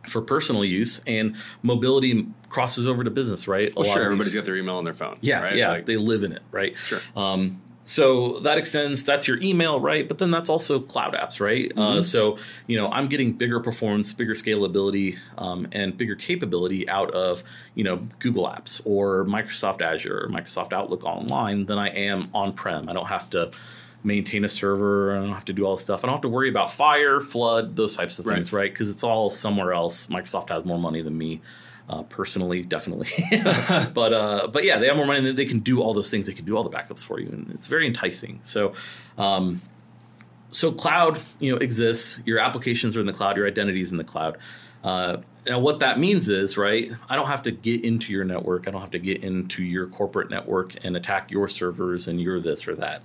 for 0.07 0.21
personal 0.21 0.63
use, 0.63 1.01
and 1.07 1.35
mobility 1.63 2.27
crosses 2.49 2.85
over 2.87 3.03
to 3.03 3.09
business, 3.09 3.47
right? 3.47 3.71
A 3.71 3.73
Well, 3.75 3.83
sure. 3.85 4.03
Everybody's 4.03 4.33
got 4.33 4.45
their 4.45 4.55
email 4.55 4.75
on 4.77 4.83
their 4.83 4.93
phone. 4.93 5.17
yeah, 5.21 5.41
Right? 5.41 5.55
yeah, 5.55 5.69
Like, 5.71 5.87
they 5.87 5.97
live 5.97 6.23
in 6.23 6.31
it, 6.31 6.43
right? 6.51 6.75
Sure. 6.77 6.99
Um, 7.15 7.59
so 7.87 8.39
that 8.39 8.57
extends. 8.57 9.03
That's 9.03 9.27
your 9.27 9.39
email, 9.41 9.79
right? 9.79 10.07
But 10.07 10.17
then 10.17 10.31
that's 10.31 10.49
also 10.49 10.79
cloud 10.79 11.13
apps, 11.13 11.39
right? 11.39 11.69
Mm-hmm. 11.69 11.79
Uh, 11.99 12.01
so 12.01 12.37
you 12.65 12.77
know, 12.77 12.89
I'm 12.91 13.07
getting 13.07 13.33
bigger 13.33 13.59
performance, 13.59 14.11
bigger 14.13 14.33
scalability, 14.33 15.17
um, 15.37 15.67
and 15.71 15.95
bigger 15.95 16.15
capability 16.15 16.89
out 16.89 17.11
of 17.11 17.43
you 17.75 17.83
know 17.83 18.07
Google 18.19 18.45
Apps 18.47 18.81
or 18.85 19.23
Microsoft 19.25 19.81
Azure 19.83 20.25
or 20.25 20.29
Microsoft 20.29 20.73
Outlook 20.73 21.03
Online 21.03 21.65
than 21.65 21.77
I 21.77 21.89
am 21.89 22.29
on 22.33 22.53
prem. 22.53 22.89
I 22.89 22.93
don't 22.93 23.07
have 23.07 23.29
to 23.31 23.51
maintain 24.05 24.45
a 24.45 24.49
server. 24.49 25.15
I 25.17 25.19
don't 25.19 25.33
have 25.33 25.45
to 25.45 25.53
do 25.53 25.65
all 25.65 25.75
this 25.75 25.83
stuff. 25.83 26.03
I 26.03 26.07
don't 26.07 26.15
have 26.15 26.21
to 26.21 26.29
worry 26.29 26.49
about 26.49 26.71
fire, 26.71 27.19
flood, 27.19 27.75
those 27.75 27.97
types 27.97 28.19
of 28.19 28.25
things, 28.25 28.53
right? 28.53 28.71
Because 28.71 28.89
it's 28.89 29.03
all 29.03 29.29
somewhere 29.29 29.73
else. 29.73 30.07
Microsoft 30.07 30.49
has 30.49 30.63
more 30.63 30.79
money 30.79 31.01
than 31.01 31.17
me. 31.17 31.41
Uh, 31.87 32.01
personally, 32.03 32.63
definitely, 32.63 33.07
but 33.93 34.11
uh, 34.11 34.47
but 34.51 34.63
yeah, 34.63 34.79
they 34.79 34.87
have 34.87 34.97
more 34.97 35.05
money. 35.05 35.29
and 35.29 35.37
They 35.37 35.45
can 35.45 35.59
do 35.59 35.83
all 35.83 35.93
those 35.93 36.09
things. 36.09 36.25
They 36.25 36.33
can 36.33 36.43
do 36.43 36.57
all 36.57 36.63
the 36.63 36.75
backups 36.75 37.05
for 37.05 37.19
you, 37.19 37.27
and 37.29 37.51
it's 37.51 37.67
very 37.67 37.85
enticing. 37.85 38.39
So, 38.41 38.73
um, 39.19 39.61
so 40.49 40.71
cloud, 40.71 41.21
you 41.39 41.51
know, 41.51 41.57
exists. 41.59 42.23
Your 42.25 42.39
applications 42.39 42.97
are 42.97 43.01
in 43.01 43.05
the 43.05 43.13
cloud. 43.13 43.37
Your 43.37 43.45
identity 43.45 43.81
is 43.81 43.91
in 43.91 43.99
the 43.99 44.03
cloud. 44.03 44.39
Uh, 44.83 45.17
now, 45.47 45.59
what 45.59 45.79
that 45.79 45.99
means 45.99 46.27
is, 46.27 46.57
right? 46.57 46.91
I 47.07 47.15
don't 47.15 47.27
have 47.27 47.43
to 47.43 47.51
get 47.51 47.83
into 47.83 48.11
your 48.11 48.23
network. 48.23 48.67
I 48.67 48.71
don't 48.71 48.81
have 48.81 48.91
to 48.91 48.99
get 48.99 49.23
into 49.23 49.63
your 49.63 49.87
corporate 49.87 50.29
network 50.29 50.73
and 50.83 50.95
attack 50.97 51.29
your 51.29 51.47
servers 51.47 52.07
and 52.07 52.19
your 52.19 52.39
this 52.39 52.67
or 52.67 52.75
that. 52.75 53.03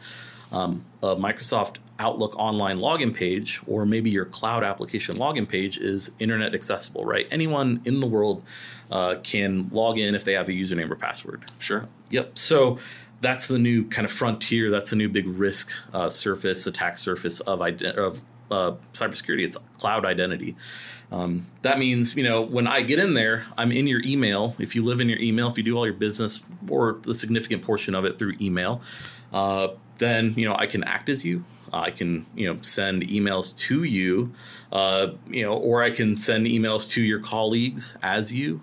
Um, 0.53 0.85
a 1.03 1.15
Microsoft 1.17 1.77
Outlook 1.99 2.37
online 2.39 2.79
login 2.79 3.15
page, 3.15 3.61
or 3.67 3.87
maybe 3.87 4.11
your 4.11 4.25
cloud 4.25 4.65
application 4.65 5.17
login 5.17 5.49
page, 5.49 5.79
is 5.79 6.13
internet 6.19 6.55
accessible, 6.55 7.05
right? 7.05 7.29
Anyone 7.31 7.81
in 7.85 8.01
the 8.01 8.07
world 8.07 8.43
uh, 8.91 9.17
can 9.23 9.69
log 9.71 9.99
in 9.99 10.15
if 10.15 10.25
they 10.25 10.33
have 10.33 10.49
a 10.49 10.53
username 10.53 10.91
or 10.91 10.97
password. 10.97 11.45
Sure. 11.59 11.87
Yep. 12.11 12.39
So 12.39 12.79
that's 13.21 13.49
the 13.49 13.59
new 13.59 13.85
kind 13.85 14.05
of 14.05 14.11
frontier. 14.11 14.71
That's 14.71 14.91
the 14.91 14.97
new 14.97 15.09
big 15.09 15.27
risk 15.27 15.71
uh, 15.93 16.09
surface, 16.09 16.67
attack 16.67 16.97
surface 16.97 17.41
of 17.41 17.61
ide- 17.61 17.83
of 17.83 18.23
uh, 18.51 18.73
cybersecurity. 18.93 19.45
It's 19.45 19.59
cloud 19.79 20.05
identity. 20.05 20.57
Um, 21.13 21.47
that 21.63 21.79
means 21.79 22.17
you 22.17 22.25
know 22.25 22.41
when 22.41 22.67
I 22.67 22.83
get 22.83 22.99
in 22.99 23.15
there, 23.15 23.47
I'm 23.59 23.73
in 23.73 23.87
your 23.87 24.01
email. 24.05 24.55
If 24.59 24.75
you 24.75 24.85
live 24.85 25.01
in 25.01 25.09
your 25.09 25.19
email, 25.19 25.49
if 25.49 25.59
you 25.59 25.65
do 25.65 25.77
all 25.77 25.85
your 25.85 25.95
business 25.95 26.43
or 26.69 26.99
the 27.03 27.15
significant 27.15 27.63
portion 27.63 27.95
of 27.95 28.05
it 28.05 28.19
through 28.19 28.35
email, 28.41 28.81
uh, 29.33 29.69
then 30.01 30.35
you 30.37 30.49
know 30.49 30.57
I 30.57 30.67
can 30.67 30.83
act 30.85 31.09
as 31.09 31.25
you. 31.25 31.45
I 31.73 31.91
can 31.91 32.27
you 32.35 32.53
know 32.53 32.61
send 32.63 33.03
emails 33.03 33.57
to 33.69 33.85
you, 33.85 34.33
uh, 34.73 35.13
you 35.29 35.45
know, 35.45 35.55
or 35.55 35.83
I 35.85 35.91
can 35.91 36.17
send 36.17 36.47
emails 36.47 36.91
to 36.91 37.03
your 37.03 37.21
colleagues 37.21 37.97
as 38.03 38.33
you. 38.33 38.61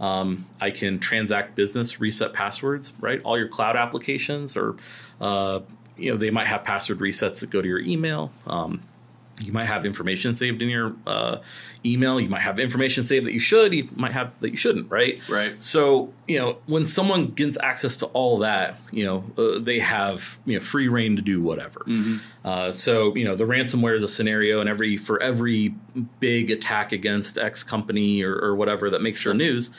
Um, 0.00 0.46
I 0.60 0.70
can 0.70 0.98
transact 0.98 1.54
business, 1.54 2.00
reset 2.00 2.32
passwords, 2.32 2.92
right? 3.00 3.20
All 3.22 3.38
your 3.38 3.48
cloud 3.48 3.76
applications, 3.76 4.56
or 4.56 4.76
uh, 5.20 5.60
you 5.96 6.10
know, 6.10 6.16
they 6.16 6.30
might 6.30 6.46
have 6.46 6.64
password 6.64 6.98
resets 6.98 7.40
that 7.40 7.50
go 7.50 7.60
to 7.60 7.68
your 7.68 7.80
email. 7.80 8.30
Um, 8.46 8.82
you 9.40 9.52
might 9.52 9.66
have 9.66 9.84
information 9.84 10.34
saved 10.34 10.62
in 10.62 10.68
your 10.68 10.94
uh, 11.06 11.38
email. 11.84 12.18
You 12.18 12.28
might 12.28 12.40
have 12.40 12.58
information 12.58 13.04
saved 13.04 13.26
that 13.26 13.32
you 13.32 13.40
should. 13.40 13.74
You 13.74 13.88
might 13.94 14.12
have 14.12 14.32
that 14.40 14.50
you 14.50 14.56
shouldn't, 14.56 14.90
right? 14.90 15.20
Right. 15.28 15.60
So 15.62 16.12
you 16.26 16.38
know, 16.38 16.56
when 16.66 16.86
someone 16.86 17.28
gets 17.32 17.58
access 17.60 17.96
to 17.98 18.06
all 18.06 18.38
that, 18.38 18.80
you 18.92 19.04
know, 19.04 19.24
uh, 19.36 19.58
they 19.58 19.78
have 19.80 20.38
you 20.46 20.58
know 20.58 20.64
free 20.64 20.88
rein 20.88 21.16
to 21.16 21.22
do 21.22 21.42
whatever. 21.42 21.84
Uh, 22.44 22.72
so 22.72 23.14
you 23.14 23.24
know, 23.24 23.36
the 23.36 23.44
ransomware 23.44 23.94
is 23.94 24.02
a 24.02 24.08
scenario, 24.08 24.60
and 24.60 24.68
every 24.68 24.96
for 24.96 25.22
every 25.22 25.74
big 26.18 26.50
attack 26.50 26.92
against 26.92 27.36
X 27.36 27.62
company 27.62 28.22
or, 28.22 28.34
or 28.34 28.54
whatever 28.54 28.88
that 28.90 29.02
makes 29.02 29.22
the 29.24 29.34
news. 29.34 29.70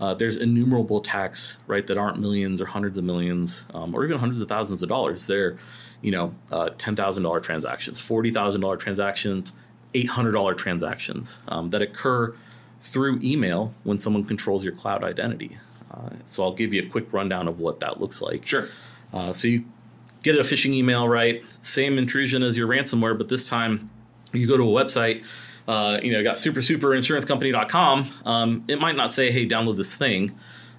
Uh, 0.00 0.14
there's 0.14 0.36
innumerable 0.36 0.98
attacks, 0.98 1.58
right, 1.68 1.86
that 1.86 1.96
aren't 1.96 2.18
millions 2.18 2.60
or 2.60 2.66
hundreds 2.66 2.98
of 2.98 3.04
millions, 3.04 3.66
um, 3.72 3.94
or 3.94 4.04
even 4.04 4.18
hundreds 4.18 4.40
of 4.40 4.48
thousands 4.48 4.82
of 4.82 4.88
dollars. 4.88 5.28
They're, 5.28 5.58
you 6.02 6.10
know, 6.10 6.34
uh, 6.50 6.70
ten 6.76 6.94
thousand 6.94 7.22
dollar 7.22 7.40
transactions, 7.40 8.00
forty 8.00 8.30
thousand 8.30 8.60
dollar 8.60 8.76
transactions, 8.76 9.52
eight 9.94 10.08
hundred 10.10 10.32
dollar 10.32 10.54
transactions 10.54 11.40
um, 11.48 11.70
that 11.70 11.80
occur 11.80 12.34
through 12.80 13.20
email 13.22 13.72
when 13.84 13.98
someone 13.98 14.24
controls 14.24 14.64
your 14.64 14.74
cloud 14.74 15.04
identity. 15.04 15.56
Uh, 15.90 16.10
so 16.26 16.42
I'll 16.42 16.54
give 16.54 16.72
you 16.72 16.82
a 16.82 16.86
quick 16.86 17.12
rundown 17.12 17.48
of 17.48 17.60
what 17.60 17.80
that 17.80 18.00
looks 18.00 18.20
like. 18.20 18.44
Sure. 18.44 18.68
Uh, 19.12 19.32
so 19.32 19.46
you 19.46 19.64
get 20.22 20.36
a 20.36 20.40
phishing 20.40 20.72
email, 20.72 21.08
right? 21.08 21.42
Same 21.64 21.98
intrusion 21.98 22.42
as 22.42 22.56
your 22.56 22.66
ransomware, 22.66 23.16
but 23.16 23.28
this 23.28 23.48
time 23.48 23.90
you 24.32 24.46
go 24.46 24.56
to 24.56 24.62
a 24.62 24.84
website. 24.84 25.22
Uh, 25.68 26.00
you 26.02 26.10
know, 26.10 26.24
got 26.24 26.36
super 26.36 26.60
super 26.60 26.92
insurance 26.92 27.24
company.com. 27.24 28.10
Um, 28.24 28.64
it 28.66 28.80
might 28.80 28.96
not 28.96 29.12
say, 29.12 29.30
hey, 29.30 29.46
download 29.46 29.76
this 29.76 29.96
thing. 29.96 30.32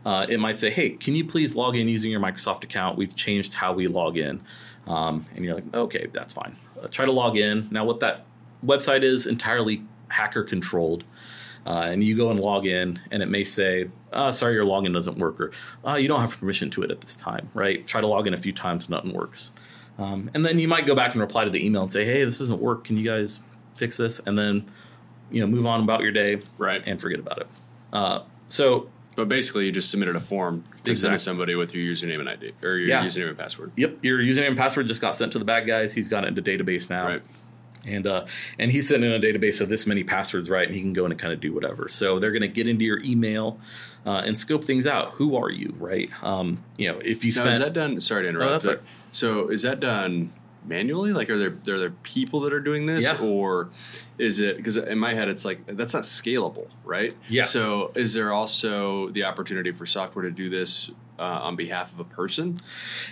Uh, 0.05 0.25
it 0.27 0.39
might 0.39 0.59
say, 0.59 0.69
hey, 0.69 0.89
can 0.89 1.15
you 1.15 1.23
please 1.23 1.55
log 1.55 1.77
in 1.77 1.87
using 1.87 2.11
your 2.11 2.19
Microsoft 2.19 2.63
account? 2.65 2.97
We've 2.97 3.15
changed 3.15 3.53
how 3.53 3.71
we 3.71 3.87
log 3.87 4.17
in. 4.17 4.41
Um, 4.87 5.25
and 5.35 5.45
you're 5.45 5.55
like, 5.55 5.73
okay, 5.73 6.07
that's 6.11 6.33
fine. 6.33 6.55
Uh, 6.81 6.87
try 6.87 7.05
to 7.05 7.11
log 7.11 7.37
in. 7.37 7.67
Now, 7.71 7.85
what 7.85 7.99
that 8.01 8.25
website 8.65 9.03
is 9.03 9.25
entirely 9.25 9.83
hacker 10.09 10.43
controlled. 10.43 11.03
Uh, 11.65 11.83
and 11.87 12.03
you 12.03 12.17
go 12.17 12.29
and 12.29 12.39
log 12.39 12.65
in, 12.65 12.99
and 13.09 13.23
it 13.23 13.27
may 13.29 13.43
say, 13.45 13.89
uh, 14.11 14.31
sorry, 14.31 14.53
your 14.53 14.65
login 14.65 14.93
doesn't 14.93 15.17
work, 15.17 15.39
or 15.39 15.51
uh, 15.87 15.95
you 15.95 16.09
don't 16.09 16.19
have 16.19 16.37
permission 16.37 16.69
to 16.69 16.83
it 16.83 16.91
at 16.91 16.99
this 16.99 17.15
time, 17.15 17.49
right? 17.53 17.87
Try 17.87 18.01
to 18.01 18.07
log 18.07 18.27
in 18.27 18.33
a 18.33 18.37
few 18.37 18.51
times, 18.51 18.89
nothing 18.89 19.13
works. 19.13 19.51
Um, 19.97 20.29
and 20.33 20.45
then 20.45 20.59
you 20.59 20.67
might 20.67 20.85
go 20.85 20.93
back 20.93 21.13
and 21.13 21.21
reply 21.21 21.45
to 21.45 21.49
the 21.49 21.65
email 21.65 21.83
and 21.83 21.91
say, 21.91 22.03
hey, 22.03 22.25
this 22.25 22.39
doesn't 22.39 22.59
work. 22.59 22.83
Can 22.83 22.97
you 22.97 23.05
guys 23.05 23.39
fix 23.75 23.95
this? 23.95 24.19
And 24.19 24.37
then, 24.37 24.69
you 25.31 25.39
know, 25.39 25.47
move 25.47 25.65
on 25.65 25.81
about 25.81 26.01
your 26.01 26.11
day 26.11 26.39
Right. 26.57 26.83
and 26.85 26.99
forget 26.99 27.19
about 27.19 27.37
it. 27.39 27.47
Uh, 27.93 28.19
so, 28.49 28.89
But 29.15 29.29
basically, 29.29 29.65
you 29.65 29.71
just 29.71 29.91
submitted 29.91 30.15
a 30.15 30.19
form 30.19 30.63
to 30.85 30.95
send 30.95 31.13
to 31.13 31.19
somebody 31.19 31.53
with 31.55 31.75
your 31.75 31.83
username 31.83 32.19
and 32.19 32.27
ID 32.29 32.53
or 32.63 32.77
your 32.77 32.87
Yeah. 32.87 33.03
username 33.05 33.29
and 33.29 33.37
password. 33.37 33.71
yep, 33.75 33.97
your 34.03 34.19
username 34.19 34.47
and 34.49 34.57
password 34.57 34.87
just 34.87 35.01
got 35.01 35.15
sent 35.15 35.31
to 35.33 35.39
the 35.39 35.45
bad 35.45 35.67
guys. 35.67 35.93
He's 35.93 36.07
got 36.09 36.23
it 36.23 36.29
into 36.35 36.41
database 36.41 36.89
now. 36.89 37.05
Right. 37.07 37.21
and 37.85 38.07
uh, 38.07 38.25
and 38.57 38.71
he's 38.71 38.87
sitting 38.87 39.03
in 39.05 39.11
a 39.11 39.19
database 39.19 39.59
of 39.61 39.67
this 39.69 39.85
many 39.85 40.03
passwords, 40.05 40.49
right? 40.49 40.65
And 40.65 40.73
he 40.73 40.81
can 40.81 40.93
go 40.93 41.05
in 41.05 41.11
and 41.11 41.19
kind 41.19 41.33
of 41.33 41.39
do 41.41 41.53
whatever. 41.53 41.89
So 41.89 42.17
they're 42.17 42.31
going 42.31 42.41
to 42.41 42.47
get 42.47 42.65
into 42.67 42.85
your 42.85 42.99
email 43.03 43.59
uh, 44.05 44.21
and 44.25 44.37
scope 44.37 44.63
things 44.63 44.87
out. 44.87 45.11
Who 45.15 45.35
are 45.35 45.51
you, 45.51 45.75
right? 45.77 46.09
Um, 46.23 46.63
you 46.77 46.89
know, 46.91 46.99
if 46.99 47.25
you 47.25 47.31
Now, 47.31 47.35
spend 47.41 47.49
is 47.49 47.59
that 47.59 47.73
done? 47.73 47.99
Sorry 47.99 48.23
to 48.23 48.29
interrupt. 48.29 48.51
that's 48.51 48.65
but- 48.67 48.69
all 48.71 48.75
right. 48.77 48.85
So, 49.11 49.49
is 49.49 49.61
that 49.63 49.79
done 49.81 50.31
manually? 50.65 51.11
Like, 51.13 51.29
are 51.29 51.37
there 51.37 51.49
are 51.75 51.79
there 51.79 51.89
people 51.91 52.39
that 52.41 52.53
are 52.53 52.61
doing 52.61 52.85
this, 52.85 53.03
Yeah. 53.03 53.17
or 53.17 53.69
is 54.23 54.39
it 54.39 54.57
because 54.57 54.77
in 54.77 54.97
my 54.97 55.13
head 55.13 55.27
it's 55.27 55.43
like 55.43 55.65
that's 55.67 55.93
not 55.93 56.03
scalable, 56.03 56.67
right? 56.85 57.13
Yeah. 57.27 57.43
So, 57.43 57.91
is 57.95 58.13
there 58.13 58.31
also 58.31 59.09
the 59.09 59.25
opportunity 59.25 59.71
for 59.71 59.85
software 59.85 60.23
to 60.23 60.31
do 60.31 60.49
this 60.49 60.91
uh, 61.19 61.39
on 61.43 61.55
behalf 61.55 61.93
of 61.93 61.99
a 61.99 62.03
person? 62.03 62.57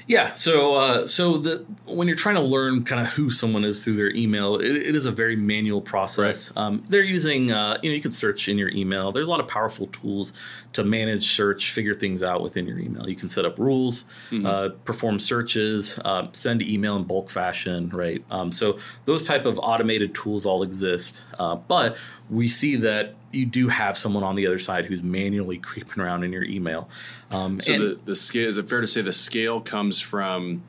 Yeah. 0.07 0.33
So, 0.33 0.75
uh, 0.75 1.07
so 1.07 1.37
the 1.37 1.65
when 1.85 2.07
you're 2.07 2.17
trying 2.17 2.35
to 2.35 2.41
learn 2.41 2.83
kind 2.83 3.01
of 3.01 3.13
who 3.13 3.29
someone 3.29 3.63
is 3.63 3.83
through 3.83 3.95
their 3.95 4.13
email, 4.15 4.55
it, 4.55 4.75
it 4.75 4.95
is 4.95 5.05
a 5.05 5.11
very 5.11 5.35
manual 5.35 5.81
process. 5.81 6.51
Um, 6.55 6.83
they're 6.89 7.01
using, 7.01 7.51
uh, 7.51 7.77
you 7.81 7.89
know, 7.89 7.95
you 7.95 8.01
can 8.01 8.11
search 8.11 8.47
in 8.47 8.57
your 8.57 8.69
email. 8.69 9.11
There's 9.11 9.27
a 9.27 9.31
lot 9.31 9.39
of 9.39 9.47
powerful 9.47 9.87
tools 9.87 10.33
to 10.73 10.83
manage 10.83 11.23
search, 11.23 11.71
figure 11.71 11.93
things 11.93 12.23
out 12.23 12.41
within 12.41 12.65
your 12.65 12.79
email. 12.79 13.07
You 13.09 13.15
can 13.15 13.29
set 13.29 13.45
up 13.45 13.59
rules, 13.59 14.05
uh, 14.45 14.69
perform 14.85 15.19
searches, 15.19 15.99
uh, 16.05 16.27
send 16.31 16.61
email 16.61 16.95
in 16.95 17.03
bulk 17.03 17.29
fashion, 17.29 17.89
right? 17.89 18.23
Um, 18.31 18.51
so 18.51 18.79
those 19.05 19.27
type 19.27 19.45
of 19.45 19.59
automated 19.59 20.15
tools 20.15 20.45
all 20.45 20.63
exist, 20.63 21.00
uh, 21.39 21.55
but 21.55 21.95
we 22.29 22.47
see 22.49 22.75
that 22.77 23.15
you 23.31 23.45
do 23.45 23.69
have 23.69 23.97
someone 23.97 24.23
on 24.23 24.35
the 24.35 24.45
other 24.47 24.59
side 24.59 24.85
who's 24.85 25.01
manually 25.03 25.57
creeping 25.57 26.01
around 26.03 26.23
in 26.23 26.31
your 26.33 26.43
email. 26.43 26.89
Um, 27.31 27.59
So 27.61 27.73
and- 27.73 27.81
the 27.83 27.99
the 28.05 28.15
scale 28.15 28.47
is 28.49 28.57
it 28.57 28.67
fair 28.69 28.81
to 28.81 28.87
say 28.87 29.01
the 29.01 29.13
scale 29.13 29.61
comes 29.61 29.99
from 30.01 30.63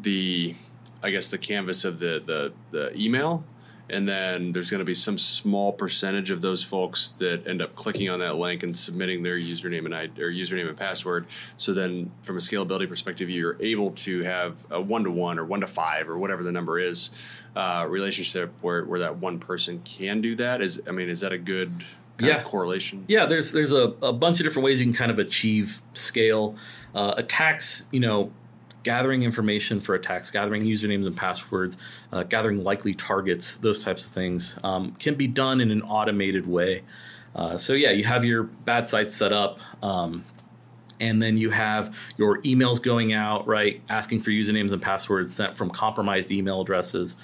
the 0.00 0.54
I 1.02 1.10
guess 1.10 1.30
the 1.30 1.38
canvas 1.38 1.84
of 1.84 1.98
the 1.98 2.22
the, 2.24 2.52
the 2.76 2.84
email, 3.00 3.44
and 3.90 4.08
then 4.08 4.52
there's 4.52 4.70
going 4.70 4.78
to 4.78 4.84
be 4.84 4.94
some 4.94 5.18
small 5.18 5.72
percentage 5.72 6.30
of 6.30 6.40
those 6.40 6.62
folks 6.62 7.10
that 7.12 7.46
end 7.46 7.60
up 7.60 7.74
clicking 7.74 8.08
on 8.08 8.20
that 8.20 8.36
link 8.36 8.62
and 8.62 8.76
submitting 8.76 9.22
their 9.22 9.36
username 9.36 9.84
and 9.84 9.94
ID, 9.94 10.22
or 10.22 10.30
username 10.30 10.68
and 10.68 10.76
password. 10.76 11.26
So 11.56 11.74
then, 11.74 12.10
from 12.22 12.36
a 12.36 12.40
scalability 12.40 12.88
perspective, 12.88 13.28
you're 13.28 13.56
able 13.60 13.90
to 13.92 14.22
have 14.22 14.56
a 14.70 14.80
one 14.80 15.04
to 15.04 15.10
one 15.10 15.38
or 15.38 15.44
one 15.44 15.60
to 15.60 15.66
five 15.66 16.08
or 16.08 16.16
whatever 16.18 16.42
the 16.42 16.52
number 16.52 16.78
is 16.78 17.10
uh, 17.56 17.86
relationship 17.88 18.52
where 18.60 18.84
where 18.84 19.00
that 19.00 19.16
one 19.18 19.38
person 19.38 19.80
can 19.84 20.20
do 20.20 20.34
that. 20.36 20.62
Is 20.62 20.80
I 20.86 20.92
mean, 20.92 21.08
is 21.08 21.20
that 21.20 21.32
a 21.32 21.38
good 21.38 21.70
kind 22.18 22.28
Yeah. 22.32 22.38
of 22.38 22.44
correlation? 22.44 23.04
Yeah, 23.08 23.26
there's 23.26 23.52
there's 23.52 23.72
a, 23.72 23.94
a 24.02 24.12
bunch 24.12 24.40
of 24.40 24.44
different 24.46 24.64
ways 24.64 24.78
you 24.80 24.86
can 24.86 24.94
kind 24.94 25.10
of 25.10 25.18
achieve 25.18 25.82
scale. 25.92 26.56
Uh, 26.94 27.14
attacks, 27.16 27.86
you 27.92 28.00
know, 28.00 28.32
gathering 28.82 29.22
information 29.22 29.80
for 29.80 29.94
attacks, 29.94 30.30
gathering 30.30 30.62
usernames 30.62 31.06
and 31.06 31.16
passwords, 31.16 31.76
uh, 32.12 32.22
gathering 32.22 32.62
likely 32.64 32.94
targets, 32.94 33.56
those 33.58 33.84
types 33.84 34.06
of 34.06 34.12
things 34.12 34.58
um, 34.62 34.92
can 34.92 35.14
be 35.14 35.26
done 35.26 35.60
in 35.60 35.70
an 35.70 35.82
automated 35.82 36.46
way. 36.46 36.82
Uh, 37.34 37.56
so 37.56 37.72
yeah, 37.74 37.90
you 37.90 38.04
have 38.04 38.24
your 38.24 38.44
bad 38.44 38.88
sites 38.88 39.14
set 39.14 39.32
up. 39.32 39.60
Um, 39.82 40.24
and 41.00 41.22
then 41.22 41.38
you 41.38 41.50
have 41.50 41.96
your 42.18 42.42
emails 42.42 42.82
going 42.82 43.12
out, 43.12 43.46
right, 43.46 43.80
asking 43.88 44.20
for 44.20 44.30
usernames 44.30 44.72
and 44.72 44.82
passwords 44.82 45.34
sent 45.34 45.56
from 45.56 45.70
compromised 45.70 46.30
email 46.30 46.60
addresses. 46.60 47.16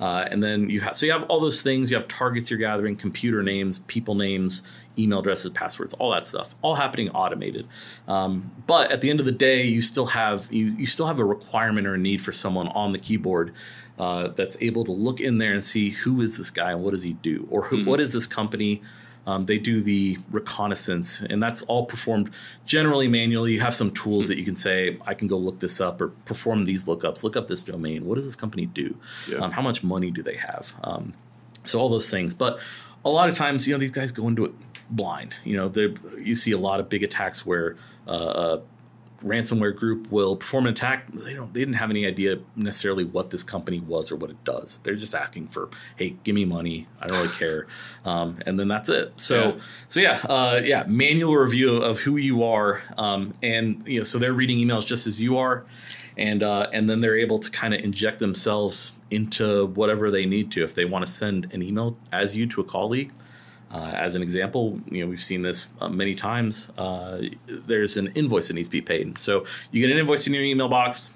Uh, 0.00 0.26
and 0.30 0.42
then 0.42 0.70
you 0.70 0.80
have 0.80 0.96
so 0.96 1.06
you 1.06 1.12
have 1.12 1.24
all 1.24 1.40
those 1.40 1.62
things. 1.62 1.90
You 1.90 1.96
have 1.96 2.08
targets 2.08 2.50
you're 2.50 2.58
gathering, 2.58 2.96
computer 2.96 3.42
names, 3.42 3.80
people 3.80 4.14
names, 4.14 4.62
email 4.98 5.20
addresses, 5.20 5.50
passwords, 5.50 5.94
all 5.94 6.10
that 6.12 6.26
stuff, 6.26 6.54
all 6.62 6.76
happening 6.76 7.10
automated. 7.10 7.66
Um, 8.06 8.52
but 8.66 8.90
at 8.92 9.00
the 9.00 9.10
end 9.10 9.20
of 9.20 9.26
the 9.26 9.32
day, 9.32 9.64
you 9.64 9.82
still 9.82 10.06
have 10.06 10.52
you 10.52 10.66
you 10.66 10.86
still 10.86 11.06
have 11.06 11.18
a 11.18 11.24
requirement 11.24 11.86
or 11.86 11.94
a 11.94 11.98
need 11.98 12.20
for 12.20 12.32
someone 12.32 12.68
on 12.68 12.92
the 12.92 12.98
keyboard 12.98 13.52
uh, 13.98 14.28
that's 14.28 14.56
able 14.60 14.84
to 14.84 14.92
look 14.92 15.20
in 15.20 15.38
there 15.38 15.52
and 15.52 15.64
see 15.64 15.90
who 15.90 16.20
is 16.20 16.38
this 16.38 16.50
guy 16.50 16.72
and 16.72 16.82
what 16.82 16.90
does 16.90 17.02
he 17.02 17.14
do, 17.14 17.46
or 17.50 17.64
who, 17.64 17.84
what 17.84 18.00
is 18.00 18.12
this 18.12 18.26
company. 18.26 18.82
Um, 19.26 19.46
they 19.46 19.56
do 19.56 19.80
the 19.80 20.18
reconnaissance, 20.30 21.22
and 21.22 21.42
that's 21.42 21.62
all 21.62 21.86
performed 21.86 22.28
generally 22.66 23.08
manually. 23.08 23.54
You 23.54 23.60
have 23.60 23.74
some 23.74 23.90
tools 23.90 24.28
that 24.28 24.36
you 24.36 24.44
can 24.44 24.54
say, 24.54 24.98
I 25.06 25.14
can 25.14 25.28
go 25.28 25.38
look 25.38 25.60
this 25.60 25.80
up 25.80 25.98
or 26.02 26.08
perform 26.08 26.66
these 26.66 26.84
lookups, 26.84 27.22
look 27.22 27.34
up 27.34 27.48
this 27.48 27.64
domain. 27.64 28.04
What 28.04 28.16
does 28.16 28.26
this 28.26 28.36
company 28.36 28.66
do? 28.66 28.98
Yeah. 29.26 29.38
Um, 29.38 29.52
how 29.52 29.62
much 29.62 29.82
money 29.82 30.10
do 30.10 30.22
they 30.22 30.36
have? 30.36 30.74
Um, 30.84 31.14
so 31.64 31.80
all 31.80 31.88
those 31.88 32.10
things. 32.10 32.34
But 32.34 32.60
a 33.02 33.08
lot 33.08 33.30
of 33.30 33.34
times, 33.34 33.66
you 33.66 33.72
know, 33.72 33.78
these 33.78 33.92
guys 33.92 34.12
go 34.12 34.28
into 34.28 34.44
it 34.44 34.52
blind. 34.90 35.34
You 35.44 35.56
know, 35.56 35.94
you 36.18 36.34
see 36.34 36.52
a 36.52 36.58
lot 36.58 36.80
of 36.80 36.88
big 36.88 37.02
attacks 37.02 37.44
where 37.46 37.76
uh, 38.08 38.12
a 38.12 38.62
ransomware 39.24 39.74
group 39.74 40.10
will 40.12 40.36
perform 40.36 40.66
an 40.66 40.72
attack. 40.74 41.10
They 41.10 41.34
don't. 41.34 41.52
They 41.54 41.60
didn't 41.60 41.76
have 41.76 41.90
any 41.90 42.04
idea 42.06 42.40
necessarily 42.56 43.04
what 43.04 43.30
this 43.30 43.42
company 43.42 43.80
was 43.80 44.12
or 44.12 44.16
what 44.16 44.30
it 44.30 44.42
does. 44.44 44.78
They're 44.82 44.94
just 44.94 45.14
asking 45.14 45.48
for, 45.48 45.70
hey, 45.96 46.16
give 46.24 46.34
me 46.34 46.44
money. 46.44 46.86
I 47.00 47.06
don't 47.06 47.16
really 47.16 47.28
care, 47.38 47.66
um, 48.04 48.38
and 48.46 48.58
then 48.58 48.68
that's 48.68 48.88
it. 48.88 49.12
So, 49.16 49.42
Yeah. 49.42 49.52
so 49.88 50.00
yeah, 50.00 50.20
uh, 50.28 50.60
yeah, 50.64 50.84
manual 50.86 51.36
review 51.36 51.76
of 51.76 52.00
who 52.00 52.16
you 52.16 52.42
are, 52.44 52.82
um, 52.98 53.32
and 53.42 53.82
you 53.86 54.00
know, 54.00 54.04
so 54.04 54.18
they're 54.18 54.32
reading 54.32 54.58
emails 54.58 54.86
just 54.86 55.06
as 55.06 55.20
you 55.20 55.38
are, 55.38 55.64
and 56.18 56.42
uh, 56.42 56.68
and 56.72 56.88
then 56.88 57.00
they're 57.00 57.16
able 57.18 57.38
to 57.38 57.50
kind 57.50 57.72
of 57.72 57.80
inject 57.80 58.18
themselves 58.18 58.92
into 59.10 59.66
whatever 59.68 60.10
they 60.10 60.26
need 60.26 60.50
to. 60.52 60.62
If 60.64 60.74
they 60.74 60.84
want 60.84 61.06
to 61.06 61.10
send 61.10 61.50
an 61.52 61.62
email 61.62 61.96
as 62.12 62.36
you 62.36 62.46
to 62.48 62.60
a 62.60 62.64
colleague, 62.64 63.10
uh, 63.74 63.90
as 63.94 64.14
an 64.14 64.22
example, 64.22 64.80
you 64.88 65.02
know 65.02 65.10
we've 65.10 65.22
seen 65.22 65.42
this 65.42 65.70
uh, 65.80 65.88
many 65.88 66.14
times. 66.14 66.70
Uh, 66.78 67.22
there's 67.46 67.96
an 67.96 68.06
invoice 68.14 68.46
that 68.48 68.54
needs 68.54 68.68
to 68.68 68.72
be 68.72 68.80
paid, 68.80 69.18
so 69.18 69.44
you 69.72 69.84
get 69.84 69.92
an 69.92 69.98
invoice 69.98 70.26
in 70.28 70.32
your 70.32 70.44
email 70.44 70.68
box, 70.68 71.10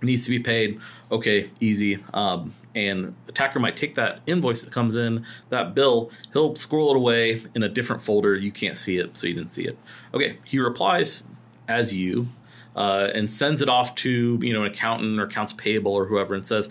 needs 0.00 0.24
to 0.24 0.30
be 0.30 0.40
paid. 0.40 0.80
Okay, 1.12 1.50
easy. 1.60 1.98
Um, 2.14 2.54
and 2.74 3.14
attacker 3.28 3.58
might 3.58 3.76
take 3.76 3.96
that 3.96 4.20
invoice 4.26 4.64
that 4.64 4.72
comes 4.72 4.96
in, 4.96 5.26
that 5.50 5.74
bill, 5.74 6.10
he'll 6.32 6.54
scroll 6.54 6.92
it 6.92 6.96
away 6.96 7.42
in 7.54 7.62
a 7.62 7.68
different 7.68 8.00
folder. 8.00 8.34
You 8.34 8.52
can't 8.52 8.78
see 8.78 8.96
it, 8.96 9.18
so 9.18 9.26
you 9.26 9.34
didn't 9.34 9.50
see 9.50 9.64
it. 9.64 9.76
Okay, 10.14 10.38
he 10.44 10.58
replies 10.58 11.28
as 11.68 11.92
you 11.92 12.28
uh, 12.74 13.10
and 13.14 13.30
sends 13.30 13.60
it 13.60 13.68
off 13.68 13.94
to 13.96 14.38
you 14.40 14.52
know 14.54 14.62
an 14.62 14.70
accountant 14.70 15.20
or 15.20 15.24
accounts 15.24 15.52
payable 15.52 15.92
or 15.92 16.06
whoever 16.06 16.34
and 16.34 16.46
says, 16.46 16.70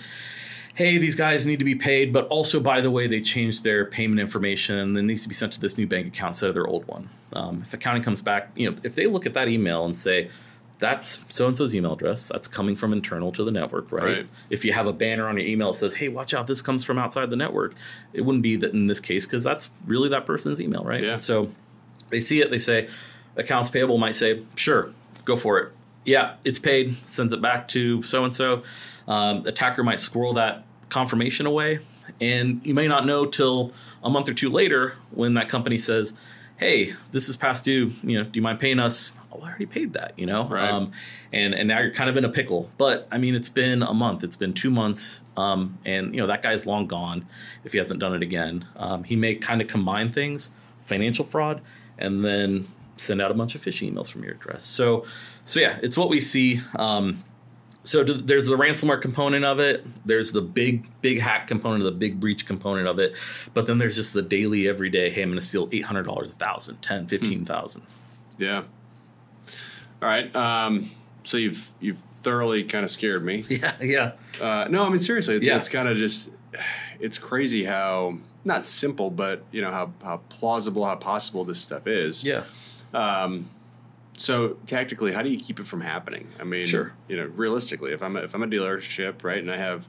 hey, 0.79 0.97
these 0.97 1.15
guys 1.15 1.45
need 1.45 1.59
to 1.59 1.65
be 1.65 1.75
paid, 1.75 2.13
but 2.13 2.25
also, 2.27 2.57
by 2.57 2.79
the 2.79 2.89
way, 2.89 3.05
they 3.05 3.19
changed 3.19 3.65
their 3.65 3.83
payment 3.83 4.17
information 4.17 4.79
and 4.79 4.97
it 4.97 5.01
needs 5.01 5.23
to 5.23 5.27
be 5.27 5.35
sent 5.35 5.51
to 5.51 5.59
this 5.59 5.77
new 5.77 5.85
bank 5.85 6.07
account 6.07 6.29
instead 6.29 6.47
of 6.47 6.55
their 6.55 6.65
old 6.65 6.87
one. 6.87 7.09
Um, 7.33 7.63
if 7.63 7.73
accounting 7.73 8.01
comes 8.01 8.21
back, 8.21 8.49
you 8.55 8.71
know, 8.71 8.77
if 8.81 8.95
they 8.95 9.05
look 9.05 9.25
at 9.25 9.33
that 9.33 9.49
email 9.49 9.83
and 9.83 9.97
say, 9.97 10.29
that's 10.79 11.25
so 11.27 11.47
and 11.47 11.57
so's 11.57 11.75
email 11.75 11.91
address, 11.91 12.29
that's 12.29 12.47
coming 12.47 12.77
from 12.77 12.93
internal 12.93 13.33
to 13.33 13.43
the 13.43 13.51
network, 13.51 13.91
right? 13.91 14.03
Right. 14.03 14.27
If 14.49 14.63
you 14.63 14.71
have 14.71 14.87
a 14.87 14.93
banner 14.93 15.27
on 15.27 15.35
your 15.35 15.45
email 15.45 15.73
that 15.73 15.79
says, 15.79 15.95
hey, 15.95 16.07
watch 16.07 16.33
out, 16.33 16.47
this 16.47 16.61
comes 16.61 16.85
from 16.85 16.97
outside 16.97 17.29
the 17.29 17.35
network, 17.35 17.75
it 18.13 18.21
wouldn't 18.21 18.43
be 18.43 18.55
that 18.55 18.71
in 18.71 18.85
this 18.85 19.01
case 19.01 19.25
because 19.25 19.43
that's 19.43 19.71
really 19.85 20.07
that 20.07 20.25
person's 20.25 20.61
email, 20.61 20.85
right? 20.85 21.03
Yeah. 21.03 21.17
So 21.17 21.51
they 22.09 22.21
see 22.21 22.39
it, 22.39 22.51
they 22.51 22.57
say, 22.57 22.87
accounts 23.35 23.69
payable 23.69 23.97
might 23.97 24.15
say, 24.15 24.43
sure, 24.55 24.93
go 25.25 25.35
for 25.35 25.59
it. 25.59 25.73
Yeah, 26.05 26.35
it's 26.45 26.57
paid, 26.57 26.95
sends 27.05 27.33
it 27.33 27.41
back 27.41 27.67
to 27.69 28.01
so 28.01 28.23
and 28.23 28.33
so. 28.33 28.63
Attacker 29.09 29.83
might 29.83 29.99
squirrel 29.99 30.31
that 30.35 30.63
confirmation 30.89 31.45
away, 31.45 31.79
and 32.19 32.61
you 32.65 32.73
may 32.73 32.87
not 32.87 33.05
know 33.05 33.25
till 33.25 33.71
a 34.03 34.09
month 34.09 34.27
or 34.29 34.33
two 34.33 34.49
later 34.49 34.95
when 35.11 35.33
that 35.35 35.47
company 35.49 35.77
says, 35.77 36.13
"Hey, 36.57 36.93
this 37.11 37.29
is 37.29 37.37
past 37.37 37.65
due. 37.65 37.91
You 38.03 38.17
know, 38.19 38.23
do 38.23 38.37
you 38.37 38.41
mind 38.41 38.59
paying 38.59 38.79
us?" 38.79 39.13
Oh, 39.31 39.41
I 39.41 39.49
already 39.49 39.67
paid 39.67 39.93
that. 39.93 40.13
You 40.17 40.25
know, 40.25 40.45
Right. 40.47 40.69
um, 40.69 40.91
and 41.31 41.53
and 41.53 41.67
now 41.67 41.79
you're 41.79 41.91
kind 41.91 42.09
of 42.09 42.17
in 42.17 42.25
a 42.25 42.29
pickle. 42.29 42.69
But 42.77 43.07
I 43.11 43.17
mean, 43.17 43.35
it's 43.35 43.49
been 43.49 43.83
a 43.83 43.93
month, 43.93 44.23
it's 44.23 44.35
been 44.35 44.53
two 44.53 44.71
months, 44.71 45.21
um, 45.37 45.77
and 45.85 46.13
you 46.15 46.19
know 46.21 46.27
that 46.27 46.41
guy's 46.41 46.65
long 46.65 46.87
gone 46.87 47.25
if 47.63 47.71
he 47.73 47.77
hasn't 47.77 47.99
done 47.99 48.13
it 48.15 48.23
again. 48.23 48.65
Um, 48.75 49.03
he 49.03 49.15
may 49.15 49.35
kind 49.35 49.61
of 49.61 49.67
combine 49.67 50.11
things, 50.11 50.49
financial 50.81 51.23
fraud, 51.25 51.61
and 51.97 52.25
then 52.25 52.67
send 52.97 53.21
out 53.21 53.31
a 53.31 53.33
bunch 53.33 53.55
of 53.55 53.61
phishing 53.61 53.93
emails 53.93 54.11
from 54.11 54.23
your 54.23 54.33
address. 54.33 54.65
So, 54.65 55.05
so 55.45 55.59
yeah, 55.61 55.77
it's 55.81 55.95
what 55.97 56.09
we 56.09 56.19
see. 56.19 56.59
Um, 56.77 57.23
so 57.89 58.03
do, 58.03 58.13
there's 58.13 58.45
the 58.45 58.55
ransomware 58.55 59.01
component 59.01 59.43
of 59.43 59.59
it. 59.59 59.83
There's 60.05 60.31
the 60.31 60.41
big 60.43 60.87
big 61.01 61.19
hack 61.21 61.47
component, 61.47 61.83
the 61.83 61.91
big 61.91 62.19
breach 62.19 62.45
component 62.45 62.87
of 62.87 62.99
it. 62.99 63.15
But 63.55 63.65
then 63.65 63.79
there's 63.79 63.95
just 63.95 64.13
the 64.13 64.21
daily, 64.21 64.67
everyday. 64.67 65.09
Hey, 65.09 65.23
I'm 65.23 65.29
going 65.29 65.39
to 65.39 65.45
steal 65.45 65.67
eight 65.71 65.85
hundred 65.85 66.03
dollars, 66.03 66.31
a 66.31 66.35
thousand, 66.35 66.83
ten, 66.83 67.07
fifteen 67.07 67.45
thousand. 67.45 67.81
Yeah. 68.37 68.63
All 70.01 70.07
right. 70.07 70.33
Um, 70.35 70.91
so 71.23 71.37
you've 71.37 71.67
you've 71.79 71.97
thoroughly 72.21 72.63
kind 72.63 72.83
of 72.85 72.91
scared 72.91 73.25
me. 73.25 73.43
Yeah, 73.49 73.73
yeah. 73.81 74.11
Uh, 74.39 74.67
no, 74.69 74.85
I 74.85 74.89
mean 74.89 74.99
seriously, 74.99 75.37
it's, 75.37 75.47
Yeah. 75.47 75.57
it's 75.57 75.69
kind 75.69 75.87
of 75.87 75.97
just 75.97 76.31
it's 76.99 77.17
crazy 77.17 77.63
how 77.63 78.19
not 78.45 78.67
simple, 78.67 79.09
but 79.09 79.43
you 79.51 79.61
know 79.63 79.71
how 79.71 79.93
how 80.03 80.17
plausible, 80.29 80.85
how 80.85 80.95
possible 80.95 81.43
this 81.43 81.59
stuff 81.59 81.87
is. 81.87 82.23
Yeah. 82.23 82.43
So 84.19 84.57
tactically, 84.67 85.13
how 85.13 85.21
do 85.21 85.29
you 85.29 85.39
keep 85.39 85.61
it 85.61 85.65
from 85.65 85.79
happening? 85.79 86.27
I 86.39 86.43
mean, 86.43 86.65
Sure. 86.65 86.91
You 87.07 87.17
know, 87.17 87.25
realistically, 87.35 87.93
if 87.93 88.03
I'm 88.03 88.17
a, 88.17 88.19
if 88.21 88.35
I'm 88.35 88.43
a 88.43 88.47
dealership, 88.47 89.23
right, 89.23 89.37
and 89.37 89.49
I 89.49 89.55
have 89.55 89.87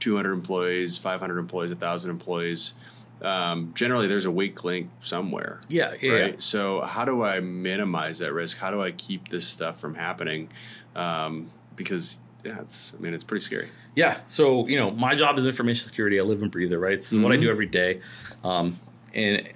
200 0.00 0.32
employees, 0.32 0.98
500 0.98 1.38
employees, 1.38 1.70
1,000 1.70 2.10
employees, 2.10 2.74
um, 3.22 3.72
generally 3.74 4.08
there's 4.08 4.24
a 4.24 4.30
weak 4.32 4.64
link 4.64 4.90
somewhere. 5.00 5.60
Yeah, 5.68 5.94
yeah, 6.00 6.12
right. 6.12 6.32
yeah. 6.32 6.40
So 6.40 6.80
how 6.80 7.04
do 7.04 7.22
I 7.22 7.38
minimize 7.38 8.18
that 8.18 8.32
risk? 8.32 8.58
How 8.58 8.72
do 8.72 8.82
I 8.82 8.90
keep 8.90 9.28
this 9.28 9.46
stuff 9.46 9.80
from 9.80 9.94
happening? 9.94 10.48
Um, 10.96 11.52
because 11.76 12.18
yeah, 12.44 12.60
it's 12.60 12.94
I 12.98 13.00
mean 13.00 13.14
it's 13.14 13.24
pretty 13.24 13.44
scary. 13.44 13.68
Yeah. 13.94 14.18
So, 14.26 14.66
you 14.66 14.76
know, 14.76 14.90
my 14.90 15.14
job 15.14 15.38
is 15.38 15.46
information 15.46 15.86
security. 15.86 16.18
I 16.18 16.22
live 16.22 16.42
and 16.42 16.50
breathe 16.50 16.72
it, 16.72 16.78
right? 16.78 16.96
This 16.96 17.12
is 17.12 17.18
what 17.18 17.32
I 17.32 17.36
do 17.36 17.50
every 17.50 17.66
day. 17.66 18.00
Um, 18.44 18.78
and, 19.14 19.48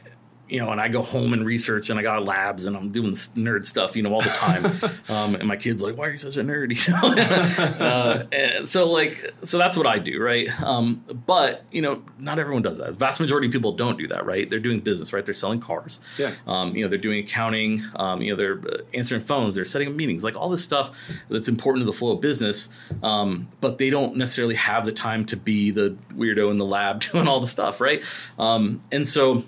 you 0.52 0.60
know, 0.60 0.70
and 0.70 0.78
I 0.78 0.88
go 0.88 1.00
home 1.00 1.32
and 1.32 1.46
research 1.46 1.88
and 1.88 1.98
I 1.98 2.02
got 2.02 2.26
labs 2.26 2.66
and 2.66 2.76
I'm 2.76 2.90
doing 2.90 3.12
nerd 3.12 3.64
stuff, 3.64 3.96
you 3.96 4.02
know, 4.02 4.12
all 4.12 4.20
the 4.20 4.28
time. 4.28 4.66
um, 5.08 5.34
and 5.34 5.48
my 5.48 5.56
kid's 5.56 5.80
like, 5.80 5.96
why 5.96 6.08
are 6.08 6.10
you 6.10 6.18
such 6.18 6.36
a 6.36 6.42
nerd? 6.42 6.72
You 6.82 6.92
know? 6.92 7.86
uh, 7.86 8.24
and 8.32 8.68
so 8.68 8.90
like, 8.90 9.34
so 9.42 9.56
that's 9.56 9.76
what 9.76 9.86
I 9.86 9.98
do, 9.98 10.20
right? 10.22 10.48
Um, 10.62 11.04
but, 11.26 11.64
you 11.70 11.80
know, 11.80 12.02
not 12.18 12.38
everyone 12.38 12.60
does 12.60 12.78
that. 12.78 12.88
The 12.88 12.92
vast 12.92 13.18
majority 13.20 13.46
of 13.46 13.52
people 13.52 13.72
don't 13.72 13.96
do 13.96 14.06
that, 14.08 14.26
right? 14.26 14.48
They're 14.50 14.58
doing 14.58 14.80
business, 14.80 15.12
right? 15.12 15.24
They're 15.24 15.32
selling 15.32 15.60
cars. 15.60 16.00
Yeah. 16.18 16.32
Um, 16.46 16.76
you 16.76 16.82
know, 16.82 16.88
they're 16.88 16.98
doing 16.98 17.20
accounting. 17.20 17.82
Um, 17.96 18.20
you 18.20 18.32
know, 18.32 18.36
they're 18.36 18.58
uh, 18.58 18.82
answering 18.92 19.22
phones. 19.22 19.54
They're 19.54 19.64
setting 19.64 19.88
up 19.88 19.94
meetings, 19.94 20.22
like 20.22 20.36
all 20.36 20.50
this 20.50 20.64
stuff 20.64 20.90
that's 21.30 21.48
important 21.48 21.82
to 21.82 21.86
the 21.86 21.96
flow 21.96 22.12
of 22.12 22.20
business. 22.20 22.68
Um, 23.02 23.48
but 23.62 23.78
they 23.78 23.88
don't 23.88 24.16
necessarily 24.16 24.56
have 24.56 24.84
the 24.84 24.92
time 24.92 25.24
to 25.26 25.36
be 25.36 25.70
the 25.70 25.96
weirdo 26.14 26.50
in 26.50 26.58
the 26.58 26.66
lab 26.66 27.00
doing 27.12 27.26
all 27.26 27.40
the 27.40 27.46
stuff, 27.46 27.80
right? 27.80 28.02
Um, 28.38 28.82
and 28.90 29.06
so, 29.06 29.44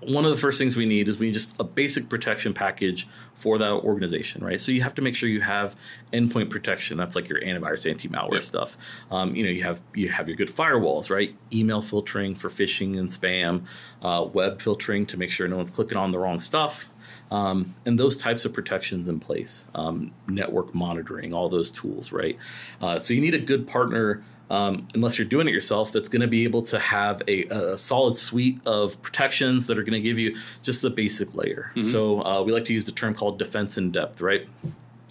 one 0.00 0.24
of 0.24 0.30
the 0.30 0.36
first 0.36 0.58
things 0.58 0.76
we 0.76 0.86
need 0.86 1.08
is 1.08 1.18
we 1.18 1.26
need 1.26 1.34
just 1.34 1.60
a 1.60 1.64
basic 1.64 2.08
protection 2.08 2.54
package 2.54 3.06
for 3.34 3.58
that 3.58 3.70
organization, 3.70 4.42
right? 4.42 4.60
So 4.60 4.72
you 4.72 4.82
have 4.82 4.94
to 4.94 5.02
make 5.02 5.14
sure 5.14 5.28
you 5.28 5.42
have 5.42 5.76
endpoint 6.12 6.50
protection. 6.50 6.96
That's 6.96 7.14
like 7.14 7.28
your 7.28 7.40
antivirus, 7.40 7.88
anti-malware 7.88 8.34
Yep. 8.34 8.42
stuff. 8.42 8.78
Um, 9.10 9.34
you 9.34 9.44
know, 9.44 9.50
you 9.50 9.62
have 9.62 9.82
you 9.94 10.08
have 10.08 10.26
your 10.28 10.36
good 10.36 10.48
firewalls, 10.48 11.10
right? 11.10 11.34
Email 11.52 11.82
filtering 11.82 12.34
for 12.34 12.48
phishing 12.48 12.98
and 12.98 13.08
spam, 13.08 13.62
uh, 14.02 14.26
web 14.32 14.60
filtering 14.62 15.04
to 15.06 15.16
make 15.16 15.30
sure 15.30 15.46
no 15.48 15.56
one's 15.56 15.70
clicking 15.70 15.98
on 15.98 16.10
the 16.10 16.18
wrong 16.18 16.40
stuff. 16.40 16.88
Um, 17.30 17.74
and 17.86 17.98
those 17.98 18.16
types 18.16 18.44
of 18.44 18.52
protections 18.52 19.06
in 19.06 19.20
place, 19.20 19.66
um, 19.74 20.12
network 20.26 20.74
monitoring, 20.74 21.32
all 21.32 21.48
those 21.48 21.70
tools, 21.70 22.10
right? 22.10 22.36
Uh, 22.80 22.98
so 22.98 23.14
you 23.14 23.20
need 23.20 23.34
a 23.34 23.38
good 23.38 23.66
partner, 23.68 24.24
um, 24.50 24.88
unless 24.94 25.18
you're 25.18 25.28
doing 25.28 25.46
it 25.48 25.52
yourself, 25.54 25.92
that's 25.92 26.08
going 26.08 26.22
to 26.22 26.26
be 26.28 26.44
able 26.44 26.62
to 26.62 26.78
have 26.78 27.22
a, 27.28 27.44
a 27.44 27.78
solid 27.78 28.16
suite 28.18 28.60
of 28.66 29.00
protections 29.00 29.68
that 29.68 29.78
are 29.78 29.82
going 29.82 29.92
to 29.92 30.00
give 30.00 30.18
you 30.18 30.36
just 30.62 30.82
the 30.82 30.90
basic 30.90 31.34
layer. 31.34 31.70
So 31.80 32.20
uh, 32.24 32.42
we 32.42 32.52
like 32.52 32.64
to 32.66 32.72
use 32.72 32.84
the 32.84 32.92
term 32.92 33.14
called 33.14 33.38
defense 33.38 33.78
in 33.78 33.92
depth, 33.92 34.20
right? 34.20 34.46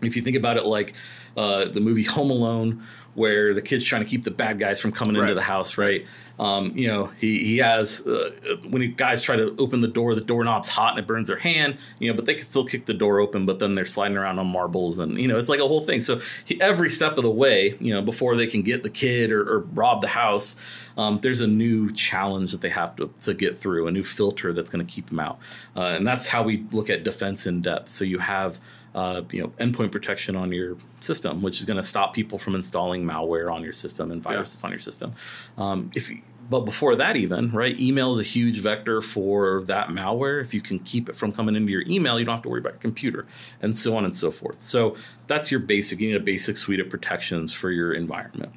If 0.04 0.16
you 0.16 0.22
think 0.22 0.36
about 0.38 0.58
it 0.58 0.66
like 0.66 0.94
uh, 1.38 1.66
the 1.66 1.80
movie 1.80 2.04
Home 2.04 2.30
Alone, 2.30 2.84
where 3.16 3.54
the 3.54 3.62
kid's 3.62 3.84
trying 3.84 4.04
to 4.04 4.08
keep 4.10 4.24
the 4.24 4.32
bad 4.32 4.60
guys 4.60 4.80
from 4.80 4.92
coming 4.92 5.16
Right. 5.16 5.24
into 5.24 5.36
the 5.36 5.42
house, 5.42 5.78
right? 5.78 6.06
Um, 6.40 6.72
you 6.76 6.88
know, 6.88 7.08
he 7.18 7.44
he 7.44 7.58
has 7.58 8.08
uh, 8.08 8.32
when 8.70 8.82
he, 8.82 8.88
guys 8.88 9.22
try 9.22 9.36
to 9.36 9.54
open 9.60 9.82
the 9.82 9.90
door, 9.90 10.16
the 10.16 10.22
doorknob's 10.22 10.70
hot 10.70 10.92
and 10.92 11.00
it 11.00 11.06
burns 11.08 11.28
their 11.28 11.40
hand. 11.40 11.78
You 12.00 12.10
know, 12.10 12.16
but 12.16 12.26
they 12.26 12.34
can 12.34 12.44
still 12.44 12.64
kick 12.64 12.86
the 12.86 12.94
door 12.94 13.20
open, 13.20 13.46
but 13.46 13.60
then 13.60 13.76
they're 13.76 13.84
sliding 13.84 14.18
around 14.18 14.40
on 14.40 14.48
marbles, 14.48 15.00
and 15.00 15.20
you 15.20 15.28
know, 15.28 15.38
it's 15.38 15.50
like 15.50 15.60
a 15.60 15.68
whole 15.68 15.82
thing. 15.82 16.00
So 16.00 16.22
he, 16.46 16.60
every 16.62 16.90
step 16.90 17.18
of 17.18 17.24
the 17.24 17.30
way, 17.30 17.76
you 17.82 17.94
know, 17.94 18.02
before 18.02 18.38
they 18.38 18.48
can 18.48 18.62
get 18.62 18.84
the 18.84 18.90
kid 18.90 19.32
or, 19.32 19.42
or 19.42 19.60
rob 19.60 20.02
the 20.02 20.08
house, 20.08 20.56
um, 20.98 21.20
there's 21.22 21.42
a 21.42 21.48
new 21.48 21.92
challenge 21.92 22.54
that 22.54 22.62
they 22.62 22.70
have 22.70 22.96
to 22.96 23.14
to 23.20 23.34
get 23.34 23.58
through, 23.58 23.88
a 23.88 23.92
new 23.92 24.04
filter 24.04 24.54
that's 24.54 24.70
going 24.70 24.86
to 24.86 24.92
keep 24.92 25.08
them 25.08 25.20
out, 25.20 25.40
uh, 25.76 25.82
and 25.82 26.08
that's 26.08 26.30
how 26.30 26.42
we 26.42 26.66
look 26.72 26.90
at 26.90 27.04
defense 27.04 27.46
in 27.46 27.62
depth. 27.62 27.90
So 27.90 28.06
you 28.06 28.20
have 28.20 28.60
uh, 28.96 29.22
you 29.32 29.42
know 29.42 29.50
endpoint 29.60 29.92
protection 29.92 30.36
on 30.36 30.52
your 30.52 30.78
system, 31.00 31.42
which 31.42 31.60
is 31.60 31.66
going 31.66 31.78
to 31.78 31.84
stop 31.84 32.14
people 32.14 32.38
from 32.40 32.56
installing 32.56 33.04
malware 33.06 33.52
on 33.52 33.64
your 33.64 33.74
system 33.74 34.12
and 34.12 34.22
viruses 34.22 34.64
on 34.64 34.72
your 34.72 34.80
system. 34.80 35.14
Um, 35.58 35.92
if 35.96 36.10
you, 36.10 36.22
but 36.50 36.62
before 36.62 36.96
that, 36.96 37.16
even 37.16 37.52
right, 37.52 37.80
email 37.80 38.12
is 38.12 38.20
a 38.20 38.24
huge 38.24 38.60
vector 38.60 39.02
for 39.02 39.62
that 39.66 39.90
malware. 39.90 40.42
If 40.42 40.54
you 40.54 40.62
can 40.62 40.80
keep 40.80 41.08
it 41.08 41.16
from 41.16 41.32
coming 41.32 41.56
into 41.56 41.72
your 41.72 41.84
email, 41.88 42.18
you 42.18 42.26
don't 42.26 42.36
have 42.36 42.42
to 42.44 42.50
worry 42.50 42.60
about 42.62 42.74
your 42.74 42.82
computer, 42.82 43.28
and 43.62 43.76
so 43.76 43.96
on 43.96 44.04
and 44.04 44.16
so 44.16 44.32
forth. 44.32 44.62
So 44.62 44.96
that's 45.28 45.52
your 45.52 45.60
basic. 45.60 46.00
You 46.00 46.10
need 46.10 46.16
a 46.16 46.20
basic 46.24 46.58
suite 46.58 46.80
of 46.80 46.90
protections 46.90 47.54
for 47.54 47.70
your 47.70 47.94
environment. 47.94 48.54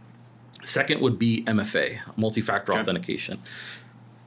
Second 0.65 1.01
would 1.01 1.19
be 1.19 1.43
MFA, 1.47 1.99
multi-factor 2.17 2.73
Okay. 2.73 2.81
authentication. 2.81 3.39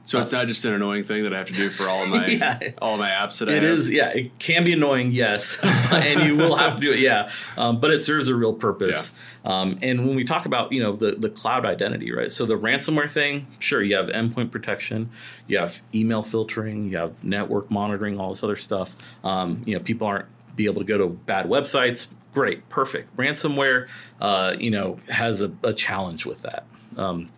So 0.06 0.20
it's 0.20 0.32
not 0.32 0.46
just 0.46 0.64
an 0.64 0.72
annoying 0.72 1.02
thing 1.04 1.24
that 1.24 1.34
I 1.34 1.38
have 1.38 1.48
to 1.48 1.52
do 1.52 1.68
for 1.68 1.88
all 1.88 2.04
of 2.04 2.08
my 2.10 2.26
Yeah. 2.26 2.60
all 2.80 2.94
of 2.94 3.00
my 3.00 3.10
apps 3.10 3.40
that 3.40 3.48
I 3.48 3.54
It 3.54 3.64
is, 3.64 3.90
yeah. 3.90 4.10
It 4.14 4.38
can 4.38 4.64
be 4.64 4.72
annoying, 4.72 5.10
yes, 5.10 5.58
and 5.92 6.22
you 6.22 6.36
will 6.36 6.56
have 6.56 6.76
to 6.76 6.80
do 6.80 6.92
it, 6.92 7.00
yeah. 7.00 7.30
Um, 7.56 7.80
but 7.80 7.90
it 7.90 7.98
serves 7.98 8.28
a 8.28 8.34
real 8.34 8.54
purpose. 8.54 9.12
Um, 9.44 9.78
and 9.82 10.06
when 10.06 10.16
we 10.16 10.24
talk 10.24 10.46
about, 10.46 10.72
you 10.72 10.80
know, 10.82 10.94
the 10.96 11.12
the 11.12 11.28
cloud 11.28 11.66
identity, 11.66 12.12
right? 12.12 12.30
So 12.32 12.46
the 12.46 12.54
ransomware 12.56 13.10
thing, 13.10 13.46
sure, 13.58 13.82
you 13.82 13.96
have 13.96 14.06
endpoint 14.08 14.50
protection, 14.52 15.10
you 15.46 15.58
have 15.58 15.82
email 15.94 16.22
filtering, 16.22 16.90
you 16.90 16.96
have 16.98 17.22
network 17.24 17.70
monitoring, 17.70 18.18
all 18.18 18.30
this 18.30 18.42
other 18.42 18.56
stuff. 18.56 18.94
Um, 19.24 19.62
you 19.66 19.74
know, 19.76 19.82
people 19.82 20.06
aren't 20.06 20.26
be 20.56 20.64
able 20.66 20.80
to 20.80 20.86
go 20.86 20.96
to 20.98 21.08
bad 21.08 21.46
websites. 21.46 22.14
Great, 22.32 22.68
perfect. 22.68 23.14
Ransomware, 23.16 23.88
uh, 24.20 24.54
you 24.58 24.70
know, 24.70 24.98
has 25.08 25.40
a, 25.42 25.52
a 25.62 25.72
challenge 25.72 26.24
with 26.26 26.42
that. 26.42 26.64
Um, 26.96 27.30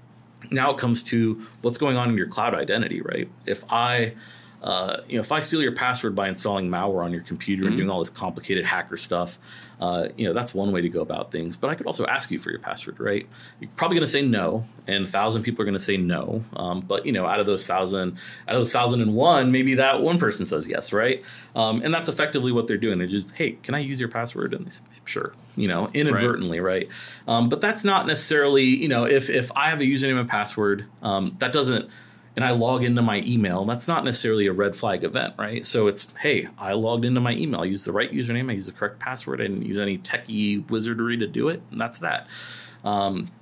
now 0.50 0.70
it 0.70 0.78
comes 0.78 1.02
to 1.04 1.46
what's 1.62 1.78
going 1.78 1.96
on 1.96 2.10
in 2.10 2.16
your 2.16 2.26
cloud 2.26 2.54
identity, 2.54 3.00
right? 3.00 3.28
If 3.46 3.64
I, 3.70 4.14
uh, 4.62 4.98
you 5.08 5.16
know, 5.16 5.20
if 5.20 5.32
I 5.32 5.40
steal 5.40 5.62
your 5.62 5.74
password 5.74 6.14
by 6.14 6.28
installing 6.28 6.68
malware 6.68 7.04
on 7.04 7.12
your 7.12 7.22
computer 7.22 7.66
and 7.66 7.76
doing 7.76 7.90
all 7.90 7.98
this 7.98 8.10
complicated 8.10 8.64
hacker 8.64 8.96
stuff, 8.96 9.38
uh, 9.80 10.08
you 10.16 10.26
know, 10.26 10.32
that's 10.32 10.54
one 10.54 10.72
way 10.72 10.80
to 10.82 10.88
go 10.88 11.00
about 11.00 11.30
things. 11.30 11.56
But 11.56 11.70
I 11.70 11.74
could 11.74 11.86
also 11.86 12.04
ask 12.06 12.30
you 12.30 12.38
for 12.38 12.50
your 12.50 12.58
password, 12.58 12.98
right? 12.98 13.26
You're 13.60 13.70
probably 13.76 13.96
going 13.96 14.06
to 14.06 14.10
say 14.10 14.22
no, 14.22 14.64
and 14.86 15.04
a 15.04 15.08
thousand 15.08 15.42
people 15.42 15.62
are 15.62 15.64
going 15.64 15.74
to 15.74 15.80
say 15.80 15.96
no. 15.96 16.44
Um, 16.56 16.80
but 16.80 17.06
you 17.06 17.12
know, 17.12 17.26
out 17.26 17.40
of 17.40 17.46
those 17.46 17.66
thousand, 17.66 18.18
out 18.48 18.54
of 18.54 18.60
those 18.60 18.72
thousand 18.72 19.00
and 19.00 19.14
one, 19.14 19.52
maybe 19.52 19.74
that 19.74 20.02
one 20.02 20.18
person 20.18 20.46
says 20.46 20.66
yes, 20.66 20.92
right? 20.92 21.22
Um, 21.54 21.82
and 21.82 21.94
that's 21.94 22.08
effectively 22.08 22.52
what 22.52 22.66
they're 22.66 22.76
doing. 22.76 22.98
They're 22.98 23.06
just, 23.06 23.30
hey, 23.36 23.52
can 23.52 23.74
I 23.74 23.78
use 23.78 24.00
your 24.00 24.08
password? 24.08 24.54
And 24.54 24.66
they 24.66 24.70
say, 24.70 24.82
sure, 25.04 25.32
you 25.56 25.68
know, 25.68 25.90
inadvertently, 25.94 26.60
right? 26.60 26.88
Um, 27.26 27.48
but 27.48 27.60
that's 27.60 27.84
not 27.84 28.06
necessarily, 28.06 28.64
you 28.64 28.88
know, 28.88 29.04
if 29.04 29.30
if 29.30 29.52
I 29.56 29.70
have 29.70 29.80
a 29.80 29.84
username 29.84 30.18
and 30.18 30.28
password, 30.28 30.86
um, 31.02 31.36
that 31.38 31.52
doesn't 31.52 31.88
and 32.38 32.44
I 32.44 32.52
log 32.52 32.84
into 32.84 33.02
my 33.02 33.20
email, 33.26 33.64
that's 33.64 33.88
not 33.88 34.04
necessarily 34.04 34.46
a 34.46 34.52
red 34.52 34.76
flag 34.76 35.02
event, 35.02 35.34
right? 35.36 35.66
So 35.66 35.88
it's, 35.88 36.14
hey, 36.20 36.46
I 36.56 36.72
logged 36.72 37.04
into 37.04 37.20
my 37.20 37.32
email. 37.32 37.62
I 37.62 37.64
used 37.64 37.84
the 37.84 37.90
right 37.90 38.12
username. 38.12 38.48
I 38.48 38.52
used 38.52 38.68
the 38.68 38.72
correct 38.78 39.00
password. 39.00 39.40
I 39.40 39.48
didn't 39.48 39.62
use 39.62 39.76
any 39.76 39.98
techie 39.98 40.64
wizardry 40.70 41.16
to 41.16 41.26
do 41.26 41.48
it. 41.48 41.60
And 41.72 41.80
that's 41.80 41.98
that. 41.98 42.28
Um, 42.84 43.32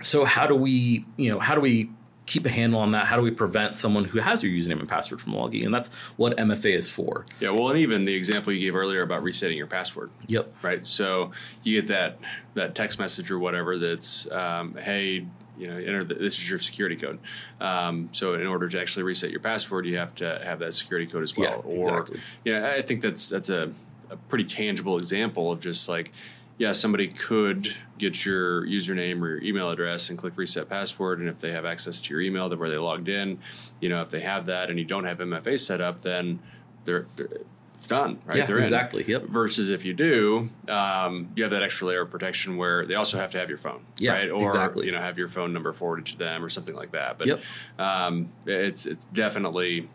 so 0.00 0.24
how 0.24 0.46
do 0.46 0.54
we, 0.54 1.04
you 1.18 1.30
know, 1.30 1.38
how 1.38 1.54
do 1.54 1.60
we 1.60 1.90
keep 2.26 2.44
a 2.44 2.50
handle 2.50 2.80
on 2.80 2.90
that? 2.90 3.06
How 3.06 3.16
do 3.16 3.22
we 3.22 3.30
prevent 3.30 3.74
someone 3.74 4.04
who 4.04 4.18
has 4.18 4.42
your 4.42 4.52
username 4.52 4.80
and 4.80 4.88
password 4.88 5.20
from 5.20 5.34
logging? 5.34 5.64
And 5.64 5.72
that's 5.72 5.94
what 6.16 6.36
MFA 6.36 6.74
is 6.74 6.90
for. 6.90 7.24
Yeah, 7.40 7.50
well, 7.50 7.70
and 7.70 7.78
even 7.78 8.04
the 8.04 8.14
example 8.14 8.52
you 8.52 8.60
gave 8.60 8.74
earlier 8.74 9.02
about 9.02 9.22
resetting 9.22 9.56
your 9.56 9.68
password. 9.68 10.10
Yep. 10.26 10.52
right? 10.62 10.86
So 10.86 11.30
you 11.62 11.80
get 11.80 11.88
that 11.88 12.18
that 12.54 12.74
text 12.74 12.98
message 12.98 13.30
or 13.30 13.38
whatever 13.38 13.78
that's, 13.78 14.30
um, 14.32 14.74
hey, 14.76 15.26
you 15.58 15.66
know, 15.66 15.76
enter 15.76 16.04
the, 16.04 16.14
this 16.14 16.38
is 16.38 16.48
your 16.48 16.58
security 16.58 16.96
code. 16.96 17.18
Um, 17.60 18.08
so 18.12 18.34
in 18.34 18.46
order 18.46 18.68
to 18.68 18.80
actually 18.80 19.04
reset 19.04 19.30
your 19.30 19.40
password, 19.40 19.86
you 19.86 19.98
have 19.98 20.14
to 20.16 20.40
have 20.42 20.58
that 20.60 20.74
security 20.74 21.06
code 21.10 21.22
as 21.22 21.36
well. 21.36 21.64
Yeah, 21.66 21.72
or 21.72 21.98
exactly. 21.98 22.20
you 22.44 22.52
know, 22.52 22.66
I 22.66 22.82
think 22.82 23.02
that's 23.02 23.28
that's 23.28 23.50
a, 23.50 23.72
a 24.10 24.16
pretty 24.16 24.44
tangible 24.44 24.98
example 24.98 25.52
of 25.52 25.60
just 25.60 25.88
like. 25.88 26.12
Yeah, 26.58 26.72
somebody 26.72 27.08
could 27.08 27.76
get 27.98 28.24
your 28.24 28.66
username 28.66 29.20
or 29.22 29.28
your 29.28 29.42
email 29.42 29.70
address 29.70 30.08
and 30.08 30.18
click 30.18 30.34
reset 30.36 30.68
password, 30.68 31.20
and 31.20 31.28
if 31.28 31.40
they 31.40 31.52
have 31.52 31.64
access 31.66 32.00
to 32.00 32.14
your 32.14 32.20
email, 32.22 32.48
to 32.48 32.56
where 32.56 32.70
they 32.70 32.78
logged 32.78 33.08
in, 33.08 33.38
you 33.80 33.88
know, 33.88 34.00
if 34.02 34.10
they 34.10 34.20
have 34.20 34.46
that 34.46 34.70
and 34.70 34.78
you 34.78 34.84
don't 34.84 35.04
have 35.04 35.18
MFA 35.18 35.58
set 35.58 35.80
up, 35.80 36.02
then 36.02 36.38
they're, 36.84 37.06
they're 37.16 37.28
it's 37.74 37.86
done, 37.86 38.20
right? 38.24 38.38
Yeah, 38.38 38.46
They're 38.46 38.56
in 38.56 38.62
exactly. 38.62 39.04
Yep. 39.06 39.24
versus 39.24 39.68
if 39.68 39.84
you 39.84 39.92
do, 39.92 40.48
um, 40.66 41.28
you 41.36 41.42
have 41.42 41.52
that 41.52 41.62
extra 41.62 41.86
layer 41.88 42.00
of 42.02 42.10
protection 42.10 42.56
where 42.56 42.86
they 42.86 42.94
also 42.94 43.18
have 43.18 43.30
to 43.32 43.38
have 43.38 43.50
your 43.50 43.58
phone, 43.58 43.82
Yeah, 43.98 44.12
right? 44.12 44.30
Or 44.30 44.44
exactly. 44.46 44.86
you 44.86 44.92
know, 44.92 44.98
have 44.98 45.18
your 45.18 45.28
phone 45.28 45.52
number 45.52 45.74
forwarded 45.74 46.06
to 46.06 46.16
them 46.16 46.42
or 46.42 46.48
something 46.48 46.74
like 46.74 46.92
that. 46.92 47.18
But 47.18 47.26
Yep. 47.26 47.42
um, 47.78 48.30
it's 48.46 48.86
it's 48.86 49.04
definitely 49.04 49.90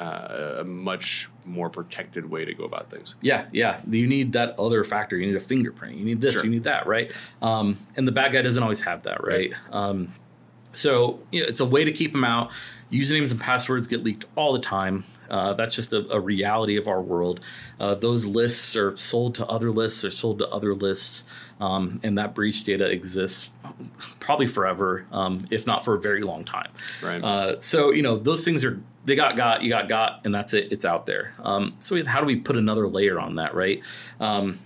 uh, 0.00 0.56
a 0.60 0.64
much 0.64 1.28
more 1.44 1.70
protected 1.70 2.30
way 2.30 2.44
to 2.44 2.54
go 2.54 2.64
about 2.64 2.90
things. 2.90 3.14
Yeah, 3.20 3.46
yeah. 3.52 3.80
You 3.88 4.06
need 4.06 4.32
that 4.32 4.58
other 4.58 4.84
factor. 4.84 5.16
You 5.16 5.26
need 5.26 5.36
a 5.36 5.40
fingerprint. 5.40 5.96
You 5.96 6.04
need 6.04 6.20
this. 6.20 6.34
Sure. 6.34 6.44
You 6.44 6.50
need 6.50 6.64
that, 6.64 6.86
right? 6.86 7.10
Um, 7.42 7.78
and 7.96 8.06
the 8.06 8.12
bad 8.12 8.32
guy 8.32 8.42
doesn't 8.42 8.62
always 8.62 8.82
have 8.82 9.02
that, 9.04 9.24
right? 9.24 9.52
Um, 9.70 10.14
so 10.72 11.20
you 11.32 11.40
know, 11.40 11.46
it's 11.48 11.60
a 11.60 11.64
way 11.64 11.84
to 11.84 11.92
keep 11.92 12.12
them 12.12 12.24
out. 12.24 12.50
Usernames 12.92 13.30
and 13.30 13.40
passwords 13.40 13.86
get 13.86 14.04
leaked 14.04 14.24
all 14.36 14.52
the 14.52 14.60
time. 14.60 15.04
Uh, 15.30 15.52
that's 15.54 15.74
just 15.76 15.92
a, 15.92 16.06
a 16.12 16.20
reality 16.20 16.76
of 16.76 16.88
our 16.88 17.00
world. 17.02 17.40
Uh, 17.78 17.94
those 17.94 18.26
lists 18.26 18.74
are 18.76 18.96
sold 18.96 19.34
to 19.36 19.46
other 19.46 19.70
lists, 19.70 20.04
or 20.04 20.10
sold 20.10 20.38
to 20.38 20.48
other 20.48 20.74
lists, 20.74 21.24
um, 21.60 22.00
and 22.02 22.16
that 22.18 22.34
breach 22.34 22.64
data 22.64 22.86
exists 22.90 23.50
probably 24.20 24.46
forever, 24.46 25.06
um, 25.12 25.44
if 25.50 25.66
not 25.66 25.84
for 25.84 25.94
a 25.94 26.00
very 26.00 26.22
long 26.22 26.44
time. 26.44 26.70
Right. 27.02 27.22
Uh, 27.22 27.60
so 27.60 27.92
you 27.92 28.02
know 28.02 28.16
those 28.16 28.44
things 28.44 28.64
are 28.64 28.80
they 29.04 29.14
got 29.14 29.36
got 29.36 29.62
you 29.62 29.68
got 29.70 29.88
got, 29.88 30.20
and 30.24 30.34
that's 30.34 30.52
it. 30.54 30.72
It's 30.72 30.84
out 30.84 31.06
there. 31.06 31.34
Um, 31.42 31.74
so 31.78 31.94
we- 31.94 32.04
how 32.04 32.20
do 32.20 32.26
we 32.26 32.36
put 32.36 32.56
another 32.56 32.86
layer 32.88 33.18
on 33.20 33.36
that, 33.36 33.54
right? 33.54 33.80
Um, 34.20 34.58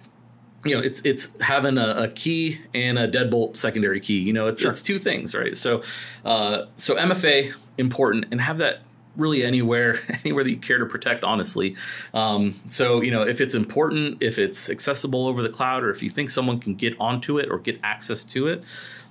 you 0.65 0.77
know, 0.77 0.81
it's 0.81 1.01
it's 1.05 1.41
having 1.41 1.77
a, 1.77 1.95
a 2.05 2.09
key 2.09 2.61
and 2.73 2.97
a 2.99 3.09
deadbolt 3.09 3.57
secondary 3.57 3.99
key. 4.01 4.21
You 4.21 4.33
know, 4.33 4.47
it's 4.47 4.61
Sure. 4.61 4.71
it's 4.71 4.81
two 4.83 4.99
things, 5.01 5.35
right? 5.35 5.57
So, 5.57 5.83
uh, 6.25 6.67
so 6.77 6.95
MFA 6.97 7.53
important, 7.79 8.27
and 8.31 8.41
have 8.41 8.59
that 8.59 8.83
really 9.17 9.45
anywhere 9.45 9.99
anywhere 10.25 10.45
that 10.45 10.51
you 10.51 10.57
care 10.57 10.79
to 10.79 10.87
protect. 10.87 11.25
Honestly, 11.25 11.77
um, 12.15 12.55
so 12.67 13.01
you 13.01 13.11
know, 13.11 13.23
if 13.23 13.41
it's 13.41 13.55
important, 13.55 14.23
if 14.23 14.39
it's 14.39 14.71
accessible 14.71 15.27
over 15.27 15.43
the 15.43 15.49
cloud, 15.49 15.85
or 15.85 15.91
if 15.91 16.03
you 16.03 16.11
think 16.11 16.31
someone 16.31 16.59
can 16.59 16.75
get 16.75 16.97
onto 17.01 17.39
it 17.39 17.51
or 17.51 17.59
get 17.59 17.79
access 17.83 18.25
to 18.25 18.47
it, 18.47 18.63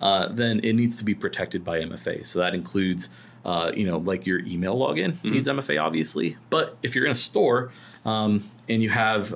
uh, 0.01 0.27
then 0.27 0.59
it 0.59 0.73
needs 0.73 0.97
to 0.97 1.05
be 1.05 1.13
protected 1.13 1.63
by 1.63 1.79
MFA. 1.79 2.25
So 2.25 2.39
that 2.39 2.53
includes. 2.53 3.09
Uh, 3.43 3.71
you 3.75 3.83
know, 3.83 3.97
like 3.97 4.27
your 4.27 4.37
email 4.45 4.77
login 4.77 5.15
needs 5.23 5.47
MFA, 5.47 5.81
obviously. 5.81 6.37
But 6.51 6.77
if 6.83 6.93
you're 6.93 7.05
in 7.05 7.11
a 7.11 7.15
store 7.15 7.71
um, 8.05 8.43
and 8.69 8.83
you 8.83 8.91
have 8.91 9.33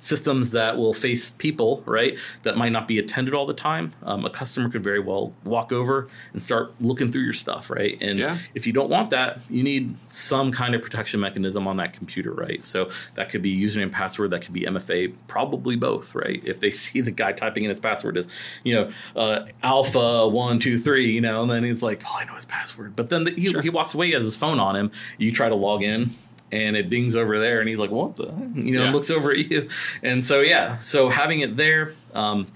systems 0.00 0.50
that 0.52 0.76
will 0.76 0.94
face 0.94 1.30
people, 1.30 1.82
right, 1.86 2.18
that 2.42 2.56
might 2.56 2.72
not 2.72 2.88
be 2.88 2.98
attended 2.98 3.34
all 3.34 3.46
the 3.46 3.54
time. 3.54 3.92
Um, 4.02 4.24
a 4.24 4.30
customer 4.30 4.68
could 4.68 4.82
very 4.82 4.98
well 4.98 5.32
walk 5.44 5.72
over 5.72 6.08
and 6.32 6.42
start 6.42 6.72
looking 6.80 7.12
through 7.12 7.22
your 7.22 7.32
stuff, 7.34 7.70
right? 7.70 7.96
And 8.00 8.18
Yeah. 8.18 8.38
if 8.54 8.66
you 8.66 8.72
don't 8.72 8.88
want 8.90 9.10
that, 9.10 9.40
you 9.50 9.62
need 9.62 9.94
some 10.08 10.50
kind 10.52 10.74
of 10.74 10.82
protection 10.82 11.20
mechanism 11.20 11.68
on 11.68 11.76
that 11.76 11.92
computer, 11.92 12.32
right? 12.32 12.64
So 12.64 12.90
that 13.14 13.28
could 13.28 13.42
be 13.42 13.54
username, 13.56 13.92
password, 13.92 14.30
that 14.30 14.40
could 14.42 14.54
be 14.54 14.62
MFA, 14.66 15.12
probably 15.28 15.76
both, 15.76 16.14
right? 16.14 16.42
If 16.50 16.58
they 16.60 16.70
see 16.70 17.00
the 17.00 17.10
guy 17.12 17.32
typing 17.32 17.62
in 17.64 17.68
his 17.70 17.78
password 17.80 18.16
is, 18.16 18.26
you 18.64 18.74
know, 18.74 18.90
uh, 19.14 19.46
alpha 19.62 20.26
one 20.26 20.58
two 20.58 20.78
three, 20.78 21.12
you 21.12 21.20
know, 21.20 21.42
and 21.42 21.50
then 21.50 21.62
he's 21.62 21.82
like, 21.82 22.02
oh, 22.06 22.18
I 22.20 22.24
know 22.24 22.34
his 22.34 22.44
password, 22.46 22.96
but 22.96 23.08
then 23.10 23.24
the, 23.24 23.30
he, 23.32 23.50
Sure. 23.50 23.60
he 23.62 23.70
walks 23.70 23.94
away, 23.94 24.06
he 24.08 24.12
has 24.14 24.24
his 24.24 24.36
phone 24.36 24.58
on 24.58 24.74
him. 24.76 24.90
You 25.18 25.30
try 25.30 25.48
to 25.48 25.54
log 25.54 25.82
in 25.82 26.14
and 26.52 26.76
it 26.76 26.90
dings 26.90 27.14
over 27.16 27.38
there 27.38 27.60
and 27.60 27.68
he's 27.68 27.78
like 27.78 27.90
what 27.90 28.16
the 28.16 28.26
you 28.54 28.72
know 28.72 28.84
Yeah. 28.84 28.92
looks 28.92 29.10
over 29.10 29.30
at 29.32 29.38
you. 29.50 29.68
And 30.02 30.24
so 30.24 30.40
yeah 30.40 30.78
so 30.80 31.08
having 31.08 31.40
it 31.40 31.56
there 31.56 31.94
um, 32.14 32.46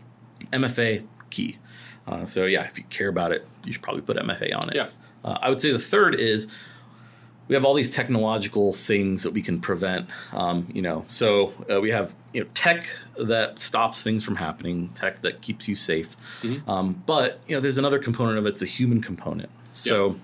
mfa 0.53 1.05
key. 1.31 1.59
Uh, 2.07 2.25
so 2.25 2.45
yeah 2.47 2.65
if 2.65 2.77
you 2.79 2.85
care 2.91 3.09
about 3.09 3.33
it 3.33 3.47
you 3.65 3.73
should 3.73 3.83
probably 3.83 4.03
put 4.03 4.17
mfa 4.17 4.55
on 4.61 4.69
it. 4.71 4.77
Yeah. 4.77 4.89
uh, 5.25 5.39
i 5.41 5.49
would 5.49 5.61
say 5.61 5.71
the 5.73 5.79
third 5.79 6.15
is 6.15 6.47
we 7.47 7.55
have 7.55 7.65
all 7.67 7.75
these 7.75 7.91
technological 7.91 8.73
things 8.73 9.23
that 9.23 9.33
we 9.35 9.43
can 9.43 9.61
prevent 9.61 10.09
um, 10.33 10.67
you 10.73 10.81
know. 10.81 11.05
So 11.09 11.53
uh, 11.71 11.79
we 11.79 11.91
have 11.91 12.15
you 12.33 12.43
know 12.43 12.49
tech 12.55 12.87
that 13.19 13.59
stops 13.59 14.03
things 14.03 14.25
from 14.25 14.37
happening 14.37 14.89
tech 14.95 15.21
that 15.21 15.43
keeps 15.43 15.69
you 15.69 15.75
safe. 15.75 16.17
Um, 16.67 17.03
but 17.05 17.41
you 17.47 17.55
know 17.55 17.61
there's 17.61 17.77
another 17.77 17.99
component 17.99 18.39
of 18.39 18.47
it. 18.47 18.51
It's 18.51 18.63
a 18.63 18.67
human 18.67 19.03
component. 19.03 19.51
So 19.75 20.17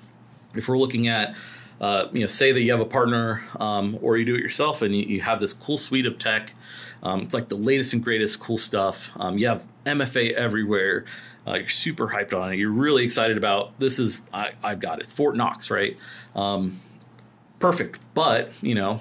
if 0.54 0.66
we're 0.66 0.78
looking 0.78 1.08
at 1.08 1.34
uh, 1.80 2.08
you 2.12 2.20
know 2.20 2.26
say 2.26 2.52
that 2.52 2.60
you 2.60 2.70
have 2.70 2.80
a 2.80 2.84
partner 2.84 3.44
um, 3.58 3.98
or 4.02 4.16
you 4.16 4.24
do 4.24 4.34
it 4.34 4.40
yourself 4.40 4.82
and 4.82 4.94
you, 4.94 5.02
you 5.02 5.20
have 5.20 5.40
this 5.40 5.52
cool 5.52 5.78
suite 5.78 6.06
of 6.06 6.18
tech 6.18 6.54
um, 7.02 7.22
it's 7.22 7.34
like 7.34 7.48
the 7.48 7.56
latest 7.56 7.92
and 7.92 8.02
greatest 8.04 8.40
cool 8.40 8.58
stuff 8.58 9.12
um, 9.16 9.38
you 9.38 9.46
have 9.46 9.64
mfa 9.84 10.32
everywhere 10.32 11.04
uh, 11.46 11.54
you're 11.54 11.68
super 11.68 12.08
hyped 12.08 12.38
on 12.38 12.52
it 12.52 12.56
you're 12.56 12.70
really 12.70 13.04
excited 13.04 13.36
about 13.36 13.78
this 13.78 13.98
is 13.98 14.28
I, 14.32 14.52
i've 14.62 14.80
got 14.80 14.96
it 14.96 15.00
it's 15.00 15.12
fort 15.12 15.36
knox 15.36 15.70
right 15.70 15.98
um, 16.34 16.80
perfect 17.58 18.00
but 18.14 18.52
you 18.62 18.74
know 18.74 19.00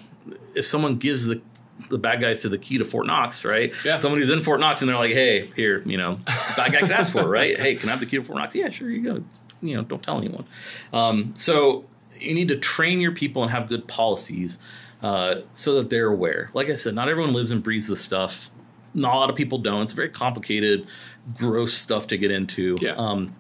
if 0.56 0.66
someone 0.66 0.98
gives 0.98 1.26
the 1.26 1.42
the 1.90 1.98
bad 1.98 2.22
guys 2.22 2.40
to 2.40 2.50
the 2.50 2.58
key 2.58 2.78
to 2.78 2.84
Fort 2.84 3.08
Knox, 3.08 3.46
right? 3.46 3.74
Yeah. 3.86 3.96
Someone 3.96 4.20
who's 4.20 4.30
in 4.30 4.44
Fort 4.44 4.60
Knox 4.60 4.82
and 4.82 4.90
they're 4.90 4.98
like, 4.98 5.14
"Hey, 5.14 5.48
here, 5.56 5.82
you 5.86 5.98
know, 5.98 6.20
bad 6.58 6.74
guy 6.74 6.80
can 6.80 6.92
ask 6.92 7.14
for 7.14 7.22
it, 7.22 7.28
right? 7.28 7.58
Hey, 7.60 7.76
can 7.76 7.90
I 7.90 7.94
have 7.94 8.00
the 8.00 8.06
key 8.06 8.18
to 8.18 8.24
Fort 8.24 8.38
Knox? 8.38 8.54
Yeah, 8.56 8.70
sure, 8.70 8.90
you 8.90 9.02
go. 9.02 9.24
You 9.62 9.78
know, 9.78 9.84
don't 9.84 10.04
tell 10.04 10.18
anyone." 10.18 10.46
Um, 10.92 11.32
so 11.36 11.86
you 12.20 12.34
need 12.34 12.48
to 12.50 12.56
train 12.56 13.00
your 13.02 13.12
people 13.12 13.42
and 13.42 13.52
have 13.52 13.68
good 13.68 13.88
policies 13.88 14.60
uh, 15.02 15.42
so 15.54 15.76
that 15.76 15.90
they're 15.90 16.08
aware. 16.08 16.52
Like 16.54 16.70
I 16.70 16.76
said, 16.76 16.96
not 16.96 17.10
everyone 17.10 17.34
lives 17.34 17.52
and 17.52 17.64
breathes 17.64 17.88
this 17.88 18.02
stuff. 18.02 18.52
Not 18.94 19.14
a 19.14 19.18
lot 19.18 19.30
of 19.30 19.36
people 19.36 19.58
don't. 19.60 19.84
It's 19.84 19.94
very 19.94 20.10
complicated, 20.10 20.88
gross 21.36 21.74
stuff 21.74 22.08
to 22.08 22.18
get 22.18 22.32
into. 22.32 22.78
Yeah. 22.82 22.94
Um, 22.94 23.36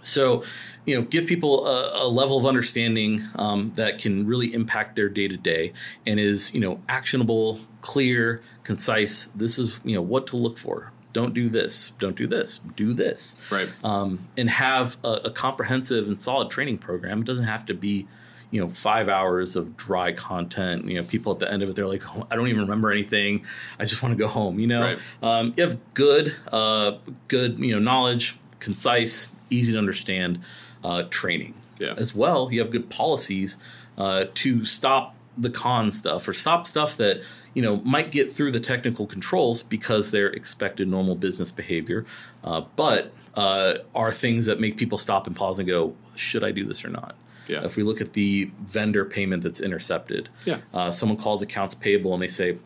so, 0.00 0.42
you 0.84 0.96
know, 0.96 1.02
give 1.02 1.26
people 1.26 1.66
a, 1.66 2.04
a 2.04 2.08
level 2.08 2.36
of 2.36 2.46
understanding 2.46 3.24
um, 3.36 3.72
that 3.76 3.98
can 3.98 4.26
really 4.26 4.52
impact 4.52 4.96
their 4.96 5.08
day 5.08 5.28
to 5.28 5.36
day 5.36 5.72
and 6.06 6.18
is, 6.18 6.54
you 6.54 6.60
know, 6.60 6.80
actionable, 6.88 7.60
clear, 7.80 8.42
concise. 8.64 9.26
This 9.26 9.58
is, 9.58 9.80
you 9.84 9.94
know, 9.94 10.02
what 10.02 10.26
to 10.28 10.36
look 10.36 10.58
for. 10.58 10.92
Don't 11.12 11.34
do 11.34 11.48
this. 11.48 11.90
Don't 11.98 12.16
do 12.16 12.26
this. 12.26 12.58
Do 12.74 12.94
this. 12.94 13.38
Right. 13.50 13.68
Um, 13.84 14.28
and 14.36 14.48
have 14.48 14.96
a, 15.04 15.20
a 15.24 15.30
comprehensive 15.30 16.08
and 16.08 16.18
solid 16.18 16.50
training 16.50 16.78
program. 16.78 17.20
It 17.20 17.26
doesn't 17.26 17.44
have 17.44 17.66
to 17.66 17.74
be, 17.74 18.08
you 18.52 18.60
know, 18.60 18.68
five 18.68 19.08
hours 19.08 19.56
of 19.56 19.76
dry 19.76 20.12
content. 20.12 20.84
You 20.84 21.00
know, 21.00 21.04
people 21.04 21.32
at 21.32 21.40
the 21.40 21.50
end 21.50 21.62
of 21.64 21.70
it, 21.70 21.74
they're 21.74 21.88
like, 21.88 22.04
oh, 22.16 22.26
I 22.30 22.36
don't 22.36 22.46
even 22.46 22.60
remember 22.60 22.92
anything. 22.92 23.44
I 23.80 23.84
just 23.84 24.00
want 24.02 24.12
to 24.16 24.16
go 24.16 24.28
home. 24.28 24.60
You 24.60 24.68
know, 24.68 24.82
Right. 24.82 24.98
um, 25.22 25.54
you 25.56 25.64
have 25.64 25.78
good, 25.94 26.36
uh, 26.52 26.98
good, 27.28 27.58
you 27.58 27.72
know, 27.74 27.80
knowledge, 27.80 28.36
concise, 28.60 29.32
easy 29.50 29.72
to 29.72 29.78
understand 29.78 30.38
uh, 30.84 31.04
training. 31.10 31.54
Yeah. 31.80 31.94
As 31.96 32.14
well, 32.14 32.52
you 32.52 32.60
have 32.60 32.70
good 32.70 32.90
policies 32.90 33.58
uh, 33.98 34.26
to 34.34 34.64
stop 34.64 35.16
the 35.36 35.50
con 35.50 35.90
stuff 35.90 36.28
or 36.28 36.34
stop 36.34 36.66
stuff 36.66 36.94
that 36.98 37.22
you 37.54 37.62
know 37.62 37.76
might 37.76 38.12
get 38.12 38.30
through 38.30 38.52
the 38.52 38.60
technical 38.60 39.06
controls 39.06 39.62
because 39.62 40.10
they're 40.10 40.28
expected 40.30 40.88
normal 40.88 41.14
business 41.14 41.50
behavior, 41.50 42.04
uh, 42.44 42.60
but 42.76 43.12
uh, 43.34 43.74
are 43.94 44.12
things 44.12 44.44
that 44.46 44.60
make 44.60 44.76
people 44.76 44.98
stop 44.98 45.26
and 45.26 45.34
pause 45.34 45.58
and 45.58 45.66
go, 45.66 45.94
should 46.14 46.44
I 46.44 46.50
do 46.50 46.64
this 46.66 46.84
or 46.84 46.90
not? 46.90 47.14
Yeah. 47.48 47.64
If 47.64 47.76
we 47.76 47.82
look 47.82 48.00
at 48.00 48.12
the 48.12 48.50
vendor 48.60 49.04
payment 49.04 49.42
that's 49.42 49.60
intercepted, 49.60 50.28
Yeah. 50.44 50.58
uh, 50.72 50.90
someone 50.90 51.18
calls 51.18 51.42
accounts 51.42 51.74
payable 51.74 52.14
and 52.14 52.22
they 52.22 52.28
say, 52.28 52.58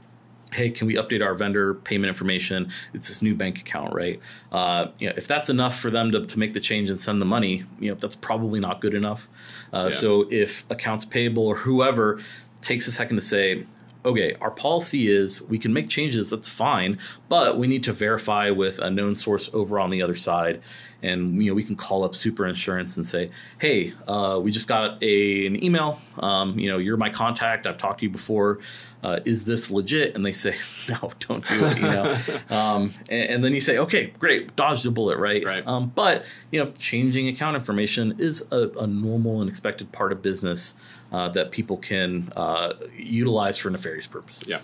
hey, 0.52 0.70
can 0.70 0.86
we 0.86 0.94
update 0.94 1.24
our 1.24 1.34
vendor 1.34 1.74
payment 1.74 2.08
information? 2.08 2.70
It's 2.94 3.08
this 3.08 3.20
new 3.20 3.34
bank 3.34 3.58
account, 3.58 3.92
right? 3.92 4.20
Uh, 4.52 4.88
you 4.98 5.08
know, 5.08 5.14
if 5.16 5.26
that's 5.26 5.48
enough 5.50 5.78
for 5.78 5.90
them 5.90 6.12
to, 6.12 6.24
to 6.24 6.38
make 6.38 6.52
the 6.52 6.60
change 6.60 6.88
and 6.88 7.00
send 7.00 7.20
the 7.20 7.26
money, 7.26 7.64
you 7.80 7.88
know, 7.90 7.96
that's 7.96 8.14
probably 8.16 8.60
not 8.60 8.80
good 8.80 8.94
enough. 8.94 9.28
Uh, 9.72 9.84
Yeah. 9.84 9.88
So 9.90 10.26
if 10.30 10.64
accounts 10.70 11.04
payable 11.04 11.46
or 11.46 11.56
whoever 11.56 12.20
takes 12.60 12.86
a 12.86 12.92
second 12.92 13.16
to 13.16 13.22
say, 13.22 13.64
okay, 14.04 14.34
our 14.40 14.52
policy 14.52 15.08
is 15.08 15.42
we 15.42 15.58
can 15.58 15.72
make 15.72 15.88
changes, 15.88 16.30
that's 16.30 16.48
fine, 16.48 16.96
but 17.28 17.58
we 17.58 17.66
need 17.66 17.82
to 17.82 17.92
verify 17.92 18.48
with 18.50 18.78
a 18.78 18.88
known 18.88 19.16
source 19.16 19.50
over 19.52 19.80
on 19.80 19.90
the 19.90 20.00
other 20.00 20.14
side. 20.14 20.60
And 21.02 21.42
you 21.42 21.50
know 21.50 21.54
we 21.54 21.62
can 21.62 21.76
call 21.76 22.04
up 22.04 22.14
Super 22.14 22.46
Insurance 22.46 22.96
and 22.96 23.06
say, 23.06 23.30
"Hey, 23.60 23.92
uh, 24.08 24.40
we 24.42 24.50
just 24.50 24.68
got 24.68 25.02
a, 25.02 25.46
an 25.46 25.62
email. 25.62 26.00
Um, 26.18 26.58
you 26.58 26.70
know, 26.70 26.78
you're 26.78 26.96
my 26.96 27.10
contact. 27.10 27.66
I've 27.66 27.76
talked 27.76 28.00
to 28.00 28.06
you 28.06 28.10
before. 28.10 28.58
Uh, 29.02 29.20
is 29.24 29.44
this 29.44 29.70
legit?" 29.70 30.14
And 30.14 30.24
they 30.24 30.32
say, 30.32 30.56
"No, 30.88 31.12
don't 31.20 31.46
do 31.46 31.66
it." 31.66 31.76
You 31.76 31.82
know, 31.82 32.18
um, 32.56 32.92
and, 33.08 33.30
and 33.30 33.44
then 33.44 33.52
you 33.52 33.60
say, 33.60 33.78
"Okay, 33.78 34.12
great, 34.18 34.56
dodged 34.56 34.86
a 34.86 34.90
bullet, 34.90 35.18
right?" 35.18 35.44
Right. 35.44 35.66
Um, 35.66 35.92
but 35.94 36.24
you 36.50 36.64
know, 36.64 36.70
changing 36.72 37.28
account 37.28 37.56
information 37.56 38.14
is 38.18 38.46
a, 38.50 38.70
a 38.78 38.86
normal 38.86 39.40
and 39.40 39.50
expected 39.50 39.92
part 39.92 40.12
of 40.12 40.22
business 40.22 40.74
uh, 41.12 41.28
that 41.28 41.50
people 41.50 41.76
can 41.76 42.32
uh, 42.34 42.72
utilize 42.96 43.58
for 43.58 43.70
nefarious 43.70 44.06
purposes. 44.06 44.48
Yeah, 44.48 44.60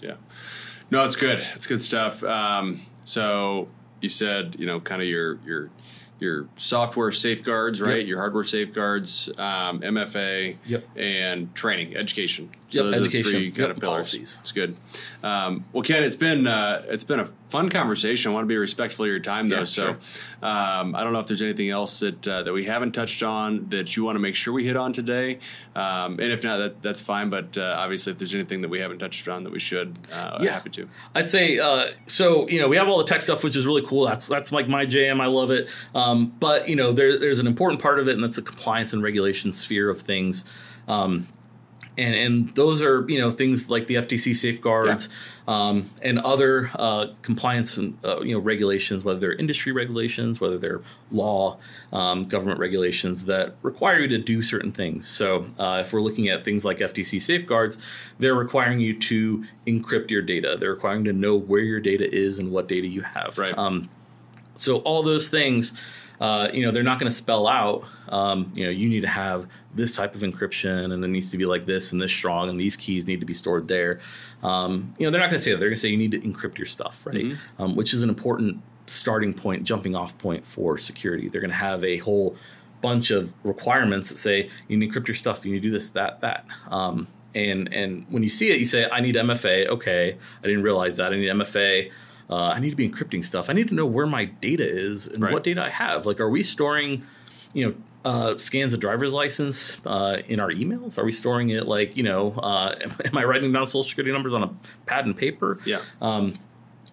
yeah. 0.00 0.14
No, 0.90 1.04
it's 1.04 1.16
good. 1.16 1.44
It's 1.54 1.66
good 1.66 1.82
stuff. 1.82 2.22
Um, 2.22 2.82
so 3.04 3.68
you 4.00 4.08
said 4.08 4.56
you 4.58 4.66
know 4.66 4.80
kind 4.80 5.02
of 5.02 5.08
your 5.08 5.38
your 5.46 5.70
your 6.18 6.46
software 6.56 7.12
safeguards, 7.12 7.80
right? 7.80 7.98
Yep. 7.98 8.06
Your 8.06 8.18
hardware 8.20 8.44
safeguards, 8.44 9.28
um, 9.36 9.80
MFA, 9.82 10.56
Yep. 10.64 10.96
and 10.96 11.54
training, 11.54 11.94
education. 11.94 12.48
Yep, 12.70 12.84
are 12.84 12.88
the 12.90 12.96
education. 12.96 13.42
Yep, 13.44 13.54
kind 13.54 13.70
of 13.70 13.78
pillars. 13.78 13.92
policies. 13.94 14.36
It's 14.40 14.52
good. 14.52 14.76
Um, 15.22 15.64
well, 15.72 15.82
Ken, 15.82 16.02
it's 16.02 16.16
been 16.16 16.46
uh, 16.46 16.82
it's 16.88 17.04
been 17.04 17.20
a 17.20 17.28
fun 17.48 17.68
conversation. 17.68 18.32
I 18.32 18.34
want 18.34 18.42
to 18.44 18.48
be 18.48 18.56
respectful 18.56 19.04
of 19.04 19.08
your 19.10 19.20
time, 19.20 19.46
though. 19.46 19.58
Yeah, 19.58 19.64
so, 19.64 19.82
sure. 19.84 19.98
um, 20.42 20.94
I 20.96 21.04
don't 21.04 21.12
know 21.12 21.20
if 21.20 21.28
there's 21.28 21.42
anything 21.42 21.70
else 21.70 22.00
that 22.00 22.26
uh, 22.26 22.42
that 22.42 22.52
we 22.52 22.64
haven't 22.64 22.92
touched 22.92 23.22
on 23.22 23.68
that 23.68 23.96
you 23.96 24.02
want 24.04 24.16
to 24.16 24.20
make 24.20 24.34
sure 24.34 24.52
we 24.52 24.64
hit 24.66 24.76
on 24.76 24.92
today. 24.92 25.38
Um, 25.76 26.18
and 26.18 26.32
if 26.32 26.42
not, 26.42 26.56
that, 26.58 26.82
that's 26.82 27.00
fine. 27.00 27.30
But 27.30 27.56
uh, 27.56 27.76
obviously, 27.78 28.12
if 28.12 28.18
there's 28.18 28.34
anything 28.34 28.62
that 28.62 28.68
we 28.68 28.80
haven't 28.80 28.98
touched 28.98 29.28
on 29.28 29.44
that 29.44 29.52
we 29.52 29.60
should, 29.60 29.96
uh, 30.12 30.38
Yeah. 30.40 30.52
happy 30.52 30.70
to. 30.70 30.88
I'd 31.14 31.28
say 31.28 31.58
uh, 31.58 31.92
so. 32.06 32.48
You 32.48 32.60
know, 32.60 32.68
we 32.68 32.76
have 32.76 32.88
all 32.88 32.98
the 32.98 33.04
tech 33.04 33.20
stuff, 33.20 33.44
which 33.44 33.54
is 33.56 33.64
really 33.66 33.82
cool. 33.82 34.06
That's 34.06 34.26
that's 34.26 34.50
like 34.50 34.68
my 34.68 34.86
jam. 34.86 35.20
I 35.20 35.26
love 35.26 35.50
it. 35.52 35.68
Um, 35.94 36.32
but 36.40 36.68
you 36.68 36.74
know, 36.74 36.92
there, 36.92 37.16
there's 37.18 37.38
an 37.38 37.46
important 37.46 37.80
part 37.80 38.00
of 38.00 38.08
it, 38.08 38.14
and 38.14 38.24
that's 38.24 38.36
the 38.36 38.42
compliance 38.42 38.92
and 38.92 39.02
regulation 39.04 39.52
sphere 39.52 39.88
of 39.88 40.02
things. 40.02 40.44
Um, 40.88 41.28
and 41.98 42.14
and 42.14 42.54
those 42.54 42.82
are 42.82 43.08
you 43.08 43.18
know 43.20 43.30
things 43.30 43.70
like 43.70 43.86
the 43.86 43.94
FTC 43.94 44.34
safeguards 44.34 45.08
yeah. 45.46 45.54
um, 45.54 45.90
and 46.02 46.18
other 46.18 46.70
uh, 46.74 47.06
compliance 47.22 47.76
and 47.76 47.98
uh, 48.04 48.20
you 48.20 48.34
know 48.34 48.40
regulations, 48.40 49.04
whether 49.04 49.18
they're 49.18 49.32
industry 49.32 49.72
regulations, 49.72 50.40
whether 50.40 50.58
they're 50.58 50.82
law, 51.10 51.58
um, 51.92 52.24
government 52.24 52.60
regulations 52.60 53.26
that 53.26 53.54
require 53.62 54.00
you 54.00 54.08
to 54.08 54.18
do 54.18 54.42
certain 54.42 54.72
things. 54.72 55.08
So 55.08 55.46
uh, 55.58 55.82
if 55.84 55.92
we're 55.92 56.02
looking 56.02 56.28
at 56.28 56.44
things 56.44 56.64
like 56.64 56.78
FTC 56.78 57.20
safeguards, 57.20 57.78
they're 58.18 58.34
requiring 58.34 58.80
you 58.80 58.98
to 59.00 59.44
encrypt 59.66 60.10
your 60.10 60.22
data. 60.22 60.56
They're 60.58 60.70
requiring 60.70 61.04
to 61.04 61.12
know 61.12 61.36
where 61.36 61.62
your 61.62 61.80
data 61.80 62.12
is 62.12 62.38
and 62.38 62.50
what 62.50 62.68
data 62.68 62.86
you 62.86 63.02
have. 63.02 63.38
Right. 63.38 63.56
Um, 63.56 63.88
so 64.54 64.78
all 64.78 65.02
those 65.02 65.28
things 65.30 65.78
uh, 66.20 66.48
you 66.52 66.64
know, 66.64 66.70
they're 66.70 66.82
not 66.82 66.98
going 66.98 67.10
to 67.10 67.16
spell 67.16 67.46
out, 67.46 67.84
um, 68.08 68.50
you 68.54 68.64
know, 68.64 68.70
you 68.70 68.88
need 68.88 69.02
to 69.02 69.08
have 69.08 69.46
this 69.74 69.94
type 69.94 70.14
of 70.14 70.22
encryption 70.22 70.92
and 70.92 71.04
it 71.04 71.08
needs 71.08 71.30
to 71.30 71.38
be 71.38 71.46
like 71.46 71.66
this 71.66 71.92
and 71.92 72.00
this 72.00 72.12
strong 72.12 72.48
and 72.48 72.58
these 72.58 72.76
keys 72.76 73.06
need 73.06 73.20
to 73.20 73.26
be 73.26 73.34
stored 73.34 73.68
there. 73.68 74.00
Um, 74.42 74.94
you 74.98 75.06
know, 75.06 75.10
they're 75.10 75.20
not 75.20 75.30
going 75.30 75.38
to 75.38 75.42
say 75.42 75.52
that. 75.52 75.58
They're 75.58 75.68
going 75.68 75.76
to 75.76 75.80
say 75.80 75.88
you 75.88 75.96
need 75.96 76.12
to 76.12 76.20
encrypt 76.20 76.58
your 76.58 76.66
stuff, 76.66 77.06
right? 77.06 77.16
Mm-hmm. 77.16 77.62
Um, 77.62 77.76
which 77.76 77.92
is 77.92 78.02
an 78.02 78.08
important 78.08 78.62
starting 78.86 79.34
point, 79.34 79.64
jumping 79.64 79.94
off 79.94 80.16
point 80.18 80.46
for 80.46 80.78
security. 80.78 81.28
They're 81.28 81.40
going 81.40 81.50
to 81.50 81.56
have 81.56 81.84
a 81.84 81.98
whole 81.98 82.36
bunch 82.80 83.10
of 83.10 83.32
requirements 83.42 84.10
that 84.10 84.16
say 84.16 84.50
you 84.68 84.76
need 84.76 84.92
to 84.92 85.00
encrypt 85.00 85.08
your 85.08 85.14
stuff, 85.14 85.44
you 85.44 85.52
need 85.52 85.62
to 85.62 85.68
do 85.68 85.72
this, 85.72 85.90
that, 85.90 86.20
that. 86.20 86.46
Um, 86.68 87.08
and 87.36 87.72
and 87.72 88.06
when 88.08 88.22
you 88.22 88.30
see 88.30 88.50
it, 88.50 88.58
you 88.58 88.64
say, 88.64 88.88
I 88.90 89.00
need 89.00 89.14
MFA. 89.14 89.68
Okay, 89.68 90.16
I 90.42 90.42
didn't 90.42 90.62
realize 90.62 90.96
that. 90.96 91.12
I 91.12 91.16
need 91.16 91.28
MFA. 91.28 91.92
Uh, 92.28 92.46
I 92.46 92.60
need 92.60 92.70
to 92.70 92.76
be 92.76 92.88
encrypting 92.88 93.24
stuff. 93.24 93.48
I 93.48 93.52
need 93.52 93.68
to 93.68 93.74
know 93.74 93.86
where 93.86 94.06
my 94.06 94.24
data 94.24 94.68
is 94.68 95.06
and 95.06 95.22
right. 95.22 95.32
what 95.32 95.44
data 95.44 95.62
I 95.62 95.70
have. 95.70 96.06
Like, 96.06 96.20
are 96.20 96.28
we 96.28 96.42
storing, 96.42 97.06
you 97.54 97.66
know, 97.66 97.74
uh, 98.04 98.38
scans 98.38 98.72
of 98.72 98.80
driver's 98.80 99.12
license 99.12 99.84
uh, 99.86 100.22
in 100.28 100.40
our 100.40 100.50
emails? 100.50 100.98
Are 100.98 101.04
we 101.04 101.12
storing 101.12 101.50
it 101.50 101.66
like, 101.66 101.96
you 101.96 102.02
know, 102.02 102.32
uh, 102.32 102.74
am 103.04 103.16
I 103.16 103.24
writing 103.24 103.52
down 103.52 103.66
social 103.66 103.84
security 103.84 104.12
numbers 104.12 104.32
on 104.32 104.42
a 104.42 104.50
pad 104.86 105.06
and 105.06 105.16
paper? 105.16 105.58
Yeah. 105.64 105.80
Um, 106.00 106.38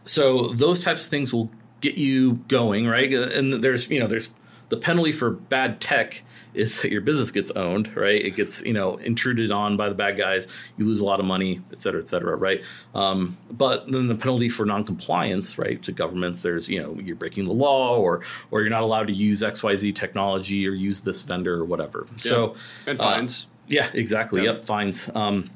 so 0.05 0.49
those 0.49 0.83
types 0.83 1.05
of 1.05 1.09
things 1.09 1.33
will 1.33 1.49
get 1.81 1.97
you 1.97 2.35
going, 2.47 2.87
right? 2.87 3.11
And 3.13 3.63
there's, 3.63 3.89
you 3.89 3.99
know, 3.99 4.07
there's 4.07 4.31
the 4.73 4.79
penalty 4.79 5.11
for 5.11 5.29
bad 5.29 5.79
tech 5.79 6.23
is 6.55 6.81
that 6.81 6.91
your 6.91 7.01
business 7.01 7.29
gets 7.29 7.51
owned, 7.51 7.95
right? 7.95 8.19
It 8.19 8.31
gets 8.31 8.65
you 8.65 8.73
know 8.73 8.95
intruded 8.95 9.51
on 9.51 9.77
by 9.77 9.87
the 9.87 9.93
bad 9.93 10.17
guys. 10.17 10.47
You 10.77 10.85
lose 10.85 10.99
a 10.99 11.05
lot 11.05 11.19
of 11.19 11.27
money, 11.27 11.61
et 11.71 11.79
cetera, 11.79 12.01
et 12.01 12.09
cetera, 12.09 12.35
right? 12.35 12.63
Um, 12.95 13.37
but 13.51 13.91
then 13.91 14.07
the 14.07 14.15
penalty 14.15 14.49
for 14.49 14.65
noncompliance, 14.65 15.59
right, 15.59 15.79
to 15.83 15.91
governments, 15.91 16.41
there's 16.41 16.69
you 16.69 16.81
know 16.81 16.95
you're 16.99 17.15
breaking 17.15 17.45
the 17.45 17.53
law, 17.53 17.99
or 17.99 18.21
or 18.49 18.61
you're 18.61 18.71
not 18.71 18.81
allowed 18.81 19.05
to 19.07 19.13
use 19.13 19.43
X 19.43 19.61
Y 19.61 19.75
Z 19.75 19.91
technology 19.91 20.67
or 20.67 20.71
use 20.71 21.01
this 21.01 21.21
vendor 21.21 21.53
or 21.53 21.65
whatever. 21.65 22.07
Yeah. 22.09 22.17
So 22.17 22.55
and 22.87 22.97
fines. 22.97 23.45
Uh, 23.45 23.49
yeah, 23.67 23.89
exactly. 23.93 24.43
Yeah. 24.43 24.53
Yep, 24.53 24.65
fines. 24.65 25.09
Um, 25.13 25.51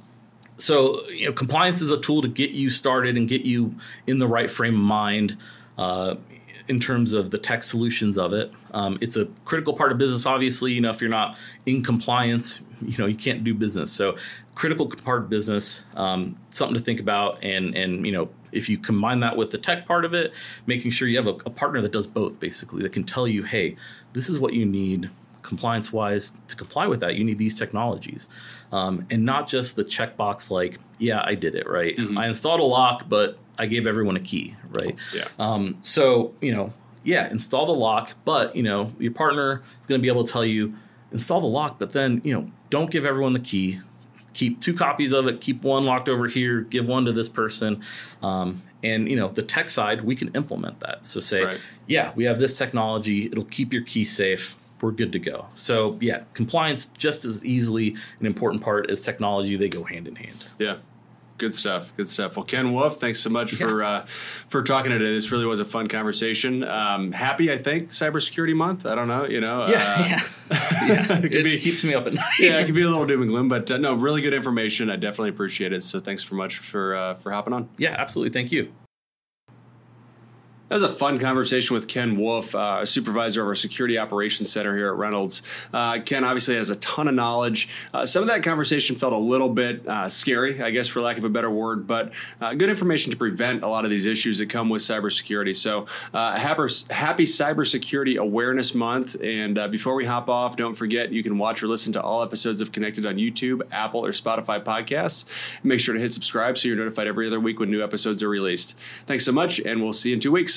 so 0.57 1.07
you 1.09 1.25
know, 1.25 1.33
compliance 1.33 1.81
is 1.81 1.89
a 1.89 1.99
tool 1.99 2.21
to 2.21 2.27
get 2.27 2.51
you 2.51 2.69
started 2.69 3.17
and 3.17 3.27
get 3.27 3.45
you 3.45 3.77
in 4.05 4.19
the 4.19 4.27
right 4.27 4.51
frame 4.51 4.75
of 4.75 4.81
mind. 4.81 5.37
Uh, 5.75 6.17
in 6.67 6.79
terms 6.79 7.13
of 7.13 7.31
the 7.31 7.37
tech 7.37 7.63
solutions 7.63 8.17
of 8.17 8.33
it. 8.33 8.51
Um, 8.73 8.97
it's 9.01 9.15
a 9.15 9.25
critical 9.45 9.73
part 9.73 9.91
of 9.91 9.97
business. 9.97 10.25
Obviously, 10.25 10.73
you 10.73 10.81
know, 10.81 10.89
if 10.89 11.01
you're 11.01 11.09
not 11.09 11.37
in 11.65 11.83
compliance, 11.83 12.61
you 12.81 12.97
know, 12.97 13.05
you 13.05 13.15
can't 13.15 13.43
do 13.43 13.53
business. 13.53 13.91
So, 13.91 14.17
critical 14.55 14.87
part 14.87 15.23
of 15.23 15.29
business, 15.29 15.85
um, 15.95 16.37
something 16.49 16.75
to 16.75 16.81
think 16.81 16.99
about. 16.99 17.43
And 17.43 17.75
and 17.75 18.05
you 18.05 18.11
know, 18.11 18.29
if 18.51 18.69
you 18.69 18.77
combine 18.77 19.19
that 19.19 19.37
with 19.37 19.51
the 19.51 19.57
tech 19.57 19.85
part 19.85 20.05
of 20.05 20.13
it, 20.13 20.33
making 20.65 20.91
sure 20.91 21.07
you 21.07 21.17
have 21.17 21.27
a, 21.27 21.37
a 21.45 21.49
partner 21.49 21.81
that 21.81 21.91
does 21.91 22.07
both, 22.07 22.39
basically, 22.39 22.83
that 22.83 22.91
can 22.91 23.03
tell 23.03 23.27
you, 23.27 23.43
hey, 23.43 23.75
this 24.13 24.29
is 24.29 24.39
what 24.39 24.53
you 24.53 24.65
need 24.65 25.09
compliance 25.47 25.93
wise 25.93 26.33
to 26.49 26.57
comply 26.57 26.87
with 26.87 26.99
that 26.99 27.15
you 27.15 27.23
need 27.23 27.37
these 27.37 27.57
technologies 27.57 28.27
um, 28.73 29.05
and 29.09 29.23
not 29.23 29.47
just 29.47 29.77
the 29.77 29.83
checkbox 29.83 30.51
like 30.51 30.77
yeah 30.97 31.21
i 31.23 31.33
did 31.33 31.55
it 31.55 31.69
right 31.69 31.95
mm-hmm. 31.95 32.17
i 32.17 32.27
installed 32.27 32.59
a 32.59 32.63
lock 32.63 33.07
but 33.07 33.37
I 33.59 33.65
gave 33.65 33.87
everyone 33.87 34.15
a 34.15 34.19
key, 34.19 34.55
right? 34.69 34.95
Yeah. 35.13 35.27
Um, 35.39 35.77
so 35.81 36.33
you 36.41 36.53
know, 36.53 36.73
yeah, 37.03 37.29
install 37.29 37.65
the 37.65 37.73
lock, 37.73 38.13
but 38.25 38.55
you 38.55 38.63
know, 38.63 38.93
your 38.99 39.11
partner 39.11 39.63
is 39.79 39.87
going 39.87 39.99
to 39.99 40.03
be 40.03 40.09
able 40.09 40.23
to 40.23 40.31
tell 40.31 40.45
you 40.45 40.75
install 41.11 41.41
the 41.41 41.47
lock, 41.47 41.79
but 41.79 41.93
then 41.93 42.21
you 42.23 42.33
know, 42.33 42.51
don't 42.69 42.91
give 42.91 43.05
everyone 43.05 43.33
the 43.33 43.39
key. 43.39 43.79
Keep 44.33 44.61
two 44.61 44.73
copies 44.73 45.13
of 45.13 45.27
it. 45.27 45.41
Keep 45.41 45.63
one 45.63 45.85
locked 45.85 46.07
over 46.07 46.27
here. 46.27 46.61
Give 46.61 46.87
one 46.87 47.05
to 47.05 47.11
this 47.11 47.27
person. 47.27 47.81
Um, 48.21 48.61
and 48.83 49.09
you 49.09 49.15
know, 49.15 49.29
the 49.29 49.41
tech 49.41 49.69
side, 49.69 50.01
we 50.01 50.15
can 50.15 50.29
implement 50.35 50.79
that. 50.81 51.05
So 51.05 51.19
say, 51.19 51.43
right. 51.43 51.61
yeah, 51.87 52.11
we 52.15 52.25
have 52.25 52.37
this 52.37 52.57
technology. 52.57 53.25
It'll 53.25 53.45
keep 53.45 53.73
your 53.73 53.81
key 53.81 54.05
safe 54.05 54.55
we're 54.81 54.91
good 54.91 55.11
to 55.13 55.19
go. 55.19 55.47
So 55.55 55.97
yeah, 56.01 56.23
compliance 56.33 56.85
just 56.85 57.25
as 57.25 57.43
easily 57.43 57.95
an 58.19 58.25
important 58.25 58.63
part 58.63 58.89
as 58.89 59.01
technology. 59.01 59.55
They 59.55 59.69
go 59.69 59.83
hand 59.83 60.07
in 60.07 60.15
hand. 60.15 60.47
Yeah. 60.59 60.77
Good 61.37 61.53
stuff. 61.53 61.95
Good 61.95 62.07
stuff. 62.07 62.35
Well, 62.35 62.45
Ken 62.45 62.73
Wolf, 62.73 62.99
thanks 62.99 63.19
so 63.19 63.29
much 63.29 63.53
yeah. 63.53 63.59
for 63.59 63.83
uh, 63.83 64.05
for 64.47 64.63
talking 64.63 64.91
today. 64.91 65.13
This 65.13 65.31
really 65.31 65.45
was 65.45 65.59
a 65.59 65.65
fun 65.65 65.87
conversation. 65.87 66.63
Um, 66.63 67.11
happy, 67.11 67.51
I 67.51 67.57
think, 67.57 67.91
Cybersecurity 67.91 68.55
Month. 68.55 68.85
I 68.87 68.95
don't 68.95 69.07
know. 69.07 69.25
You 69.25 69.41
know, 69.41 69.67
yeah, 69.67 69.75
uh, 69.75 70.05
yeah. 70.07 70.19
yeah. 70.87 71.19
it, 71.19 71.33
it 71.33 71.43
be, 71.43 71.59
keeps 71.59 71.83
me 71.83 71.93
up 71.93 72.07
at 72.07 72.13
night. 72.13 72.25
yeah, 72.39 72.59
it 72.59 72.65
can 72.65 72.73
be 72.73 72.81
a 72.81 72.87
little 72.89 73.05
doom 73.05 73.21
and 73.21 73.29
gloom, 73.29 73.49
but 73.49 73.69
uh, 73.69 73.77
no, 73.77 73.93
really 73.93 74.21
good 74.21 74.33
information. 74.33 74.89
I 74.89 74.95
definitely 74.95 75.29
appreciate 75.29 75.73
it. 75.73 75.83
So, 75.83 75.99
thanks 75.99 76.27
so 76.27 76.35
much 76.35 76.57
for 76.57 76.95
uh, 76.95 77.13
for 77.15 77.31
hopping 77.31 77.53
on. 77.53 77.69
Yeah, 77.77 77.95
absolutely. 77.97 78.31
Thank 78.31 78.51
you. 78.51 78.73
That 80.69 80.75
was 80.75 80.83
a 80.83 80.89
fun 80.89 81.17
conversation 81.17 81.75
with 81.75 81.87
Ken 81.87 82.17
Wolf, 82.17 82.53
uh, 82.53 82.85
supervisor 82.85 83.41
of 83.41 83.47
our 83.47 83.55
security 83.55 83.97
operations 83.97 84.51
center 84.51 84.75
here 84.75 84.89
at 84.89 84.97
Reynolds. 84.97 85.41
Uh, 85.73 86.01
Ken 86.01 86.25
obviously 86.25 86.55
has 86.55 86.69
a 86.69 86.75
ton 86.75 87.07
of 87.07 87.15
knowledge. 87.15 87.69
Uh, 87.93 88.05
some 88.05 88.21
of 88.21 88.27
that 88.27 88.43
conversation 88.43 88.97
felt 88.97 89.13
a 89.13 89.17
little 89.17 89.47
bit 89.47 89.87
uh, 89.87 90.09
scary, 90.09 90.61
I 90.61 90.71
guess, 90.71 90.89
for 90.89 90.99
lack 90.99 91.17
of 91.17 91.23
a 91.23 91.29
better 91.29 91.49
word, 91.49 91.87
but 91.87 92.11
uh, 92.41 92.53
good 92.53 92.69
information 92.69 93.11
to 93.11 93.17
prevent 93.17 93.63
a 93.63 93.67
lot 93.69 93.85
of 93.85 93.91
these 93.91 94.05
issues 94.05 94.39
that 94.39 94.49
come 94.49 94.67
with 94.67 94.81
cybersecurity. 94.81 95.55
So, 95.55 95.85
uh, 96.13 96.37
happy, 96.37 96.93
happy 96.93 97.23
Cybersecurity 97.23 98.17
Awareness 98.17 98.75
Month. 98.75 99.15
And 99.23 99.71
before 99.71 99.95
we 99.95 100.03
hop 100.03 100.27
off, 100.27 100.57
don't 100.57 100.75
forget 100.75 101.13
you 101.13 101.23
can 101.23 101.37
watch 101.37 101.63
or 101.63 101.67
listen 101.67 101.93
to 101.93 102.01
all 102.01 102.21
episodes 102.21 102.59
of 102.59 102.73
Connected 102.73 103.05
on 103.05 103.15
YouTube, 103.15 103.61
Apple, 103.71 104.05
or 104.05 104.11
Spotify 104.11 104.61
podcasts. 104.61 105.23
Make 105.63 105.79
sure 105.79 105.93
to 105.93 105.99
hit 106.01 106.11
subscribe 106.11 106.57
so 106.57 106.67
you're 106.67 106.75
notified 106.75 107.07
every 107.07 107.27
other 107.27 107.39
week 107.39 107.57
when 107.57 107.71
new 107.71 107.81
episodes 107.81 108.21
are 108.21 108.27
released. 108.29 108.77
Thanks 109.05 109.23
so 109.23 109.31
much, 109.31 109.59
and 109.59 109.81
we'll 109.81 109.93
see 109.93 110.09
you 110.09 110.15
in 110.15 110.19
two 110.19 110.33
weeks. 110.33 110.56